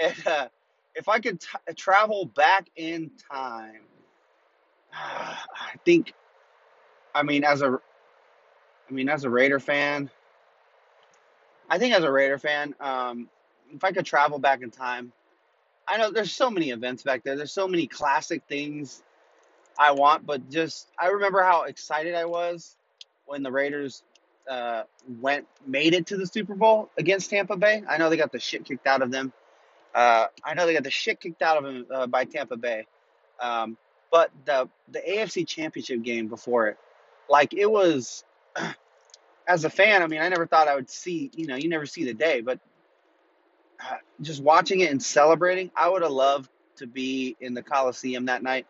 And 0.00 0.26
uh 0.26 0.48
if 0.94 1.08
i 1.08 1.18
could 1.18 1.40
t- 1.40 1.74
travel 1.74 2.26
back 2.26 2.68
in 2.76 3.10
time 3.30 3.80
I 4.94 5.74
think, 5.84 6.12
I 7.14 7.22
mean, 7.22 7.44
as 7.44 7.62
a, 7.62 7.78
I 8.88 8.92
mean, 8.92 9.08
as 9.08 9.24
a 9.24 9.30
Raider 9.30 9.58
fan, 9.58 10.10
I 11.68 11.78
think 11.78 11.94
as 11.94 12.04
a 12.04 12.10
Raider 12.10 12.38
fan, 12.38 12.74
um, 12.80 13.28
if 13.72 13.82
I 13.82 13.92
could 13.92 14.06
travel 14.06 14.38
back 14.38 14.62
in 14.62 14.70
time, 14.70 15.12
I 15.86 15.98
know 15.98 16.10
there's 16.10 16.32
so 16.32 16.50
many 16.50 16.70
events 16.70 17.02
back 17.02 17.24
there. 17.24 17.36
There's 17.36 17.52
so 17.52 17.68
many 17.68 17.86
classic 17.86 18.42
things 18.48 19.02
I 19.78 19.92
want, 19.92 20.26
but 20.26 20.50
just 20.50 20.88
I 20.98 21.08
remember 21.08 21.42
how 21.42 21.64
excited 21.64 22.14
I 22.14 22.24
was 22.26 22.76
when 23.26 23.42
the 23.42 23.52
Raiders 23.52 24.02
uh, 24.48 24.84
went 25.20 25.46
made 25.66 25.94
it 25.94 26.06
to 26.06 26.16
the 26.16 26.26
Super 26.26 26.54
Bowl 26.54 26.90
against 26.98 27.30
Tampa 27.30 27.56
Bay. 27.56 27.82
I 27.88 27.98
know 27.98 28.10
they 28.10 28.16
got 28.16 28.32
the 28.32 28.40
shit 28.40 28.64
kicked 28.64 28.86
out 28.86 29.02
of 29.02 29.10
them. 29.10 29.32
Uh, 29.94 30.26
I 30.44 30.54
know 30.54 30.66
they 30.66 30.74
got 30.74 30.84
the 30.84 30.90
shit 30.90 31.20
kicked 31.20 31.42
out 31.42 31.56
of 31.56 31.64
them 31.64 31.86
uh, 31.92 32.06
by 32.06 32.24
Tampa 32.24 32.56
Bay. 32.56 32.86
Um, 33.40 33.76
But 34.10 34.30
the 34.44 34.68
the 34.90 35.00
AFC 35.00 35.46
Championship 35.46 36.02
game 36.02 36.28
before 36.28 36.68
it, 36.68 36.78
like 37.28 37.52
it 37.54 37.70
was, 37.70 38.24
as 39.48 39.64
a 39.64 39.70
fan, 39.70 40.02
I 40.02 40.06
mean, 40.06 40.20
I 40.20 40.28
never 40.28 40.46
thought 40.46 40.68
I 40.68 40.74
would 40.76 40.90
see. 40.90 41.30
You 41.34 41.46
know, 41.46 41.56
you 41.56 41.68
never 41.68 41.86
see 41.86 42.04
the 42.04 42.14
day, 42.14 42.40
but 42.40 42.60
just 44.20 44.42
watching 44.42 44.80
it 44.80 44.90
and 44.90 45.02
celebrating, 45.02 45.70
I 45.76 45.88
would 45.88 46.02
have 46.02 46.12
loved 46.12 46.50
to 46.76 46.86
be 46.86 47.36
in 47.40 47.54
the 47.54 47.62
Coliseum 47.62 48.26
that 48.26 48.42
night 48.42 48.66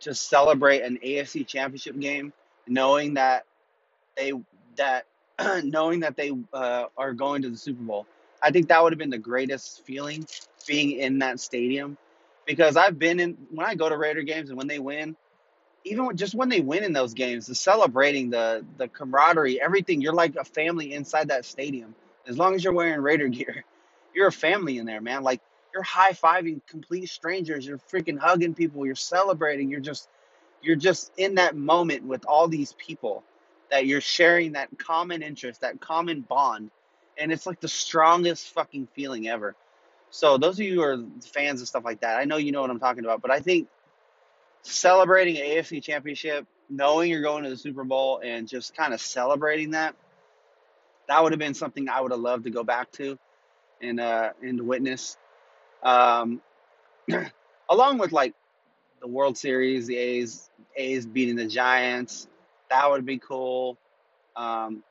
to 0.00 0.14
celebrate 0.14 0.82
an 0.82 0.98
AFC 1.04 1.46
Championship 1.46 1.98
game, 1.98 2.32
knowing 2.66 3.14
that 3.14 3.44
they 4.16 4.32
that 4.76 5.06
knowing 5.64 6.00
that 6.00 6.16
they 6.16 6.32
uh, 6.52 6.84
are 6.96 7.12
going 7.12 7.42
to 7.42 7.50
the 7.50 7.56
Super 7.56 7.82
Bowl. 7.82 8.06
I 8.42 8.50
think 8.50 8.68
that 8.68 8.82
would 8.82 8.92
have 8.92 8.98
been 8.98 9.10
the 9.10 9.18
greatest 9.18 9.84
feeling 9.84 10.26
being 10.66 10.92
in 10.92 11.20
that 11.20 11.40
stadium 11.40 11.96
because 12.46 12.76
I've 12.76 12.98
been 12.98 13.20
in 13.20 13.36
when 13.50 13.66
I 13.66 13.74
go 13.74 13.88
to 13.88 13.96
Raider 13.96 14.22
games 14.22 14.50
and 14.50 14.58
when 14.58 14.66
they 14.68 14.78
win, 14.78 15.16
even 15.84 16.16
just 16.16 16.34
when 16.34 16.48
they 16.48 16.60
win 16.60 16.84
in 16.84 16.92
those 16.92 17.14
games, 17.14 17.46
the 17.46 17.54
celebrating, 17.54 18.30
the 18.30 18.64
the 18.76 18.88
camaraderie, 18.88 19.60
everything. 19.60 20.00
You're 20.00 20.14
like 20.14 20.36
a 20.36 20.44
family 20.44 20.92
inside 20.92 21.28
that 21.28 21.44
stadium. 21.44 21.94
As 22.26 22.36
long 22.36 22.54
as 22.54 22.64
you're 22.64 22.72
wearing 22.72 23.00
Raider 23.00 23.28
gear, 23.28 23.64
you're 24.16 24.28
a 24.28 24.32
family 24.32 24.78
in 24.78 24.86
there, 24.86 25.02
man. 25.02 25.22
Like 25.22 25.42
you're 25.74 25.82
high 25.82 26.12
fiving 26.12 26.62
complete 26.66 27.10
strangers. 27.10 27.66
You're 27.66 27.78
freaking 27.78 28.18
hugging 28.18 28.54
people. 28.54 28.86
You're 28.86 28.94
celebrating. 28.94 29.70
You're 29.70 29.80
just 29.80 30.08
you're 30.62 30.74
just 30.74 31.12
in 31.18 31.34
that 31.34 31.54
moment 31.54 32.04
with 32.04 32.24
all 32.24 32.48
these 32.48 32.72
people 32.72 33.22
that 33.70 33.86
you're 33.86 34.00
sharing 34.00 34.52
that 34.52 34.70
common 34.78 35.22
interest, 35.22 35.60
that 35.60 35.80
common 35.80 36.22
bond, 36.22 36.70
and 37.18 37.30
it's 37.30 37.46
like 37.46 37.60
the 37.60 37.68
strongest 37.68 38.54
fucking 38.54 38.88
feeling 38.94 39.28
ever. 39.28 39.54
So 40.10 40.38
those 40.38 40.58
of 40.58 40.64
you 40.64 40.76
who 40.76 40.82
are 40.82 41.04
fans 41.34 41.60
of 41.60 41.68
stuff 41.68 41.84
like 41.84 42.00
that, 42.00 42.16
I 42.16 42.24
know 42.24 42.38
you 42.38 42.52
know 42.52 42.62
what 42.62 42.70
I'm 42.70 42.80
talking 42.80 43.04
about, 43.04 43.20
but 43.20 43.30
I 43.30 43.40
think 43.40 43.68
celebrating 44.62 45.36
AFC 45.36 45.82
championship, 45.82 46.46
knowing 46.70 47.10
you're 47.10 47.22
going 47.22 47.44
to 47.44 47.50
the 47.50 47.56
Super 47.56 47.84
Bowl 47.84 48.20
and 48.24 48.48
just 48.48 48.74
kind 48.74 48.94
of 48.94 49.00
celebrating 49.00 49.72
that, 49.72 49.94
that 51.08 51.22
would 51.22 51.32
have 51.32 51.38
been 51.38 51.54
something 51.54 51.88
I 51.88 52.00
would 52.00 52.12
have 52.12 52.20
loved 52.20 52.44
to 52.44 52.50
go 52.50 52.64
back 52.64 52.90
to 52.92 53.18
and 53.82 54.00
uh 54.00 54.30
and 54.42 54.60
witness. 54.66 55.16
Um 55.82 56.40
along 57.70 57.98
with 57.98 58.12
like 58.12 58.34
the 59.00 59.08
World 59.08 59.38
Series, 59.38 59.86
the 59.86 59.96
A's 59.96 60.50
A's 60.76 61.06
beating 61.06 61.36
the 61.36 61.46
Giants, 61.46 62.28
that 62.70 62.90
would 62.90 63.06
be 63.06 63.18
cool. 63.18 63.78
Um 64.36 64.82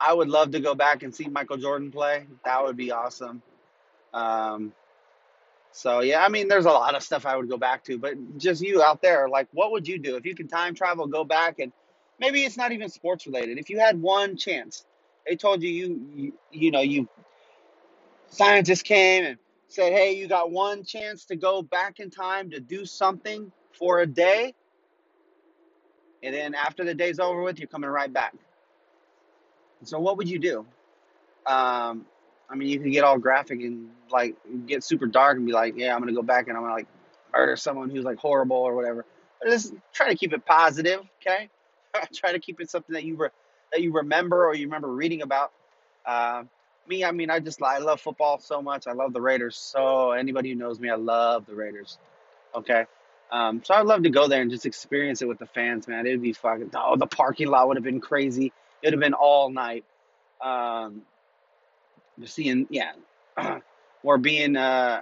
I 0.00 0.12
would 0.12 0.28
love 0.28 0.52
to 0.52 0.60
go 0.60 0.74
back 0.74 1.02
and 1.02 1.14
see 1.14 1.28
Michael 1.28 1.56
Jordan 1.56 1.90
play. 1.90 2.26
That 2.44 2.62
would 2.62 2.76
be 2.76 2.90
awesome. 2.92 3.42
Um, 4.12 4.72
so 5.72 6.00
yeah, 6.00 6.24
I 6.24 6.28
mean, 6.28 6.48
there's 6.48 6.66
a 6.66 6.70
lot 6.70 6.94
of 6.94 7.02
stuff 7.02 7.26
I 7.26 7.36
would 7.36 7.48
go 7.48 7.56
back 7.56 7.84
to, 7.84 7.98
but 7.98 8.14
just 8.38 8.62
you 8.62 8.82
out 8.82 9.02
there, 9.02 9.28
like, 9.28 9.48
what 9.52 9.72
would 9.72 9.88
you 9.88 9.98
do 9.98 10.16
if 10.16 10.26
you 10.26 10.34
could 10.34 10.50
time 10.50 10.74
travel, 10.74 11.06
go 11.06 11.24
back, 11.24 11.58
and 11.58 11.72
maybe 12.20 12.44
it's 12.44 12.56
not 12.56 12.72
even 12.72 12.88
sports 12.88 13.26
related. 13.26 13.58
If 13.58 13.70
you 13.70 13.80
had 13.80 14.00
one 14.00 14.36
chance, 14.36 14.84
they 15.26 15.36
told 15.36 15.62
you 15.62 15.70
you 15.70 16.08
you, 16.14 16.32
you 16.52 16.70
know 16.70 16.80
you 16.80 17.08
scientists 18.30 18.82
came 18.82 19.24
and 19.24 19.38
said, 19.68 19.92
hey, 19.92 20.14
you 20.14 20.28
got 20.28 20.50
one 20.50 20.84
chance 20.84 21.24
to 21.26 21.36
go 21.36 21.62
back 21.62 22.00
in 22.00 22.10
time 22.10 22.50
to 22.50 22.60
do 22.60 22.84
something 22.84 23.50
for 23.72 24.00
a 24.00 24.06
day, 24.06 24.54
and 26.22 26.34
then 26.34 26.54
after 26.54 26.84
the 26.84 26.94
day's 26.94 27.18
over 27.18 27.42
with, 27.42 27.58
you're 27.58 27.68
coming 27.68 27.90
right 27.90 28.12
back. 28.12 28.34
So 29.82 29.98
what 29.98 30.16
would 30.16 30.28
you 30.28 30.38
do? 30.38 30.66
Um, 31.46 32.06
I 32.48 32.54
mean, 32.56 32.68
you 32.68 32.80
can 32.80 32.90
get 32.90 33.04
all 33.04 33.18
graphic 33.18 33.60
and 33.60 33.90
like 34.10 34.36
get 34.66 34.84
super 34.84 35.06
dark 35.06 35.36
and 35.36 35.46
be 35.46 35.52
like, 35.52 35.74
yeah, 35.76 35.94
I'm 35.94 36.00
gonna 36.00 36.12
go 36.12 36.22
back 36.22 36.48
and 36.48 36.56
I'm 36.56 36.62
gonna 36.62 36.74
like 36.74 36.86
murder 37.32 37.56
someone 37.56 37.90
who's 37.90 38.04
like 38.04 38.18
horrible 38.18 38.56
or 38.56 38.74
whatever. 38.74 39.04
But 39.42 39.50
just 39.50 39.74
try 39.92 40.08
to 40.08 40.16
keep 40.16 40.32
it 40.32 40.44
positive, 40.46 41.00
okay? 41.20 41.48
try 42.14 42.32
to 42.32 42.38
keep 42.38 42.60
it 42.60 42.70
something 42.70 42.94
that 42.94 43.04
you 43.04 43.16
re- 43.16 43.28
that 43.72 43.82
you 43.82 43.92
remember 43.92 44.46
or 44.46 44.54
you 44.54 44.66
remember 44.66 44.88
reading 44.88 45.22
about. 45.22 45.52
Uh, 46.06 46.44
me, 46.88 47.04
I 47.04 47.12
mean, 47.12 47.30
I 47.30 47.40
just 47.40 47.62
I 47.62 47.78
love 47.78 48.00
football 48.00 48.38
so 48.38 48.62
much. 48.62 48.86
I 48.86 48.92
love 48.92 49.12
the 49.12 49.20
Raiders. 49.20 49.56
So 49.56 50.12
anybody 50.12 50.50
who 50.50 50.56
knows 50.56 50.78
me, 50.80 50.90
I 50.90 50.96
love 50.96 51.46
the 51.46 51.54
Raiders. 51.54 51.98
Okay. 52.54 52.86
Um, 53.30 53.62
so 53.64 53.74
I'd 53.74 53.86
love 53.86 54.04
to 54.04 54.10
go 54.10 54.28
there 54.28 54.42
and 54.42 54.50
just 54.50 54.66
experience 54.66 55.22
it 55.22 55.28
with 55.28 55.38
the 55.38 55.46
fans, 55.46 55.88
man. 55.88 56.06
It'd 56.06 56.22
be 56.22 56.32
fucking. 56.32 56.70
Oh, 56.74 56.96
the 56.96 57.06
parking 57.06 57.48
lot 57.48 57.66
would 57.68 57.76
have 57.76 57.84
been 57.84 58.00
crazy. 58.00 58.52
It'd 58.82 58.92
have 58.92 59.00
been 59.00 59.14
all 59.14 59.50
night. 59.50 59.84
Um, 60.40 61.02
seeing, 62.24 62.66
yeah, 62.70 62.92
or 64.02 64.18
being, 64.18 64.56
uh, 64.56 65.00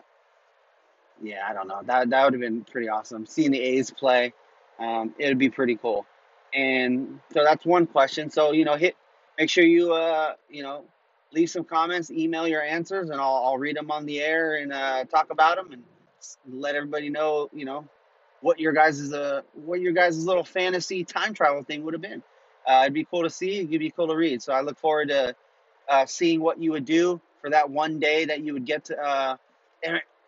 yeah, 1.22 1.47
I 1.49 1.53
don't 1.53 1.68
know. 1.68 1.80
That 1.85 2.11
that 2.11 2.24
would 2.24 2.33
have 2.35 2.41
been 2.41 2.64
pretty 2.64 2.89
awesome. 2.89 3.26
Seeing 3.26 3.51
the 3.51 3.61
A's 3.61 3.91
play, 3.91 4.33
um, 4.78 5.14
it'd 5.18 5.39
be 5.39 5.51
pretty 5.51 5.76
cool. 5.76 6.07
And 6.55 7.20
so 7.33 7.45
that's 7.45 7.64
one 7.64 7.87
question. 7.87 8.30
So 8.30 8.53
you 8.53 8.64
know, 8.64 8.76
hit, 8.76 8.97
make 9.39 9.51
sure 9.51 9.64
you, 9.64 9.93
uh, 9.93 10.35
you 10.49 10.62
know, 10.62 10.85
leave 11.33 11.51
some 11.51 11.64
comments, 11.64 12.11
email 12.11 12.47
your 12.47 12.62
answers, 12.62 13.11
and 13.11 13.20
I'll 13.20 13.43
I'll 13.45 13.59
read 13.59 13.76
them 13.76 13.91
on 13.91 14.07
the 14.07 14.20
air 14.20 14.57
and 14.57 14.72
uh, 14.72 15.05
talk 15.05 15.30
about 15.30 15.57
them 15.57 15.72
and 15.72 15.83
let 16.49 16.74
everybody 16.74 17.11
know, 17.11 17.49
you 17.53 17.64
know, 17.64 17.87
what 18.41 18.59
your 18.59 18.72
guys' 18.72 19.12
uh 19.12 19.43
what 19.55 19.80
your 19.80 19.93
guys' 19.93 20.24
little 20.24 20.45
fantasy 20.45 21.05
time 21.05 21.35
travel 21.35 21.62
thing 21.62 21.85
would 21.85 21.95
have 21.95 22.03
been. 22.03 22.22
Uh, 22.66 22.80
it'd 22.83 22.95
be 22.95 23.05
cool 23.05 23.22
to 23.22 23.30
see. 23.30 23.61
It'd 23.61 23.70
be 23.70 23.91
cool 23.91 24.09
to 24.09 24.16
read. 24.16 24.43
So 24.43 24.53
I 24.53 24.61
look 24.61 24.78
forward 24.78 25.09
to 25.09 25.35
uh, 25.89 26.07
seeing 26.07 26.41
what 26.41 26.62
you 26.62 26.72
would 26.72 26.85
do 26.85 27.20
for 27.41 27.51
that 27.51 27.70
one 27.70 27.99
day 27.99 28.26
that 28.26 28.41
you 28.41 28.53
would 28.53 28.64
get 28.64 28.85
to 28.87 28.99
uh, 28.99 29.37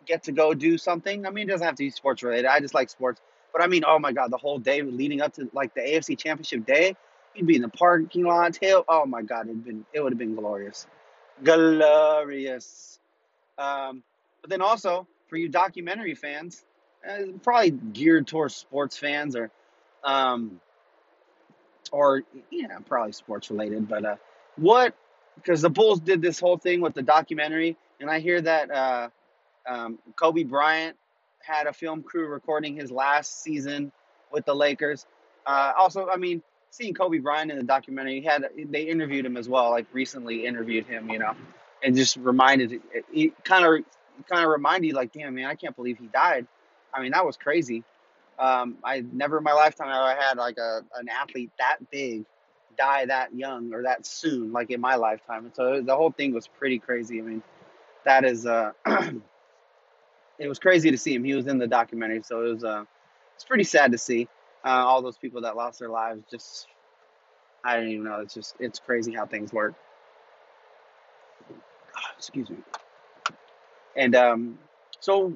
get 0.05 0.23
to 0.23 0.31
go 0.31 0.53
do 0.53 0.77
something. 0.77 1.25
I 1.25 1.29
mean, 1.29 1.47
it 1.47 1.51
doesn't 1.51 1.65
have 1.65 1.75
to 1.75 1.83
be 1.83 1.89
sports 1.89 2.23
related. 2.23 2.45
I 2.45 2.59
just 2.59 2.73
like 2.73 2.89
sports, 2.89 3.21
but 3.53 3.63
I 3.63 3.67
mean, 3.67 3.83
oh 3.87 3.99
my 3.99 4.11
god, 4.11 4.31
the 4.31 4.37
whole 4.37 4.59
day 4.59 4.81
leading 4.81 5.21
up 5.21 5.33
to 5.33 5.49
like 5.53 5.73
the 5.73 5.81
AFC 5.81 6.17
Championship 6.17 6.65
day, 6.65 6.95
you'd 7.35 7.47
be 7.47 7.55
in 7.55 7.61
the 7.61 7.69
parking 7.69 8.23
lot. 8.23 8.53
Tail, 8.53 8.83
oh 8.87 9.05
my 9.05 9.21
god, 9.21 9.47
it'd 9.47 9.63
been 9.63 9.85
it 9.93 10.01
would 10.01 10.11
have 10.11 10.19
been 10.19 10.35
glorious, 10.35 10.87
glorious. 11.43 12.99
Um, 13.57 14.03
but 14.41 14.49
then 14.49 14.61
also 14.61 15.07
for 15.27 15.37
you 15.37 15.49
documentary 15.49 16.15
fans, 16.15 16.63
uh, 17.07 17.37
probably 17.43 17.71
geared 17.71 18.27
towards 18.27 18.55
sports 18.55 18.97
fans 18.97 19.35
or, 19.35 19.51
um, 20.03 20.59
or 21.91 22.23
yeah, 22.49 22.77
probably 22.85 23.11
sports 23.11 23.49
related. 23.49 23.87
But 23.87 24.05
uh, 24.05 24.15
what 24.55 24.95
because 25.35 25.61
the 25.61 25.69
Bulls 25.69 25.99
did 25.99 26.21
this 26.21 26.39
whole 26.39 26.57
thing 26.57 26.81
with 26.81 26.93
the 26.93 27.01
documentary, 27.01 27.77
and 27.99 28.09
I 28.09 28.19
hear 28.19 28.41
that 28.41 28.71
uh, 28.71 29.09
um, 29.67 29.99
Kobe 30.15 30.43
Bryant 30.43 30.95
had 31.39 31.67
a 31.67 31.73
film 31.73 32.03
crew 32.03 32.27
recording 32.27 32.75
his 32.75 32.91
last 32.91 33.43
season 33.43 33.91
with 34.31 34.45
the 34.45 34.55
Lakers. 34.55 35.05
Uh, 35.45 35.73
also, 35.77 36.07
I 36.07 36.17
mean, 36.17 36.41
seeing 36.75 36.93
Kobe 36.93 37.19
Bryant 37.19 37.51
in 37.51 37.57
the 37.57 37.63
documentary, 37.63 38.19
he 38.19 38.25
had 38.25 38.45
they 38.69 38.83
interviewed 38.83 39.25
him 39.25 39.37
as 39.37 39.47
well, 39.47 39.71
like 39.71 39.85
recently 39.93 40.45
interviewed 40.45 40.85
him, 40.85 41.09
you 41.09 41.19
know, 41.19 41.33
and 41.83 41.95
just 41.95 42.17
reminded 42.17 42.81
it 43.13 43.43
kind 43.43 43.65
of 43.65 43.85
kind 44.27 44.43
of 44.43 44.49
reminded 44.49 44.87
you 44.87 44.93
like, 44.93 45.11
damn 45.13 45.35
man, 45.35 45.45
I 45.45 45.55
can't 45.55 45.75
believe 45.75 45.97
he 45.97 46.07
died. 46.07 46.45
I 46.93 47.01
mean, 47.01 47.11
that 47.11 47.25
was 47.25 47.37
crazy. 47.37 47.83
Um, 48.37 48.77
I 48.83 49.03
never 49.13 49.37
in 49.37 49.43
my 49.43 49.53
lifetime 49.53 49.87
have 49.87 50.01
I 50.01 50.15
had 50.15 50.37
like 50.37 50.57
a 50.57 50.81
an 50.95 51.07
athlete 51.09 51.51
that 51.57 51.77
big 51.89 52.25
die 52.77 53.05
that 53.05 53.33
young 53.33 53.73
or 53.73 53.83
that 53.83 54.05
soon, 54.05 54.51
like 54.51 54.69
in 54.69 54.81
my 54.81 54.95
lifetime. 54.95 55.45
And 55.45 55.55
so 55.55 55.81
the 55.81 55.95
whole 55.95 56.11
thing 56.11 56.33
was 56.33 56.47
pretty 56.47 56.79
crazy. 56.79 57.19
I 57.19 57.23
mean, 57.23 57.43
that 58.03 58.25
is 58.25 58.45
uh, 58.45 58.71
it 60.37 60.47
was 60.47 60.59
crazy 60.59 60.91
to 60.91 60.97
see 60.97 61.15
him. 61.15 61.23
He 61.23 61.33
was 61.33 61.47
in 61.47 61.57
the 61.57 61.67
documentary, 61.67 62.21
so 62.23 62.45
it 62.45 62.53
was 62.53 62.63
uh, 62.65 62.83
it's 63.35 63.45
pretty 63.45 63.63
sad 63.63 63.93
to 63.93 63.97
see 63.97 64.27
uh, 64.65 64.69
all 64.69 65.01
those 65.01 65.17
people 65.17 65.41
that 65.41 65.55
lost 65.55 65.79
their 65.79 65.89
lives. 65.89 66.23
Just 66.29 66.67
I 67.63 67.77
don't 67.77 67.89
even 67.89 68.03
know. 68.03 68.19
It's 68.21 68.33
just 68.33 68.55
it's 68.59 68.79
crazy 68.79 69.13
how 69.13 69.25
things 69.25 69.53
work. 69.53 69.75
Excuse 72.17 72.49
me. 72.49 72.57
And 73.95 74.15
um, 74.15 74.59
so 74.99 75.33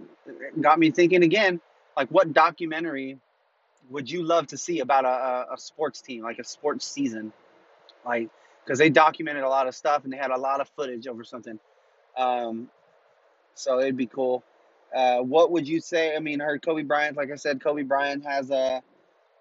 got 0.60 0.80
me 0.80 0.92
thinking 0.92 1.24
again, 1.24 1.62
like 1.96 2.10
what 2.10 2.34
documentary 2.34 3.20
would 3.90 4.10
you 4.10 4.24
love 4.24 4.48
to 4.48 4.58
see 4.58 4.80
about 4.80 5.06
a, 5.06 5.54
a, 5.54 5.58
sports 5.58 6.02
team, 6.02 6.22
like 6.24 6.40
a 6.40 6.44
sports 6.44 6.86
season? 6.86 7.34
Like, 8.06 8.30
because 8.64 8.78
they 8.78 8.90
documented 8.90 9.44
a 9.44 9.50
lot 9.50 9.68
of 9.68 9.74
stuff 9.74 10.04
and 10.04 10.14
they 10.14 10.18
had 10.18 10.32
a 10.32 10.38
lot 10.38 10.62
of 10.62 10.70
footage 10.76 11.08
over 11.08 11.24
something. 11.24 11.60
Um, 12.16 12.70
so 13.56 13.80
it'd 13.80 13.98
be 13.98 14.06
cool. 14.06 14.44
Uh, 14.96 15.20
what 15.20 15.52
would 15.52 15.68
you 15.68 15.82
say? 15.82 16.16
I 16.16 16.20
mean, 16.20 16.42
I 16.42 16.46
heard 16.46 16.62
Kobe 16.62 16.84
Bryant, 16.84 17.18
like 17.18 17.32
I 17.32 17.36
said, 17.36 17.62
Kobe 17.64 17.84
Bryant 17.84 18.26
has 18.26 18.52
a, 18.52 18.82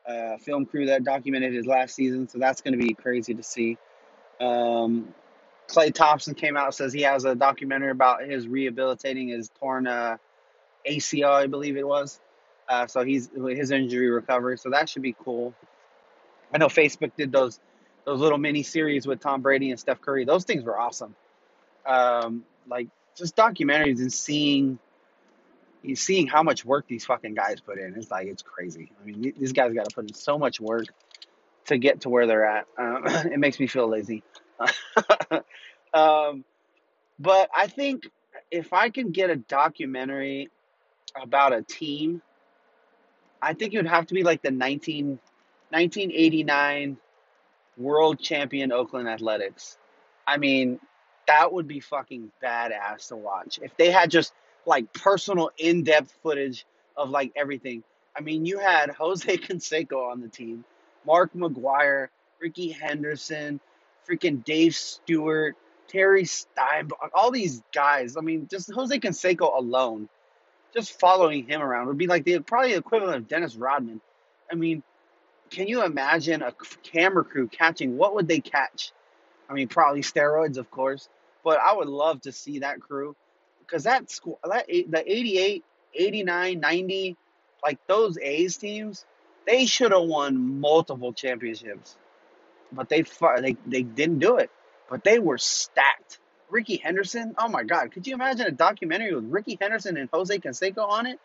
a 0.08 0.38
film 0.38 0.64
crew 0.66 0.86
that 0.86 1.04
documented 1.04 1.52
his 1.52 1.66
last 1.66 1.94
season, 1.94 2.28
so 2.28 2.38
that's 2.38 2.60
going 2.62 2.78
to 2.78 2.84
be 2.84 2.94
crazy 2.94 3.34
to 3.34 3.42
see. 3.42 3.76
Um, 4.40 5.14
Klay 5.68 5.92
Thompson 5.92 6.34
came 6.34 6.56
out 6.56 6.74
says 6.74 6.92
he 6.92 7.02
has 7.02 7.24
a 7.24 7.34
documentary 7.34 7.90
about 7.90 8.22
his 8.22 8.48
rehabilitating 8.48 9.28
his 9.28 9.50
torn 9.60 9.86
uh, 9.86 10.16
ACL, 10.88 11.32
I 11.32 11.46
believe 11.46 11.76
it 11.76 11.86
was. 11.86 12.20
Uh, 12.68 12.86
so 12.86 13.04
he's 13.04 13.30
his 13.34 13.70
injury 13.70 14.10
recovery. 14.10 14.58
So 14.58 14.70
that 14.70 14.88
should 14.88 15.02
be 15.02 15.14
cool. 15.24 15.54
I 16.52 16.58
know 16.58 16.66
Facebook 16.68 17.12
did 17.16 17.32
those 17.32 17.60
those 18.04 18.20
little 18.20 18.38
mini 18.38 18.62
series 18.62 19.06
with 19.06 19.20
Tom 19.20 19.42
Brady 19.42 19.70
and 19.70 19.78
Steph 19.78 20.00
Curry. 20.00 20.24
Those 20.24 20.44
things 20.44 20.64
were 20.64 20.78
awesome. 20.78 21.14
Um, 21.84 22.44
like 22.66 22.88
just 23.14 23.36
documentaries 23.36 23.98
and 23.98 24.12
seeing 24.12 24.78
you 25.82 25.96
seeing 25.96 26.26
how 26.26 26.42
much 26.42 26.64
work 26.64 26.86
these 26.88 27.04
fucking 27.04 27.34
guys 27.34 27.60
put 27.60 27.78
in. 27.78 27.94
It's 27.96 28.10
like 28.10 28.26
it's 28.26 28.42
crazy. 28.42 28.90
I 29.00 29.06
mean, 29.06 29.32
these 29.38 29.52
guys 29.52 29.72
got 29.72 29.88
to 29.88 29.94
put 29.94 30.08
in 30.08 30.14
so 30.14 30.38
much 30.38 30.60
work 30.60 30.86
to 31.66 31.78
get 31.78 32.02
to 32.02 32.08
where 32.08 32.26
they're 32.26 32.44
at. 32.44 32.66
Um, 32.78 33.02
it 33.06 33.38
makes 33.38 33.60
me 33.60 33.66
feel 33.66 33.88
lazy. 33.88 34.22
um, 35.94 36.44
but 37.18 37.48
I 37.54 37.66
think 37.68 38.08
if 38.50 38.72
I 38.72 38.90
can 38.90 39.10
get 39.12 39.30
a 39.30 39.36
documentary 39.36 40.50
about 41.20 41.52
a 41.52 41.62
team, 41.62 42.22
I 43.40 43.54
think 43.54 43.74
it 43.74 43.78
would 43.78 43.86
have 43.86 44.06
to 44.06 44.14
be 44.14 44.22
like 44.22 44.42
the 44.42 44.50
19, 44.50 45.18
1989 45.70 46.96
world 47.76 48.18
champion 48.18 48.72
Oakland 48.72 49.08
Athletics. 49.08 49.78
I 50.26 50.36
mean, 50.36 50.80
that 51.26 51.52
would 51.52 51.68
be 51.68 51.80
fucking 51.80 52.32
badass 52.42 53.08
to 53.08 53.16
watch. 53.16 53.58
If 53.62 53.76
they 53.76 53.90
had 53.90 54.10
just 54.10 54.32
like 54.68 54.92
personal 54.92 55.50
in 55.58 55.82
depth 55.82 56.14
footage 56.22 56.66
of 56.96 57.10
like 57.10 57.32
everything. 57.34 57.82
I 58.14 58.20
mean, 58.20 58.44
you 58.44 58.58
had 58.58 58.90
Jose 58.90 59.36
Canseco 59.38 60.10
on 60.12 60.20
the 60.20 60.28
team, 60.28 60.64
Mark 61.06 61.32
McGwire, 61.34 62.08
Rickey 62.40 62.70
Henderson, 62.70 63.60
freaking 64.08 64.44
Dave 64.44 64.74
Stewart, 64.74 65.56
Terry 65.88 66.24
Steinbach, 66.24 67.10
all 67.14 67.30
these 67.30 67.62
guys. 67.72 68.16
I 68.16 68.20
mean, 68.20 68.46
just 68.50 68.70
Jose 68.70 68.98
Canseco 69.00 69.56
alone, 69.56 70.08
just 70.74 71.00
following 71.00 71.46
him 71.46 71.62
around 71.62 71.86
would 71.86 71.98
be 71.98 72.06
like 72.06 72.24
the 72.24 72.40
probably 72.40 72.72
the 72.72 72.78
equivalent 72.78 73.16
of 73.16 73.28
Dennis 73.28 73.56
Rodman. 73.56 74.00
I 74.52 74.54
mean, 74.54 74.82
can 75.50 75.66
you 75.66 75.82
imagine 75.82 76.42
a 76.42 76.52
camera 76.82 77.24
crew 77.24 77.48
catching? 77.48 77.96
What 77.96 78.14
would 78.14 78.28
they 78.28 78.40
catch? 78.40 78.92
I 79.48 79.54
mean, 79.54 79.68
probably 79.68 80.02
steroids, 80.02 80.58
of 80.58 80.70
course, 80.70 81.08
but 81.42 81.58
I 81.58 81.74
would 81.74 81.88
love 81.88 82.20
to 82.22 82.32
see 82.32 82.58
that 82.58 82.80
crew 82.80 83.16
because 83.68 83.84
that 83.84 84.10
school, 84.10 84.38
that 84.44 84.66
the 84.66 85.02
88, 85.06 85.64
89, 85.94 86.60
90, 86.60 87.16
like 87.62 87.78
those 87.86 88.18
A's 88.18 88.56
teams, 88.56 89.04
they 89.46 89.66
should 89.66 89.92
have 89.92 90.02
won 90.02 90.60
multiple 90.60 91.12
championships, 91.12 91.96
but 92.72 92.88
they 92.88 93.04
they 93.40 93.56
they 93.66 93.82
didn't 93.82 94.18
do 94.20 94.36
it. 94.36 94.50
But 94.90 95.04
they 95.04 95.18
were 95.18 95.38
stacked. 95.38 96.18
Rickey 96.50 96.76
Henderson, 96.76 97.34
oh 97.36 97.48
my 97.48 97.62
God, 97.62 97.92
could 97.92 98.06
you 98.06 98.14
imagine 98.14 98.46
a 98.46 98.50
documentary 98.50 99.14
with 99.14 99.24
Rickey 99.24 99.58
Henderson 99.60 99.98
and 99.98 100.08
Jose 100.10 100.38
Canseco 100.38 100.78
on 100.78 101.04
it? 101.04 101.18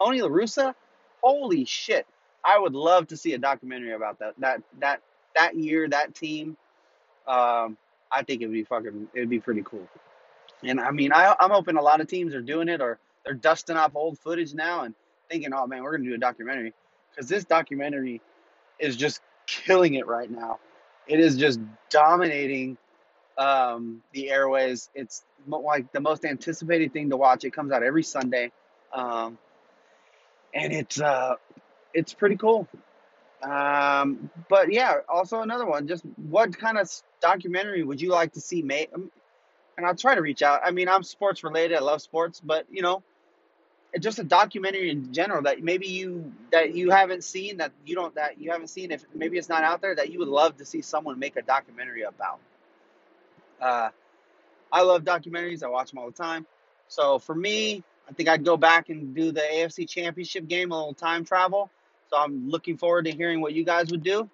Tony 0.00 0.22
La 0.22 0.28
Russa, 0.28 0.74
holy 1.22 1.66
shit! 1.66 2.06
I 2.42 2.58
would 2.58 2.74
love 2.74 3.08
to 3.08 3.16
see 3.16 3.34
a 3.34 3.38
documentary 3.38 3.92
about 3.92 4.18
that 4.20 4.34
that 4.38 4.62
that 4.80 5.02
that 5.34 5.56
year, 5.56 5.88
that 5.88 6.14
team. 6.14 6.56
Um, 7.26 7.76
I 8.10 8.22
think 8.22 8.42
it'd 8.42 8.52
be 8.52 8.64
fucking 8.64 9.08
it'd 9.14 9.30
be 9.30 9.40
pretty 9.40 9.62
cool. 9.62 9.86
And 10.64 10.80
I 10.80 10.90
mean, 10.90 11.12
I, 11.12 11.34
I'm 11.38 11.50
hoping 11.50 11.76
a 11.76 11.82
lot 11.82 12.00
of 12.00 12.06
teams 12.08 12.34
are 12.34 12.40
doing 12.42 12.68
it 12.68 12.80
or 12.80 12.98
they're 13.24 13.34
dusting 13.34 13.76
off 13.76 13.94
old 13.94 14.18
footage 14.18 14.54
now 14.54 14.84
and 14.84 14.94
thinking, 15.30 15.52
oh 15.52 15.66
man, 15.66 15.82
we're 15.82 15.96
gonna 15.96 16.08
do 16.08 16.14
a 16.14 16.18
documentary 16.18 16.72
because 17.10 17.28
this 17.28 17.44
documentary 17.44 18.20
is 18.78 18.96
just 18.96 19.20
killing 19.46 19.94
it 19.94 20.06
right 20.06 20.30
now. 20.30 20.58
It 21.06 21.20
is 21.20 21.36
just 21.36 21.60
dominating 21.90 22.76
um, 23.38 24.02
the 24.12 24.30
airways. 24.30 24.90
It's 24.94 25.22
like 25.46 25.92
the 25.92 26.00
most 26.00 26.24
anticipated 26.24 26.92
thing 26.92 27.10
to 27.10 27.16
watch. 27.16 27.44
It 27.44 27.52
comes 27.52 27.72
out 27.72 27.82
every 27.82 28.02
Sunday, 28.02 28.52
um, 28.92 29.38
and 30.54 30.72
it's 30.72 31.00
uh, 31.00 31.34
it's 31.92 32.14
pretty 32.14 32.36
cool. 32.36 32.68
Um, 33.42 34.30
but 34.48 34.72
yeah, 34.72 34.98
also 35.08 35.40
another 35.40 35.66
one. 35.66 35.88
Just 35.88 36.04
what 36.16 36.56
kind 36.56 36.78
of 36.78 36.88
documentary 37.20 37.82
would 37.82 38.00
you 38.00 38.10
like 38.10 38.34
to 38.34 38.40
see 38.40 38.62
made? 38.62 38.88
And 39.82 39.88
I'll 39.88 39.96
try 39.96 40.14
to 40.14 40.22
reach 40.22 40.42
out. 40.42 40.60
I 40.64 40.70
mean, 40.70 40.88
I'm 40.88 41.02
sports 41.02 41.42
related. 41.42 41.76
I 41.76 41.80
love 41.80 42.00
sports, 42.00 42.40
but 42.40 42.66
you 42.70 42.82
know, 42.82 43.02
just 43.98 44.20
a 44.20 44.22
documentary 44.22 44.90
in 44.90 45.12
general 45.12 45.42
that 45.42 45.60
maybe 45.60 45.88
you 45.88 46.32
that 46.52 46.76
you 46.76 46.90
haven't 46.90 47.24
seen 47.24 47.56
that 47.56 47.72
you 47.84 47.96
don't 47.96 48.14
that 48.14 48.40
you 48.40 48.52
haven't 48.52 48.68
seen 48.68 48.92
if 48.92 49.04
maybe 49.12 49.38
it's 49.38 49.48
not 49.48 49.64
out 49.64 49.82
there 49.82 49.92
that 49.96 50.12
you 50.12 50.20
would 50.20 50.28
love 50.28 50.56
to 50.58 50.64
see 50.64 50.82
someone 50.82 51.18
make 51.18 51.34
a 51.34 51.42
documentary 51.42 52.02
about. 52.02 52.38
Uh, 53.60 53.88
I 54.70 54.82
love 54.82 55.02
documentaries. 55.02 55.64
I 55.64 55.66
watch 55.66 55.90
them 55.90 55.98
all 55.98 56.06
the 56.06 56.12
time. 56.16 56.46
So 56.86 57.18
for 57.18 57.34
me, 57.34 57.82
I 58.08 58.12
think 58.12 58.28
I'd 58.28 58.44
go 58.44 58.56
back 58.56 58.88
and 58.88 59.16
do 59.16 59.32
the 59.32 59.40
AFC 59.40 59.88
Championship 59.88 60.46
game, 60.46 60.70
a 60.70 60.76
little 60.76 60.94
time 60.94 61.24
travel. 61.24 61.72
So 62.08 62.18
I'm 62.18 62.48
looking 62.48 62.76
forward 62.76 63.06
to 63.06 63.10
hearing 63.10 63.40
what 63.40 63.52
you 63.52 63.64
guys 63.64 63.90
would 63.90 64.04
do. 64.04 64.30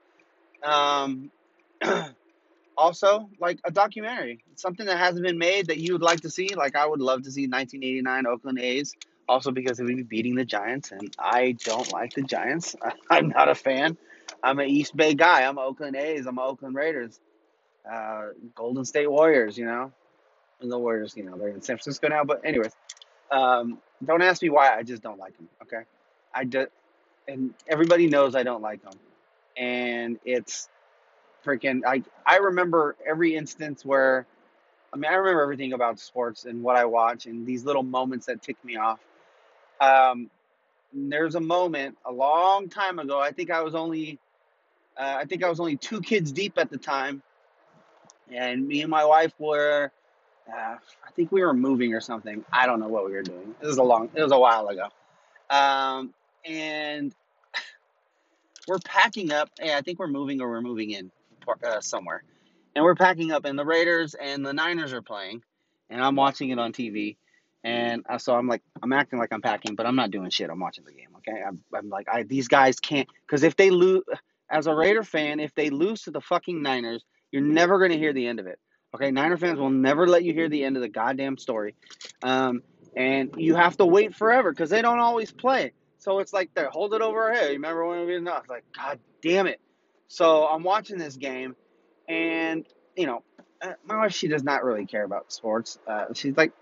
Um, 0.63 1.31
also, 2.79 3.29
like 3.41 3.59
a 3.65 3.73
documentary, 3.73 4.45
something 4.55 4.87
that 4.87 4.97
hasn't 4.97 5.27
been 5.27 5.37
made 5.37 5.67
that 5.67 5.79
you 5.79 5.93
would 5.93 6.03
like 6.03 6.21
to 6.21 6.31
see. 6.31 6.55
Like 6.55 6.77
I 6.77 6.87
would 6.87 7.01
love 7.01 7.23
to 7.23 7.33
see 7.33 7.43
1989 7.43 8.27
Oakland 8.27 8.61
A's. 8.61 8.95
Also 9.29 9.51
because 9.51 9.79
we'd 9.79 9.97
be 9.97 10.03
beating 10.05 10.37
the 10.37 10.45
Giants, 10.45 10.91
and 10.91 11.15
I 11.19 11.53
don't 11.65 11.93
like 11.93 12.15
the 12.15 12.23
Giants. 12.23 12.75
I'm 13.11 13.29
not 13.29 13.51
a 13.51 13.55
fan. 13.55 13.99
I'm 14.43 14.59
an 14.59 14.69
East 14.69 14.97
Bay 14.97 15.13
guy. 15.13 15.43
I'm 15.43 15.59
Oakland 15.59 15.97
A's. 15.97 16.27
I'm 16.27 16.39
Oakland 16.39 16.77
Raiders. 16.77 17.21
Uh, 17.91 18.29
Golden 18.55 18.87
State 18.87 19.11
Warriors, 19.11 19.59
you 19.59 19.67
know. 19.67 19.93
And 20.61 20.73
the 20.73 20.79
Warriors, 20.79 21.15
you 21.15 21.25
know, 21.25 21.37
they're 21.37 21.49
in 21.49 21.61
San 21.61 21.77
Francisco 21.77 22.09
now. 22.09 22.25
But 22.25 22.41
anyways, 22.45 22.73
um, 23.31 23.79
don't 24.03 24.23
ask 24.23 24.41
me 24.41 24.49
why. 24.49 24.75
I 24.75 24.83
just 24.83 25.03
don't 25.03 25.19
like 25.19 25.37
them. 25.37 25.49
Okay, 25.63 25.83
I 26.33 26.45
do, 26.45 26.67
and 27.27 27.53
everybody 27.67 28.07
knows 28.07 28.35
I 28.35 28.45
don't 28.45 28.63
like 28.63 28.83
them. 28.83 28.95
And 29.59 30.19
it's 30.25 30.71
freaking. 31.49 31.83
I 31.87 32.03
I 32.27 32.39
remember 32.39 32.97
every 33.07 33.35
instance 33.35 33.85
where, 33.85 34.27
I 34.93 34.97
mean, 34.97 35.11
I 35.11 35.15
remember 35.15 35.43
everything 35.43 35.73
about 35.73 35.99
sports 35.99 36.45
and 36.45 36.63
what 36.63 36.77
I 36.77 36.85
watch 36.85 37.27
and 37.27 37.47
these 37.47 37.65
little 37.65 37.83
moments 37.83 38.27
that 38.27 38.43
tick 38.43 38.57
me 38.65 38.77
off. 38.77 39.01
Um, 39.81 40.31
there's 40.93 41.35
a 41.35 41.41
moment 41.41 41.97
a 42.05 42.13
long 42.13 42.69
time 42.69 42.99
ago. 42.99 43.21
I 43.21 43.33
think 43.33 43.51
I 43.51 43.63
was 43.63 43.75
only, 43.75 44.19
uh, 44.97 45.17
I 45.19 45.25
think 45.25 45.45
I 45.45 45.49
was 45.49 45.61
only 45.61 45.77
two 45.77 46.01
kids 46.01 46.33
deep 46.33 46.59
at 46.59 46.71
the 46.71 46.79
time, 46.79 47.23
and 48.31 48.67
me 48.67 48.83
and 48.83 48.91
my 48.91 49.05
wife 49.05 49.33
were 49.39 49.91
uh, 50.51 50.77
I 50.77 51.11
think 51.15 51.31
we 51.31 51.43
were 51.43 51.55
moving 51.55 51.95
or 51.95 52.01
something. 52.01 52.45
I 52.53 52.67
don't 52.67 52.81
know 52.81 52.89
what 52.89 53.05
we 53.07 53.13
were 53.13 53.23
doing. 53.23 53.55
It 53.61 53.67
was 53.67 53.79
a 53.79 53.83
long, 53.83 54.11
it 54.15 54.23
was 54.23 54.33
a 54.33 54.39
while 54.39 54.69
ago. 54.69 54.89
Um, 55.51 56.15
and 56.45 57.15
we're 58.69 58.79
packing 58.79 59.33
up. 59.33 59.51
Yeah, 59.63 59.77
I 59.77 59.83
think 59.83 59.99
we're 59.99 60.09
moving 60.09 60.41
or 60.41 60.49
we're 60.49 60.63
moving 60.63 60.91
in 60.91 61.11
uh, 61.65 61.81
somewhere. 61.81 62.23
And 62.75 62.85
we're 62.85 62.95
packing 62.95 63.33
up, 63.33 63.45
and 63.45 63.59
the 63.59 63.65
Raiders 63.65 64.15
and 64.15 64.45
the 64.45 64.53
Niners 64.53 64.93
are 64.93 65.03
playing, 65.03 65.43
and 65.91 66.03
I'm 66.03 66.17
watching 66.17 66.51
it 66.51 66.59
on 66.59 66.73
TV. 66.73 67.17
And 67.65 68.05
so 68.19 68.35
I'm 68.35 68.47
like, 68.47 68.63
I'm 68.83 68.93
acting 68.93 69.19
like 69.19 69.33
I'm 69.33 69.43
packing, 69.43 69.75
but 69.75 69.85
I'm 69.85 69.97
not 69.97 70.11
doing 70.11 70.31
shit. 70.31 70.49
I'm 70.49 70.61
watching 70.61 70.85
the 70.85 70.93
game. 70.93 71.09
Okay, 71.19 71.43
I'm, 71.43 71.61
I'm 71.75 71.89
like, 71.89 72.09
I, 72.09 72.23
these 72.23 72.49
guys 72.49 72.79
can't, 72.79 73.09
because 73.27 73.43
if 73.43 73.57
they 73.57 73.71
lose, 73.71 74.05
as 74.51 74.67
a 74.67 74.75
Raider 74.75 75.03
fan, 75.03 75.41
if 75.41 75.55
they 75.55 75.71
lose 75.71 76.03
to 76.03 76.11
the 76.11 76.21
fucking 76.21 76.63
Niners, 76.63 77.05
you're 77.33 77.43
never 77.43 77.87
to 77.89 77.99
hear 77.99 78.13
the 78.13 78.27
end 78.27 78.41
of 78.41 78.47
it. 78.47 78.59
Okay, 78.95 79.11
Niner 79.11 79.37
fans 79.37 79.59
will 79.59 79.71
never 79.71 80.07
let 80.07 80.25
you 80.25 80.33
hear 80.33 80.49
the 80.49 80.65
end 80.65 80.77
of 80.77 80.83
the 80.83 80.89
goddamn 80.89 81.37
story. 81.37 81.75
Um, 82.23 82.63
and 82.97 83.35
you 83.37 83.55
have 83.55 83.77
to 83.77 83.87
wait 83.87 84.15
forever 84.15 84.51
because 84.51 84.71
they 84.71 84.81
don't 84.81 84.99
always 84.99 85.31
play. 85.31 85.73
So 85.99 86.21
it's 86.21 86.33
like 86.33 86.55
they 86.55 86.65
hold 86.71 86.95
it 86.95 87.03
over 87.03 87.25
our 87.25 87.35
head. 87.35 87.49
You 87.49 87.55
remember 87.55 87.87
when 87.87 88.07
we 88.07 88.13
did 88.13 88.25
Like, 88.25 88.65
God 88.75 88.99
damn 89.23 89.47
it. 89.47 89.61
So 90.09 90.47
I'm 90.47 90.63
watching 90.63 90.99
this 90.99 91.17
game, 91.17 91.55
and 92.09 92.67
you 92.97 93.07
know, 93.07 93.23
uh, 93.63 93.73
my 93.85 93.97
wife 93.97 94.15
she 94.15 94.29
does 94.29 94.43
not 94.43 94.65
really 94.65 94.87
care 94.87 95.05
about 95.05 95.33
sports. 95.33 95.79
Uh, 95.87 96.07
she's 96.15 96.37
like 96.37 96.53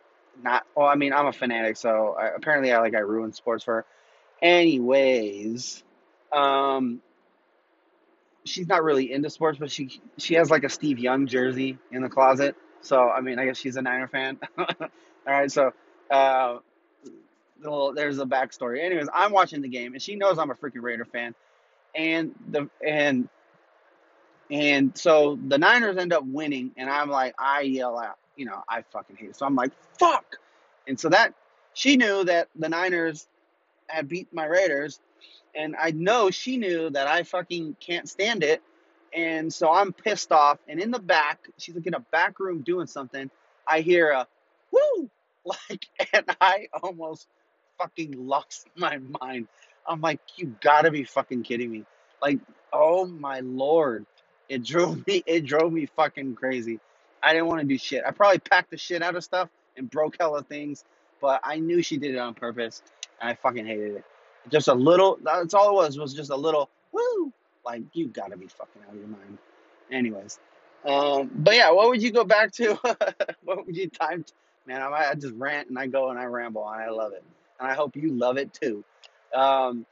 not. 0.42 0.66
Well, 0.74 0.86
I 0.86 0.96
mean, 0.96 1.12
I'm 1.12 1.26
a 1.26 1.32
fanatic, 1.32 1.76
so 1.76 2.16
I, 2.18 2.28
apparently 2.28 2.72
I 2.72 2.80
like 2.80 2.94
I 2.94 3.00
ruin 3.00 3.32
sports 3.32 3.64
for 3.64 3.74
her. 3.74 3.84
Anyways, 4.42 5.82
um, 6.32 7.00
she's 8.44 8.66
not 8.66 8.82
really 8.82 9.12
into 9.12 9.30
sports, 9.30 9.58
but 9.58 9.70
she 9.70 10.00
she 10.18 10.34
has 10.34 10.50
like 10.50 10.64
a 10.64 10.68
Steve 10.68 10.98
Young 10.98 11.26
jersey 11.26 11.78
in 11.92 12.02
the 12.02 12.08
closet. 12.08 12.56
So 12.80 13.08
I 13.08 13.20
mean, 13.20 13.38
I 13.38 13.46
guess 13.46 13.58
she's 13.58 13.76
a 13.76 13.82
Niner 13.82 14.08
fan. 14.08 14.38
All 14.58 14.66
right, 15.26 15.50
so 15.50 15.72
uh, 16.10 16.58
little, 17.60 17.92
there's 17.94 18.18
a 18.18 18.24
backstory. 18.24 18.84
Anyways, 18.84 19.08
I'm 19.12 19.32
watching 19.32 19.62
the 19.62 19.68
game, 19.68 19.92
and 19.92 20.02
she 20.02 20.16
knows 20.16 20.38
I'm 20.38 20.50
a 20.50 20.54
freaking 20.54 20.82
Raider 20.82 21.04
fan, 21.04 21.34
and 21.94 22.34
the 22.48 22.68
and 22.84 23.28
and 24.50 24.96
so 24.96 25.38
the 25.48 25.58
Niners 25.58 25.96
end 25.96 26.12
up 26.12 26.24
winning, 26.26 26.72
and 26.76 26.90
I'm 26.90 27.10
like, 27.10 27.34
I 27.38 27.62
yell 27.62 27.98
out, 27.98 28.18
you 28.36 28.46
know, 28.46 28.62
I 28.68 28.82
fucking 28.92 29.16
hate 29.16 29.30
it. 29.30 29.36
So 29.36 29.46
I'm 29.46 29.56
like, 29.56 29.72
fuck, 29.98 30.36
and 30.86 30.98
so 30.98 31.08
that 31.10 31.34
she 31.74 31.96
knew 31.96 32.24
that 32.24 32.48
the 32.56 32.68
Niners 32.68 33.28
had 33.88 34.08
beat 34.08 34.32
my 34.32 34.46
Raiders, 34.46 35.00
and 35.54 35.74
I 35.80 35.90
know 35.90 36.30
she 36.30 36.56
knew 36.56 36.90
that 36.90 37.06
I 37.06 37.22
fucking 37.22 37.76
can't 37.80 38.08
stand 38.08 38.42
it. 38.42 38.62
And 39.14 39.52
so 39.52 39.72
I'm 39.72 39.92
pissed 39.92 40.32
off. 40.32 40.58
And 40.68 40.80
in 40.80 40.90
the 40.90 40.98
back, 40.98 41.48
she's 41.58 41.74
like 41.74 41.86
in 41.86 41.94
a 41.94 42.00
back 42.00 42.38
room 42.38 42.62
doing 42.62 42.86
something. 42.86 43.30
I 43.66 43.80
hear 43.80 44.10
a 44.10 44.26
woo, 44.70 45.10
like, 45.44 45.86
and 46.12 46.26
I 46.40 46.68
almost 46.82 47.26
fucking 47.78 48.26
lost 48.26 48.68
my 48.76 48.98
mind. 49.20 49.48
I'm 49.88 50.00
like, 50.00 50.20
you 50.36 50.54
gotta 50.60 50.90
be 50.90 51.04
fucking 51.04 51.42
kidding 51.42 51.70
me. 51.70 51.84
Like, 52.22 52.38
oh 52.72 53.06
my 53.06 53.40
lord. 53.40 54.06
It 54.48 54.64
drove 54.64 55.06
me, 55.06 55.22
it 55.26 55.44
drove 55.44 55.72
me 55.72 55.86
fucking 55.86 56.34
crazy. 56.34 56.80
I 57.22 57.32
didn't 57.32 57.46
want 57.46 57.60
to 57.60 57.66
do 57.66 57.78
shit. 57.78 58.04
I 58.06 58.10
probably 58.10 58.38
packed 58.38 58.70
the 58.70 58.76
shit 58.76 59.02
out 59.02 59.16
of 59.16 59.24
stuff 59.24 59.48
and 59.76 59.90
broke 59.90 60.16
hella 60.18 60.42
things, 60.42 60.84
but 61.20 61.40
I 61.42 61.58
knew 61.58 61.82
she 61.82 61.96
did 61.96 62.14
it 62.14 62.18
on 62.18 62.34
purpose, 62.34 62.82
and 63.20 63.30
I 63.30 63.34
fucking 63.34 63.66
hated 63.66 63.96
it. 63.96 64.04
Just 64.50 64.68
a 64.68 64.74
little. 64.74 65.18
That's 65.22 65.54
all 65.54 65.70
it 65.70 65.74
was. 65.74 65.98
Was 65.98 66.14
just 66.14 66.30
a 66.30 66.36
little 66.36 66.70
woo. 66.92 67.32
Like 67.64 67.82
you 67.94 68.06
gotta 68.06 68.36
be 68.36 68.46
fucking 68.46 68.82
out 68.86 68.94
of 68.94 68.98
your 68.98 69.08
mind. 69.08 69.38
Anyways, 69.90 70.38
um, 70.84 71.30
but 71.34 71.54
yeah, 71.54 71.70
what 71.70 71.88
would 71.88 72.02
you 72.02 72.12
go 72.12 72.24
back 72.24 72.52
to? 72.52 72.74
what 73.44 73.66
would 73.66 73.76
you 73.76 73.88
time? 73.90 74.24
Man, 74.66 74.82
I, 74.82 75.10
I 75.10 75.14
just 75.14 75.34
rant 75.34 75.68
and 75.68 75.78
I 75.78 75.86
go 75.86 76.10
and 76.10 76.18
I 76.18 76.24
ramble 76.24 76.68
and 76.68 76.80
I 76.80 76.90
love 76.90 77.12
it, 77.12 77.24
and 77.58 77.68
I 77.68 77.74
hope 77.74 77.96
you 77.96 78.12
love 78.12 78.36
it 78.36 78.52
too. 78.52 78.84
Um, 79.34 79.84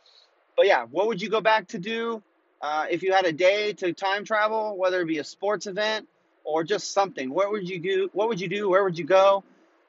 but 0.57 0.67
yeah, 0.67 0.85
what 0.85 1.09
would 1.09 1.21
you 1.21 1.29
go 1.29 1.41
back 1.41 1.67
to 1.69 1.79
do 1.79 2.23
uh, 2.65 2.87
if 2.89 3.03
you 3.03 3.13
had 3.13 3.27
a 3.27 3.33
day 3.33 3.75
to 3.75 3.93
time 3.93 4.25
travel, 4.25 4.75
whether 4.79 5.03
it 5.03 5.07
be 5.07 5.19
a 5.19 5.25
sports 5.25 5.67
event 5.67 6.09
or 6.45 6.65
just 6.65 6.93
something? 6.93 7.29
What 7.29 7.51
would 7.51 7.69
you 7.69 7.79
do? 7.79 8.09
What 8.15 8.29
would 8.29 8.41
you 8.41 8.49
do? 8.49 8.71
Where 8.71 8.83
would 8.83 8.97
you 8.97 9.05
go? 9.05 9.45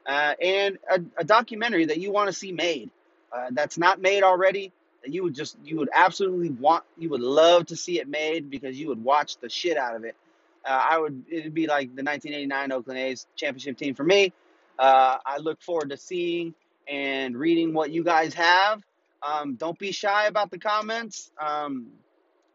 Uh, 0.05 0.33
and 0.41 0.77
a, 0.91 1.01
a 1.17 1.23
documentary 1.23 1.85
that 1.85 1.99
you 1.99 2.11
want 2.11 2.27
to 2.27 2.33
see 2.33 2.51
made 2.51 2.89
uh, 3.31 3.47
that's 3.51 3.77
not 3.77 4.01
made 4.01 4.23
already 4.23 4.73
that 5.01 5.13
you 5.13 5.23
would 5.23 5.33
just 5.33 5.55
you 5.63 5.77
would 5.77 5.87
absolutely 5.93 6.49
want 6.49 6.83
you 6.97 7.07
would 7.09 7.21
love 7.21 7.65
to 7.67 7.77
see 7.77 7.97
it 7.97 8.09
made 8.09 8.49
because 8.49 8.77
you 8.77 8.89
would 8.89 9.01
watch 9.01 9.37
the 9.37 9.47
shit 9.47 9.77
out 9.77 9.95
of 9.95 10.03
it. 10.03 10.17
Uh, 10.65 10.85
I 10.91 10.99
would 10.99 11.23
it'd 11.31 11.53
be 11.53 11.67
like 11.67 11.95
the 11.95 12.03
1989 12.03 12.73
Oakland 12.73 12.99
A's 12.99 13.25
championship 13.37 13.77
team 13.77 13.95
for 13.95 14.03
me. 14.03 14.33
Uh, 14.77 15.15
I 15.25 15.37
look 15.37 15.61
forward 15.61 15.91
to 15.91 15.97
seeing 15.97 16.53
and 16.89 17.37
reading 17.37 17.73
what 17.73 17.89
you 17.91 18.03
guys 18.03 18.33
have. 18.33 18.83
Um, 19.23 19.55
don't 19.55 19.79
be 19.79 19.93
shy 19.93 20.27
about 20.27 20.51
the 20.51 20.59
comments. 20.59 21.31
Um, 21.39 21.87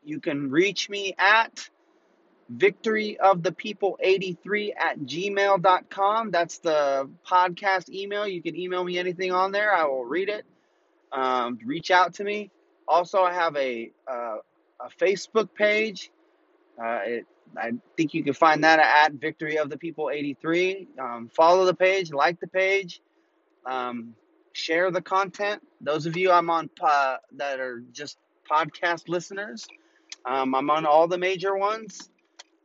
you 0.05 0.21
can 0.21 0.51
reach 0.51 0.89
me 0.89 1.15
at 1.19 1.69
victoryofthepeople83 2.55 4.73
at 4.77 4.99
gmail.com. 5.01 6.31
That's 6.31 6.59
the 6.59 7.11
podcast 7.27 7.89
email. 7.91 8.27
You 8.27 8.43
can 8.43 8.57
email 8.57 8.85
me 8.85 8.99
anything 8.99 9.33
on 9.33 9.53
there. 9.53 9.75
I 9.75 9.85
will 9.85 10.05
read 10.05 10.29
it. 10.29 10.45
Um, 11.13 11.59
reach 11.65 11.91
out 11.91 12.15
to 12.15 12.25
me. 12.25 12.51
Also, 12.89 13.23
I 13.23 13.33
have 13.33 13.57
a, 13.57 13.91
uh, 14.11 14.37
a 14.81 14.89
Facebook 15.01 15.55
page. 15.55 16.11
Uh, 16.83 17.01
it, 17.05 17.27
I 17.57 17.73
think 17.97 18.15
you 18.15 18.23
can 18.23 18.35
find 18.35 18.65
that 18.65 18.79
at 18.79 19.15
Victory 19.15 19.59
of 19.59 19.71
the 19.71 19.77
People 19.77 20.11
83. 20.11 20.89
Um, 20.99 21.31
follow 21.35 21.65
the 21.65 21.75
page, 21.75 22.13
like 22.13 22.41
the 22.41 22.47
page, 22.47 23.01
um, 23.67 24.15
share 24.53 24.91
the 24.91 25.03
content. 25.03 25.63
Those 25.81 26.07
of 26.07 26.17
you 26.17 26.31
I'm 26.31 26.51
on 26.51 26.71
uh, 26.81 27.17
that 27.37 27.61
are 27.61 27.83
just 27.93 28.19
podcast 28.51 29.09
listeners, 29.09 29.67
um, 30.27 30.55
I'm 30.55 30.71
on 30.71 30.87
all 30.87 31.09
the 31.09 31.19
major 31.19 31.57
ones. 31.57 32.11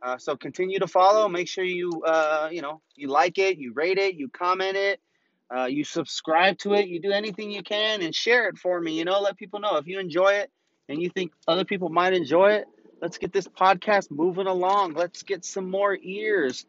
Uh, 0.02 0.18
so 0.18 0.36
continue 0.36 0.78
to 0.78 0.86
follow. 0.86 1.28
Make 1.28 1.48
sure 1.48 1.64
you 1.64 2.02
uh, 2.06 2.48
you 2.52 2.62
know 2.62 2.80
you 2.94 3.08
like 3.08 3.38
it, 3.38 3.58
you 3.58 3.72
rate 3.72 3.98
it, 3.98 4.14
you 4.14 4.28
comment 4.28 4.76
it, 4.76 5.00
uh, 5.54 5.64
you 5.64 5.84
subscribe 5.84 6.58
to 6.58 6.74
it. 6.74 6.88
You 6.88 7.00
do 7.00 7.12
anything 7.12 7.50
you 7.50 7.62
can 7.62 8.02
and 8.02 8.14
share 8.14 8.48
it 8.48 8.58
for 8.58 8.80
me. 8.80 8.98
You 8.98 9.04
know, 9.04 9.20
let 9.20 9.36
people 9.36 9.60
know 9.60 9.76
if 9.76 9.86
you 9.86 9.98
enjoy 9.98 10.34
it 10.34 10.50
and 10.88 11.00
you 11.00 11.10
think 11.10 11.32
other 11.48 11.64
people 11.64 11.88
might 11.88 12.12
enjoy 12.12 12.52
it. 12.52 12.66
Let's 13.00 13.18
get 13.18 13.32
this 13.32 13.46
podcast 13.46 14.10
moving 14.10 14.46
along. 14.46 14.94
Let's 14.94 15.22
get 15.22 15.44
some 15.44 15.70
more 15.70 15.96
ears. 16.00 16.66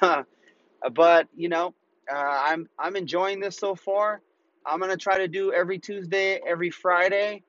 but 0.00 1.28
you 1.36 1.48
know, 1.48 1.74
uh, 2.10 2.42
I'm 2.46 2.68
I'm 2.78 2.96
enjoying 2.96 3.40
this 3.40 3.56
so 3.56 3.74
far. 3.74 4.20
I'm 4.66 4.80
gonna 4.80 4.96
try 4.96 5.18
to 5.18 5.28
do 5.28 5.52
every 5.52 5.78
Tuesday, 5.78 6.40
every 6.46 6.70
Friday. 6.70 7.42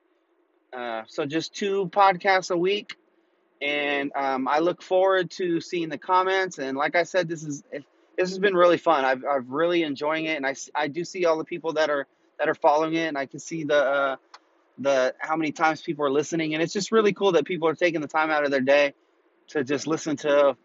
Uh, 0.76 1.02
so 1.08 1.24
just 1.24 1.54
two 1.54 1.88
podcasts 1.88 2.50
a 2.50 2.56
week, 2.56 2.96
and 3.62 4.12
um, 4.14 4.46
I 4.46 4.58
look 4.58 4.82
forward 4.82 5.30
to 5.32 5.60
seeing 5.60 5.88
the 5.88 5.96
comments. 5.96 6.58
And 6.58 6.76
like 6.76 6.94
I 6.94 7.04
said, 7.04 7.28
this 7.28 7.42
is 7.42 7.62
this 7.72 8.28
has 8.28 8.38
been 8.38 8.54
really 8.54 8.76
fun. 8.76 9.04
I've 9.04 9.24
I've 9.24 9.48
really 9.48 9.82
enjoying 9.84 10.26
it, 10.26 10.36
and 10.36 10.46
I, 10.46 10.54
I 10.74 10.88
do 10.88 11.02
see 11.02 11.24
all 11.24 11.38
the 11.38 11.44
people 11.44 11.72
that 11.74 11.88
are 11.88 12.06
that 12.38 12.50
are 12.50 12.54
following 12.54 12.94
it, 12.94 13.06
and 13.06 13.16
I 13.16 13.24
can 13.24 13.40
see 13.40 13.64
the 13.64 13.78
uh, 13.78 14.16
the 14.78 15.14
how 15.18 15.36
many 15.36 15.50
times 15.50 15.80
people 15.80 16.04
are 16.04 16.10
listening, 16.10 16.52
and 16.52 16.62
it's 16.62 16.74
just 16.74 16.92
really 16.92 17.14
cool 17.14 17.32
that 17.32 17.46
people 17.46 17.68
are 17.68 17.74
taking 17.74 18.02
the 18.02 18.08
time 18.08 18.30
out 18.30 18.44
of 18.44 18.50
their 18.50 18.60
day 18.60 18.92
to 19.48 19.64
just 19.64 19.86
listen 19.86 20.16
to, 20.16 20.56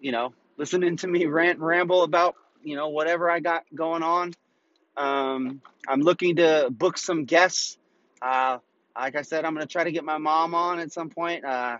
you 0.00 0.10
know, 0.10 0.34
listening 0.56 0.96
to 0.96 1.06
me 1.06 1.26
rant 1.26 1.60
ramble 1.60 2.02
about 2.02 2.34
you 2.64 2.74
know 2.74 2.88
whatever 2.88 3.30
I 3.30 3.38
got 3.38 3.64
going 3.72 4.02
on. 4.02 4.32
Um, 4.96 5.62
I'm 5.86 6.00
looking 6.00 6.36
to 6.36 6.68
book 6.72 6.98
some 6.98 7.24
guests. 7.24 7.78
Uh, 8.20 8.58
like 9.00 9.16
I 9.16 9.22
said, 9.22 9.44
I'm 9.44 9.54
gonna 9.54 9.66
try 9.66 9.84
to 9.84 9.92
get 9.92 10.04
my 10.04 10.18
mom 10.18 10.54
on 10.54 10.78
at 10.80 10.92
some 10.92 11.10
point. 11.10 11.44
Uh, 11.44 11.78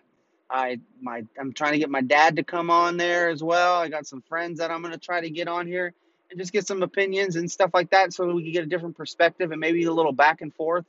I 0.51 0.81
my 1.01 1.25
I'm 1.39 1.53
trying 1.53 1.73
to 1.73 1.79
get 1.79 1.91
my 1.91 2.03
dad 2.03 2.37
to 2.37 2.45
come 2.45 2.71
on 2.71 2.97
there 2.97 3.29
as 3.29 3.43
well. 3.43 3.77
I 3.77 3.89
got 3.89 4.07
some 4.07 4.23
friends 4.23 4.59
that 4.61 4.71
I'm 4.71 4.83
gonna 4.83 4.99
try 4.99 5.21
to 5.21 5.31
get 5.31 5.49
on 5.49 5.67
here 5.67 5.95
and 6.31 6.39
just 6.39 6.53
get 6.53 6.67
some 6.67 6.83
opinions 6.83 7.37
and 7.37 7.51
stuff 7.51 7.71
like 7.75 7.91
that, 7.91 8.13
so 8.13 8.33
we 8.33 8.45
can 8.45 8.53
get 8.53 8.65
a 8.65 8.69
different 8.69 8.97
perspective 8.97 9.51
and 9.53 9.61
maybe 9.61 9.85
a 9.85 9.93
little 9.93 10.13
back 10.13 10.41
and 10.41 10.55
forth 10.55 10.85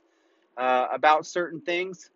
uh, 0.56 0.88
about 0.92 1.26
certain 1.26 1.60
things. 1.60 2.10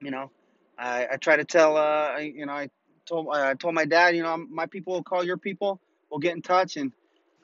You 0.00 0.10
know, 0.10 0.30
I, 0.78 1.06
I 1.12 1.16
try 1.16 1.36
to 1.36 1.44
tell. 1.44 1.76
Uh, 1.76 2.18
you 2.18 2.46
know, 2.46 2.52
I 2.52 2.70
told 3.06 3.28
I 3.34 3.54
told 3.54 3.74
my 3.74 3.84
dad. 3.84 4.16
You 4.16 4.22
know, 4.22 4.36
my 4.36 4.66
people 4.66 4.94
will 4.94 5.04
call 5.04 5.24
your 5.24 5.38
people. 5.38 5.80
We'll 6.10 6.20
get 6.20 6.34
in 6.34 6.42
touch 6.42 6.76
and. 6.76 6.92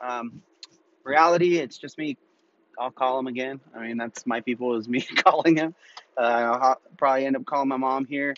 Um, 0.01 0.43
reality, 1.05 1.59
it's 1.59 1.79
just 1.79 1.99
me. 1.99 2.17
I'll 2.79 2.91
call 2.91 3.19
him 3.19 3.27
again. 3.27 3.61
I 3.75 3.81
mean, 3.81 3.97
that's 3.97 4.27
my 4.27 4.41
people 4.41 4.77
is 4.77 4.89
me 4.89 5.01
calling 5.25 5.57
him. 5.57 5.75
Uh, 6.17 6.21
I'll 6.61 6.81
probably 6.97 7.27
end 7.27 7.37
up 7.37 7.45
calling 7.45 7.69
my 7.69 7.77
mom 7.77 8.05
here 8.05 8.35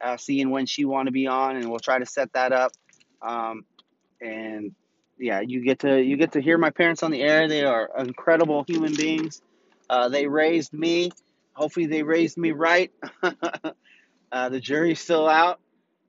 uh, 0.00 0.16
seeing 0.16 0.50
when 0.50 0.66
she 0.66 0.84
want 0.84 1.06
to 1.06 1.12
be 1.12 1.26
on, 1.26 1.56
and 1.56 1.70
we'll 1.70 1.80
try 1.80 1.98
to 1.98 2.06
set 2.06 2.32
that 2.32 2.52
up. 2.52 2.72
Um, 3.22 3.64
and 4.20 4.74
yeah, 5.18 5.40
you 5.40 5.62
get 5.62 5.80
to 5.80 6.00
you 6.00 6.16
get 6.16 6.32
to 6.32 6.40
hear 6.40 6.58
my 6.58 6.70
parents 6.70 7.02
on 7.02 7.10
the 7.10 7.22
air. 7.22 7.48
They 7.48 7.64
are 7.64 7.90
incredible 7.98 8.64
human 8.66 8.94
beings. 8.94 9.42
Uh, 9.88 10.08
they 10.08 10.26
raised 10.26 10.72
me. 10.72 11.10
Hopefully, 11.52 11.86
they 11.86 12.02
raised 12.02 12.38
me 12.38 12.52
right. 12.52 12.90
uh, 14.32 14.48
the 14.48 14.60
jury's 14.60 15.00
still 15.00 15.28
out, 15.28 15.60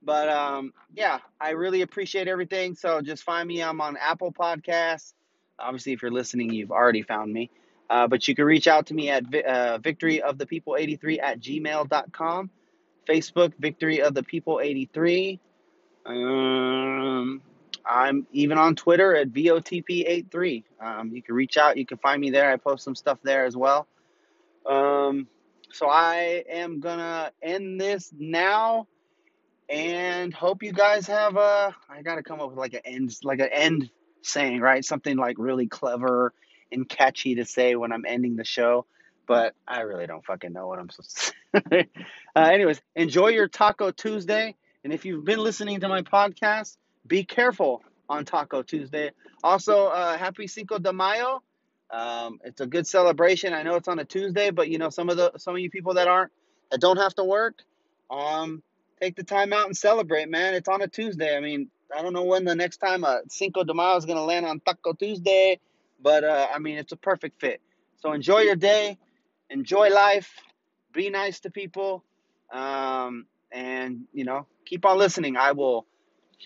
but 0.02 0.28
um, 0.28 0.72
yeah, 0.94 1.18
I 1.40 1.50
really 1.50 1.82
appreciate 1.82 2.28
everything. 2.28 2.74
So 2.74 3.02
just 3.02 3.22
find 3.22 3.46
me. 3.46 3.62
I'm 3.62 3.80
on 3.80 3.96
Apple 3.96 4.32
Podcasts. 4.32 5.12
Obviously, 5.58 5.92
if 5.92 6.02
you're 6.02 6.10
listening, 6.10 6.52
you've 6.52 6.70
already 6.70 7.02
found 7.02 7.32
me. 7.32 7.50
Uh, 7.90 8.06
but 8.06 8.26
you 8.26 8.34
can 8.34 8.44
reach 8.44 8.66
out 8.66 8.86
to 8.86 8.94
me 8.94 9.10
at 9.10 9.24
uh, 9.24 9.78
victoryofthepeople83 9.78 11.22
at 11.22 11.40
gmail.com. 11.40 12.50
Facebook, 13.08 13.52
Victory 13.58 14.00
of 14.00 14.14
the 14.14 14.22
People 14.22 14.60
83. 14.60 15.40
Um, 16.06 17.42
I'm 17.84 18.26
even 18.32 18.58
on 18.58 18.76
Twitter 18.76 19.16
at 19.16 19.28
VOTP83. 19.28 20.64
Um, 20.80 21.10
you 21.14 21.22
can 21.22 21.34
reach 21.34 21.56
out. 21.56 21.76
You 21.76 21.86
can 21.86 21.98
find 21.98 22.20
me 22.20 22.30
there. 22.30 22.50
I 22.50 22.56
post 22.56 22.84
some 22.84 22.94
stuff 22.94 23.18
there 23.22 23.44
as 23.44 23.56
well. 23.56 23.86
Um, 24.66 25.26
so 25.72 25.88
I 25.88 26.44
am 26.48 26.80
going 26.80 26.98
to 26.98 27.32
end 27.42 27.80
this 27.80 28.12
now 28.16 28.86
and 29.68 30.32
hope 30.32 30.62
you 30.62 30.72
guys 30.72 31.06
have 31.06 31.36
a. 31.36 31.74
I 31.88 32.02
got 32.02 32.16
to 32.16 32.22
come 32.22 32.40
up 32.40 32.50
with 32.50 32.58
like 32.58 32.74
an 32.74 32.82
end, 32.84 33.16
like 33.24 33.40
an 33.40 33.48
end 33.50 33.90
saying, 34.22 34.60
right? 34.60 34.84
Something 34.84 35.16
like 35.16 35.36
really 35.38 35.66
clever 35.66 36.32
and 36.72 36.88
catchy 36.88 37.36
to 37.36 37.44
say 37.44 37.76
when 37.76 37.92
I'm 37.92 38.04
ending 38.06 38.36
the 38.36 38.44
show 38.44 38.86
but 39.26 39.54
I 39.66 39.80
really 39.80 40.06
don't 40.06 40.24
fucking 40.24 40.52
know 40.52 40.66
what 40.66 40.78
I'm 40.78 40.90
supposed 40.90 41.32
to 41.52 41.62
say. 41.70 41.88
uh, 42.36 42.40
anyways, 42.40 42.80
enjoy 42.94 43.28
your 43.28 43.48
Taco 43.48 43.90
Tuesday. 43.90 44.54
And 44.84 44.92
if 44.92 45.04
you've 45.04 45.24
been 45.24 45.38
listening 45.38 45.80
to 45.80 45.88
my 45.88 46.02
podcast, 46.02 46.76
be 47.06 47.24
careful 47.24 47.82
on 48.08 48.24
Taco 48.24 48.62
Tuesday. 48.62 49.10
Also, 49.42 49.86
uh, 49.86 50.18
happy 50.18 50.46
Cinco 50.46 50.78
de 50.78 50.92
Mayo. 50.92 51.42
Um, 51.90 52.40
it's 52.44 52.60
a 52.60 52.66
good 52.66 52.86
celebration. 52.86 53.52
I 53.52 53.62
know 53.62 53.76
it's 53.76 53.88
on 53.88 53.98
a 53.98 54.04
Tuesday, 54.04 54.50
but 54.50 54.68
you 54.68 54.78
know 54.78 54.90
some 54.90 55.08
of 55.10 55.16
the 55.16 55.32
some 55.36 55.54
of 55.54 55.60
you 55.60 55.70
people 55.70 55.94
that 55.94 56.08
aren't 56.08 56.32
that 56.70 56.80
don't 56.80 56.96
have 56.96 57.14
to 57.16 57.24
work, 57.24 57.62
um, 58.10 58.62
take 59.00 59.14
the 59.14 59.22
time 59.22 59.52
out 59.52 59.66
and 59.66 59.76
celebrate, 59.76 60.28
man. 60.30 60.54
It's 60.54 60.68
on 60.68 60.80
a 60.80 60.88
Tuesday. 60.88 61.36
I 61.36 61.40
mean, 61.40 61.70
I 61.94 62.00
don't 62.00 62.14
know 62.14 62.24
when 62.24 62.44
the 62.44 62.54
next 62.54 62.78
time 62.78 63.04
a 63.04 63.20
Cinco 63.28 63.62
de 63.62 63.74
Mayo 63.74 63.96
is 63.96 64.06
gonna 64.06 64.24
land 64.24 64.46
on 64.46 64.60
Taco 64.60 64.94
Tuesday, 64.94 65.60
but 66.02 66.24
uh, 66.24 66.48
I 66.54 66.58
mean 66.58 66.78
it's 66.78 66.92
a 66.92 66.96
perfect 66.96 67.40
fit. 67.40 67.60
So 67.96 68.12
enjoy 68.12 68.40
your 68.40 68.56
day 68.56 68.98
enjoy 69.50 69.90
life, 69.90 70.30
be 70.92 71.10
nice 71.10 71.40
to 71.40 71.50
people, 71.50 72.04
um, 72.52 73.26
and 73.52 74.02
you 74.12 74.24
know, 74.24 74.46
keep 74.66 74.84
on 74.84 74.98
listening. 74.98 75.36
I 75.36 75.52
will, 75.52 75.86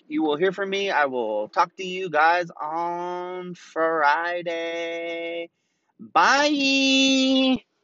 you 0.09 0.23
will 0.23 0.37
hear 0.37 0.53
from 0.53 0.71
me. 0.71 0.91
I 0.91 1.07
will 1.07 1.49
talk 1.49 1.75
to 1.77 1.85
you 1.87 2.11
guys 2.11 2.49
on 2.61 3.55
Friday. 3.55 5.49
Bye. 5.99 7.76